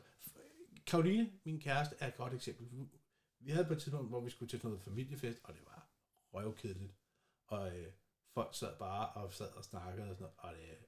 Karoline, 0.86 1.32
min 1.44 1.60
kæreste, 1.60 1.96
er 1.98 2.08
et 2.08 2.16
godt 2.16 2.34
eksempel. 2.34 2.88
Vi 3.40 3.50
havde 3.50 3.66
på 3.66 3.72
et 3.72 3.80
tidspunkt, 3.80 4.08
hvor 4.08 4.20
vi 4.20 4.30
skulle 4.30 4.48
til 4.48 4.60
noget 4.64 4.82
familiefest, 4.82 5.38
og 5.44 5.54
det 5.54 5.62
var 5.66 5.90
røvkedeligt. 6.32 6.94
Og 7.46 7.78
øh, 7.78 7.92
folk 8.34 8.54
sad 8.54 8.78
bare 8.78 9.08
og 9.08 9.32
sad 9.32 9.52
og 9.52 9.64
snakkede 9.64 10.10
og 10.10 10.16
sådan 10.16 10.22
noget, 10.22 10.34
og 10.38 10.54
det 10.54 10.70
er 10.70 10.84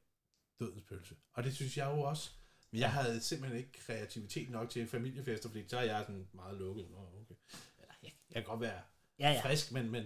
dødens 0.60 0.82
pølse. 0.82 1.16
Og 1.32 1.44
det 1.44 1.54
synes 1.54 1.76
jeg 1.76 1.86
jo 1.96 2.00
også. 2.00 2.30
Men 2.70 2.80
jeg 2.80 2.92
havde 2.92 3.20
simpelthen 3.20 3.58
ikke 3.58 3.72
kreativitet 3.72 4.50
nok 4.50 4.70
til 4.70 4.82
en 4.82 4.88
familiefest, 4.88 5.42
fordi 5.42 5.68
så 5.68 5.78
er 5.78 5.82
jeg 5.82 6.04
sådan 6.06 6.28
meget 6.32 6.58
lukket. 6.58 6.90
Nå, 6.90 6.96
okay. 6.96 7.34
Eller, 7.78 7.94
jeg, 8.02 8.12
jeg 8.30 8.34
kan 8.34 8.44
godt 8.44 8.60
være 8.60 8.82
ja, 9.20 9.32
ja. 9.32 9.40
frisk, 9.44 9.72
men, 9.72 9.90
men, 9.90 10.04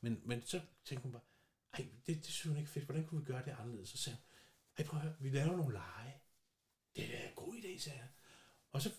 men, 0.00 0.22
men 0.24 0.42
så 0.46 0.60
tænkte 0.84 1.02
hun 1.02 1.12
bare, 1.12 1.22
ej, 1.72 1.86
det, 2.06 2.16
det 2.16 2.26
synes 2.26 2.48
hun 2.48 2.56
ikke 2.56 2.70
fedt. 2.70 2.84
Hvordan 2.84 3.06
kunne 3.06 3.20
vi 3.20 3.26
gøre 3.32 3.44
det 3.44 3.56
anderledes? 3.58 3.88
Så 3.88 3.96
sagde 3.96 4.16
hun, 4.16 4.24
ej, 4.78 4.84
prøv 4.84 5.00
at 5.00 5.06
høre, 5.06 5.14
vi 5.20 5.30
laver 5.30 5.56
nogle 5.56 5.72
lege. 5.72 6.14
Det 6.96 7.14
er 7.14 7.28
en 7.28 7.34
god 7.34 7.54
idé, 7.54 7.78
sagde 7.78 7.98
jeg. 7.98 8.08
Og 8.72 8.82
så 8.82 8.90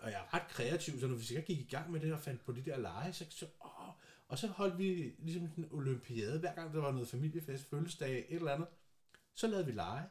og 0.00 0.10
jeg 0.10 0.20
er 0.20 0.34
ret 0.34 0.48
kreativ, 0.48 1.00
så 1.00 1.06
når 1.06 1.16
vi 1.16 1.24
så 1.24 1.40
gik 1.40 1.58
i 1.58 1.68
gang 1.70 1.90
med 1.90 2.00
det 2.00 2.12
og 2.12 2.20
fandt 2.20 2.44
på 2.44 2.52
de 2.52 2.64
der 2.64 2.78
lege, 2.78 3.12
så, 3.12 3.26
så 3.30 3.46
åh, 3.64 3.88
og 4.28 4.38
så 4.38 4.46
holdt 4.46 4.78
vi 4.78 5.14
ligesom 5.18 5.50
en 5.56 5.68
olympiade, 5.70 6.38
hver 6.38 6.54
gang 6.54 6.74
der 6.74 6.80
var 6.80 6.92
noget 6.92 7.08
familiefest, 7.08 7.70
fødselsdag, 7.70 8.18
et 8.18 8.36
eller 8.36 8.52
andet, 8.52 8.68
så 9.34 9.46
lavede 9.46 9.66
vi 9.66 9.72
lege. 9.72 10.06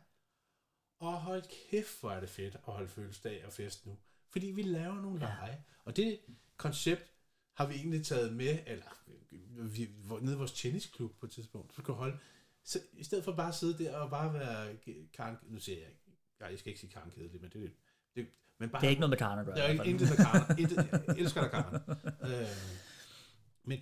Og 1.00 1.22
hold 1.22 1.44
kæft, 1.70 2.00
hvor 2.00 2.12
er 2.12 2.20
det 2.20 2.30
fedt 2.30 2.56
at 2.56 2.74
holde 2.74 2.90
fødselsdag 2.90 3.46
og 3.46 3.54
fest 3.54 3.86
nu. 3.86 3.98
Fordi 4.30 4.48
vi 4.48 4.62
laver 4.62 4.96
nogle 4.96 5.26
ja. 5.26 5.26
lege. 5.26 5.64
Og 5.84 5.96
det 5.96 6.20
koncept 6.58 7.14
har 7.58 7.66
vi 7.66 7.74
egentlig 7.76 8.06
taget 8.06 8.34
med, 8.34 8.60
eller 8.66 8.86
vi, 9.70 9.90
hvor- 10.06 10.20
nede 10.20 10.36
i 10.36 10.38
vores 10.38 10.52
tennisklub 10.52 11.20
på 11.20 11.26
et 11.26 11.32
tidspunkt, 11.32 11.74
så 11.76 11.82
kan 11.82 11.94
holde, 11.96 12.18
så 12.64 12.80
i 12.94 13.04
stedet 13.04 13.24
for 13.24 13.32
bare 13.32 13.48
at 13.48 13.56
sidde 13.56 13.84
der 13.84 13.98
og 13.98 14.10
bare 14.10 14.34
være 14.34 14.76
karen, 15.14 15.38
nu 15.44 15.60
siger 15.60 15.78
jeg 15.78 15.88
nej, 16.40 16.50
jeg 16.50 16.60
skal 16.60 16.70
ikke 16.70 16.80
sige 16.80 16.92
karen 16.92 17.12
kedelig, 17.12 17.42
men 17.42 17.50
det, 17.52 17.74
det 18.16 18.28
men 18.58 18.70
bare, 18.70 18.82
Det 18.82 18.88
er 18.88 18.90
ikke 18.90 19.00
noget 19.00 19.10
med 19.10 19.18
gøre. 19.46 19.56
der 19.56 19.64
er 19.64 19.72
ikke 19.72 19.86
intet 19.86 20.10
med 20.10 20.18
Karen. 20.18 20.60
Intet, 20.60 20.78
jeg 21.08 21.18
elsker 21.18 21.42
dig, 21.42 21.52
Karen. 21.52 21.76
øh, 22.42 22.48
men 23.64 23.80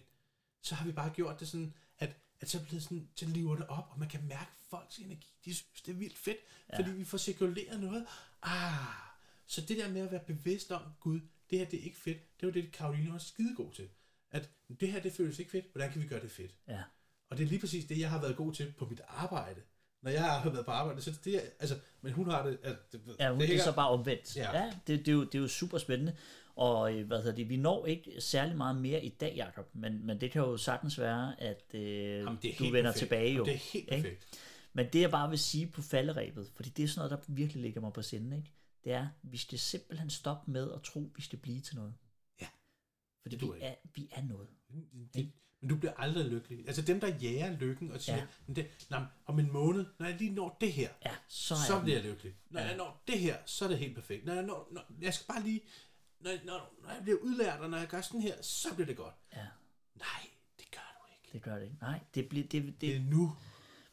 så 0.62 0.76
har 0.76 0.86
vi 0.86 0.92
bare 0.92 1.10
gjort 1.10 1.40
det 1.40 1.48
sådan, 1.48 1.74
at, 2.00 2.16
at 2.42 2.50
så, 2.50 2.58
er 2.58 2.60
det 2.60 2.68
blevet 2.68 2.84
sådan, 2.84 3.10
så 3.16 3.26
lever 3.26 3.56
det 3.56 3.68
op, 3.68 3.88
og 3.92 4.00
man 4.00 4.10
kan 4.10 4.28
mærke 4.28 4.52
folks 4.70 4.98
energi. 4.98 5.28
De 5.46 5.54
synes, 5.56 5.82
det 5.82 5.92
er 5.92 5.96
vildt 5.96 6.18
fedt, 6.18 6.38
ja. 6.74 6.78
fordi 6.80 6.92
vi 6.92 7.04
får 7.06 7.18
cirkuleret 7.18 7.80
noget. 7.80 8.06
Ah, 8.42 8.74
så 9.46 9.62
det 9.62 9.78
der 9.78 9.90
med 9.92 10.02
at 10.02 10.12
være 10.12 10.24
bevidst 10.28 10.72
om, 10.72 10.82
Gud, 11.00 11.20
det 11.50 11.60
her 11.60 11.66
det 11.66 11.80
er 11.80 11.84
ikke 11.84 11.98
fedt, 11.98 12.18
det 12.42 12.46
var 12.48 12.52
det, 12.54 12.72
Karoline 12.72 13.12
var 13.12 13.18
skidegod 13.18 13.72
til. 13.72 13.88
At 14.32 14.50
det 14.80 14.92
her, 14.92 15.02
det 15.02 15.14
føles 15.14 15.40
ikke 15.40 15.52
fedt, 15.52 15.66
hvordan 15.72 15.92
kan 15.92 16.02
vi 16.02 16.08
gøre 16.08 16.22
det 16.22 16.32
fedt? 16.32 16.52
Ja. 16.68 16.82
Og 17.30 17.38
det 17.38 17.44
er 17.44 17.48
lige 17.48 17.60
præcis 17.60 17.86
det, 17.86 18.00
jeg 18.00 18.10
har 18.10 18.22
været 18.22 18.36
god 18.36 18.54
til 18.54 18.74
på 18.78 18.86
mit 18.86 19.02
arbejde. 19.08 19.62
Når 20.02 20.12
jeg 20.12 20.24
har 20.24 20.50
været 20.50 20.66
på 20.66 20.72
arbejde, 20.72 21.02
så 21.02 21.12
det 21.24 21.36
er, 21.36 21.42
altså, 21.60 21.76
men 22.02 22.14
hun 22.14 22.30
har 22.30 22.46
det, 22.46 22.58
altså, 22.64 22.82
det, 22.92 23.02
Ja, 23.20 23.30
hun, 23.32 23.40
det, 23.40 23.48
hænger- 23.48 23.64
er 23.64 23.66
så 23.66 23.76
bare 23.76 23.90
omvendt. 23.90 24.36
Ja, 24.38 24.58
Ja. 24.64 24.72
det, 24.88 25.00
det, 25.00 25.08
er 25.08 25.12
jo, 25.14 25.24
det 25.24 25.36
er 25.36 25.40
jo 25.40 25.48
super 25.48 25.78
spændende. 25.78 26.16
Og 26.56 26.94
øh, 26.98 27.08
hvad 27.08 27.18
hedder 27.18 27.36
det, 27.36 27.50
vi 27.50 27.58
når 27.58 27.86
ikke 27.86 28.22
særlig 28.22 28.58
meget 28.58 28.76
mere 28.76 29.06
i 29.06 29.10
dag, 29.10 29.34
Jacob, 29.36 29.70
men, 29.74 30.06
men 30.08 30.22
det 30.22 30.32
kan 30.32 30.42
jo 30.42 30.58
sagtens 30.58 31.00
være, 31.00 31.42
at 31.42 31.64
øh, 31.74 31.82
Jamen, 31.82 32.40
det 32.42 32.52
er 32.54 32.58
du 32.58 32.64
vender 32.64 32.82
perfekt. 32.82 32.98
tilbage 33.00 33.34
jo. 33.34 33.42
Og 33.42 33.48
Det 33.48 33.54
er 33.56 33.58
helt 33.74 33.76
ikke? 33.92 34.04
perfekt. 34.04 34.40
Men 34.74 34.88
det 34.94 35.02
jeg 35.02 35.12
bare 35.12 35.30
vil 35.30 35.40
sige 35.40 35.68
på 35.68 35.82
falderæbet, 35.82 36.52
fordi 36.56 36.70
det 36.70 36.84
er 36.84 36.88
sådan 36.88 37.10
noget, 37.10 37.28
der 37.28 37.34
virkelig 37.34 37.62
ligger 37.62 37.82
mig 37.82 37.94
på 37.94 38.02
sinde, 38.02 38.38
ikke? 38.38 38.52
Det 38.86 38.94
er, 38.94 39.08
vi 39.24 39.38
skal 39.38 39.60
simpelthen 39.60 40.10
stoppe 40.10 40.52
med 40.52 40.72
at 40.74 40.82
tro, 40.82 41.12
vi 41.16 41.22
skal 41.22 41.40
blive 41.40 41.62
til 41.62 41.76
noget. 41.76 41.94
Ja. 42.42 42.48
Fordi 43.22 43.36
Det 43.36 43.42
vi 43.48 43.60
er, 43.62 43.76
vi 43.96 44.10
er 44.12 44.22
noget. 44.24 44.50
Det, 45.14 45.32
men 45.62 45.70
du 45.70 45.76
bliver 45.76 45.94
aldrig 45.94 46.26
lykkelig. 46.26 46.68
Altså 46.68 46.82
dem, 46.82 47.00
der 47.00 47.08
jager 47.08 47.58
lykken 47.58 47.92
og 47.92 48.02
siger, 48.02 48.28
Ja. 48.48 48.54
det, 48.54 48.86
nej, 48.90 49.04
om 49.26 49.40
en 49.40 49.52
måned, 49.52 49.86
når 50.00 50.06
jeg 50.06 50.18
lige 50.18 50.32
når 50.34 50.58
det 50.62 50.74
her, 50.74 50.90
Ja, 51.06 51.16
så 51.28 51.48
så, 51.48 51.54
er 51.54 51.58
så 51.68 51.82
bliver 51.84 51.98
jeg 52.00 52.06
lykkelig. 52.10 52.36
Når 52.50 52.60
ja. 52.62 52.68
jeg 52.68 52.78
når 52.78 53.04
det 53.08 53.20
her, 53.20 53.38
så 53.46 53.66
er 53.66 53.70
det 53.70 53.78
helt 53.80 53.96
perfekt. 53.96 54.26
Når 54.26 54.34
jeg, 54.34 54.44
når, 54.44 54.68
når, 54.72 54.82
jeg 55.02 55.14
skal 55.14 55.28
bare 55.28 55.44
lige, 55.44 55.62
når, 56.20 56.32
når, 56.46 56.76
når 56.84 56.90
jeg 56.94 57.04
bliver 57.04 57.18
udlært, 57.20 57.60
og 57.60 57.70
når 57.70 57.78
jeg 57.78 57.88
gør 57.88 58.02
sådan 58.02 58.22
her, 58.22 58.42
så 58.42 58.74
bliver 58.74 58.88
det 58.88 58.98
godt. 58.98 59.16
Ja, 59.34 59.48
Nej, 59.96 60.30
det 60.60 60.72
gør 60.72 60.98
du 61.02 61.12
ikke. 61.14 61.30
det 61.34 61.42
gør 61.42 61.56
det 61.56 61.64
ikke. 61.64 61.78
Nej, 61.82 62.00
det, 62.16 62.30
bliver, 62.30 62.48
det, 62.48 62.64
det, 62.64 62.82
Det 62.82 62.96
er 62.96 63.00
nu. 63.00 63.36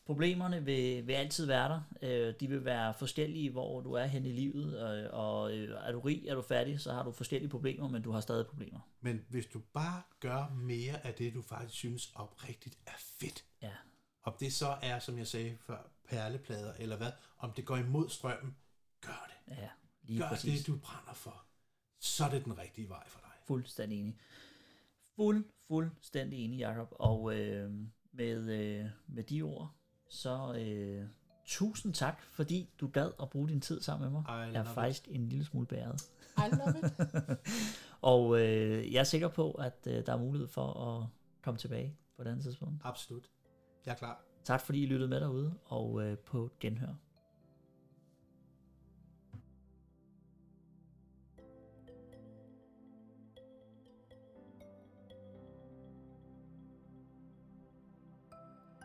Problemerne 0.06 0.64
vil, 0.64 1.06
vil 1.06 1.12
altid 1.12 1.46
være 1.46 1.68
der. 1.68 1.82
Øh, 2.02 2.34
de 2.40 2.48
vil 2.48 2.64
være 2.64 2.94
forskellige, 2.94 3.50
hvor 3.50 3.80
du 3.80 3.92
er 3.92 4.04
hen 4.06 4.24
i 4.26 4.32
livet. 4.32 4.94
Øh, 5.04 5.08
og 5.12 5.56
øh, 5.56 5.78
er 5.86 5.92
du 5.92 6.00
rig, 6.00 6.26
er 6.28 6.34
du 6.34 6.42
fattig, 6.42 6.80
så 6.80 6.92
har 6.92 7.02
du 7.02 7.12
forskellige 7.12 7.50
problemer, 7.50 7.88
men 7.88 8.02
du 8.02 8.10
har 8.10 8.20
stadig 8.20 8.46
problemer. 8.46 8.80
Men 9.00 9.24
hvis 9.28 9.46
du 9.46 9.60
bare 9.72 10.02
gør 10.20 10.48
mere 10.54 11.06
af 11.06 11.14
det, 11.14 11.34
du 11.34 11.42
faktisk 11.42 11.74
synes 11.74 12.12
oprigtigt 12.14 12.78
er 12.86 12.98
fedt, 13.20 13.44
Ja, 13.62 13.72
om 14.22 14.34
det 14.40 14.52
så 14.52 14.76
er, 14.82 14.98
som 14.98 15.18
jeg 15.18 15.26
sagde 15.26 15.56
før, 15.60 15.90
perleplader 16.08 16.72
eller 16.78 16.96
hvad, 16.96 17.12
om 17.38 17.52
det 17.52 17.64
går 17.64 17.76
imod 17.76 18.08
strømmen, 18.08 18.56
gør 19.00 19.30
det. 19.46 19.56
ja 19.56 19.68
lige 20.02 20.20
Gør 20.20 20.28
præcis. 20.28 20.58
det, 20.58 20.66
du 20.66 20.76
brænder 20.78 21.12
for. 21.14 21.44
Så 22.00 22.24
er 22.24 22.30
det 22.30 22.44
den 22.44 22.58
rigtige 22.58 22.88
vej 22.88 23.08
for 23.08 23.20
dig. 23.20 23.30
Fuldstændig 23.46 24.00
enig. 24.00 24.18
Fuld, 25.16 25.44
fuldstændig 25.68 26.44
enig, 26.44 26.58
Jacob. 26.58 26.88
Og 26.90 27.34
øh, 27.38 27.70
med, 28.12 28.50
øh, 28.50 28.86
med 29.06 29.24
de 29.24 29.42
ord, 29.42 29.74
Så 30.12 30.54
øh, 30.58 31.06
tusind 31.44 31.94
tak, 31.94 32.22
fordi 32.22 32.70
du 32.80 32.88
gad 32.88 33.10
at 33.22 33.30
bruge 33.30 33.48
din 33.48 33.60
tid 33.60 33.80
sammen 33.80 34.04
med 34.04 34.12
mig. 34.12 34.24
Jeg 34.52 34.60
er 34.60 34.64
faktisk 34.64 35.08
en 35.10 35.28
lille 35.28 35.44
smule 35.44 35.66
bæret. 35.66 36.02
I 36.36 36.40
love 36.40 36.74
it. 36.78 37.38
Og 38.12 38.40
øh, 38.40 38.92
jeg 38.92 39.00
er 39.00 39.04
sikker 39.04 39.28
på, 39.28 39.52
at 39.52 39.86
øh, 39.86 40.06
der 40.06 40.12
er 40.12 40.18
mulighed 40.18 40.48
for 40.48 40.66
at 40.66 41.06
komme 41.42 41.58
tilbage 41.58 41.96
på 42.16 42.22
et 42.22 42.26
andet 42.26 42.44
tidspunkt. 42.44 42.80
Absolut. 42.84 43.30
Jeg 43.86 43.92
er 43.92 43.96
klar. 43.96 44.24
Tak 44.44 44.60
fordi 44.60 44.82
I 44.82 44.86
lyttede 44.86 45.08
med 45.08 45.20
derude, 45.20 45.54
og 45.64 46.02
øh, 46.02 46.18
på 46.18 46.50
genhør. 46.60 46.94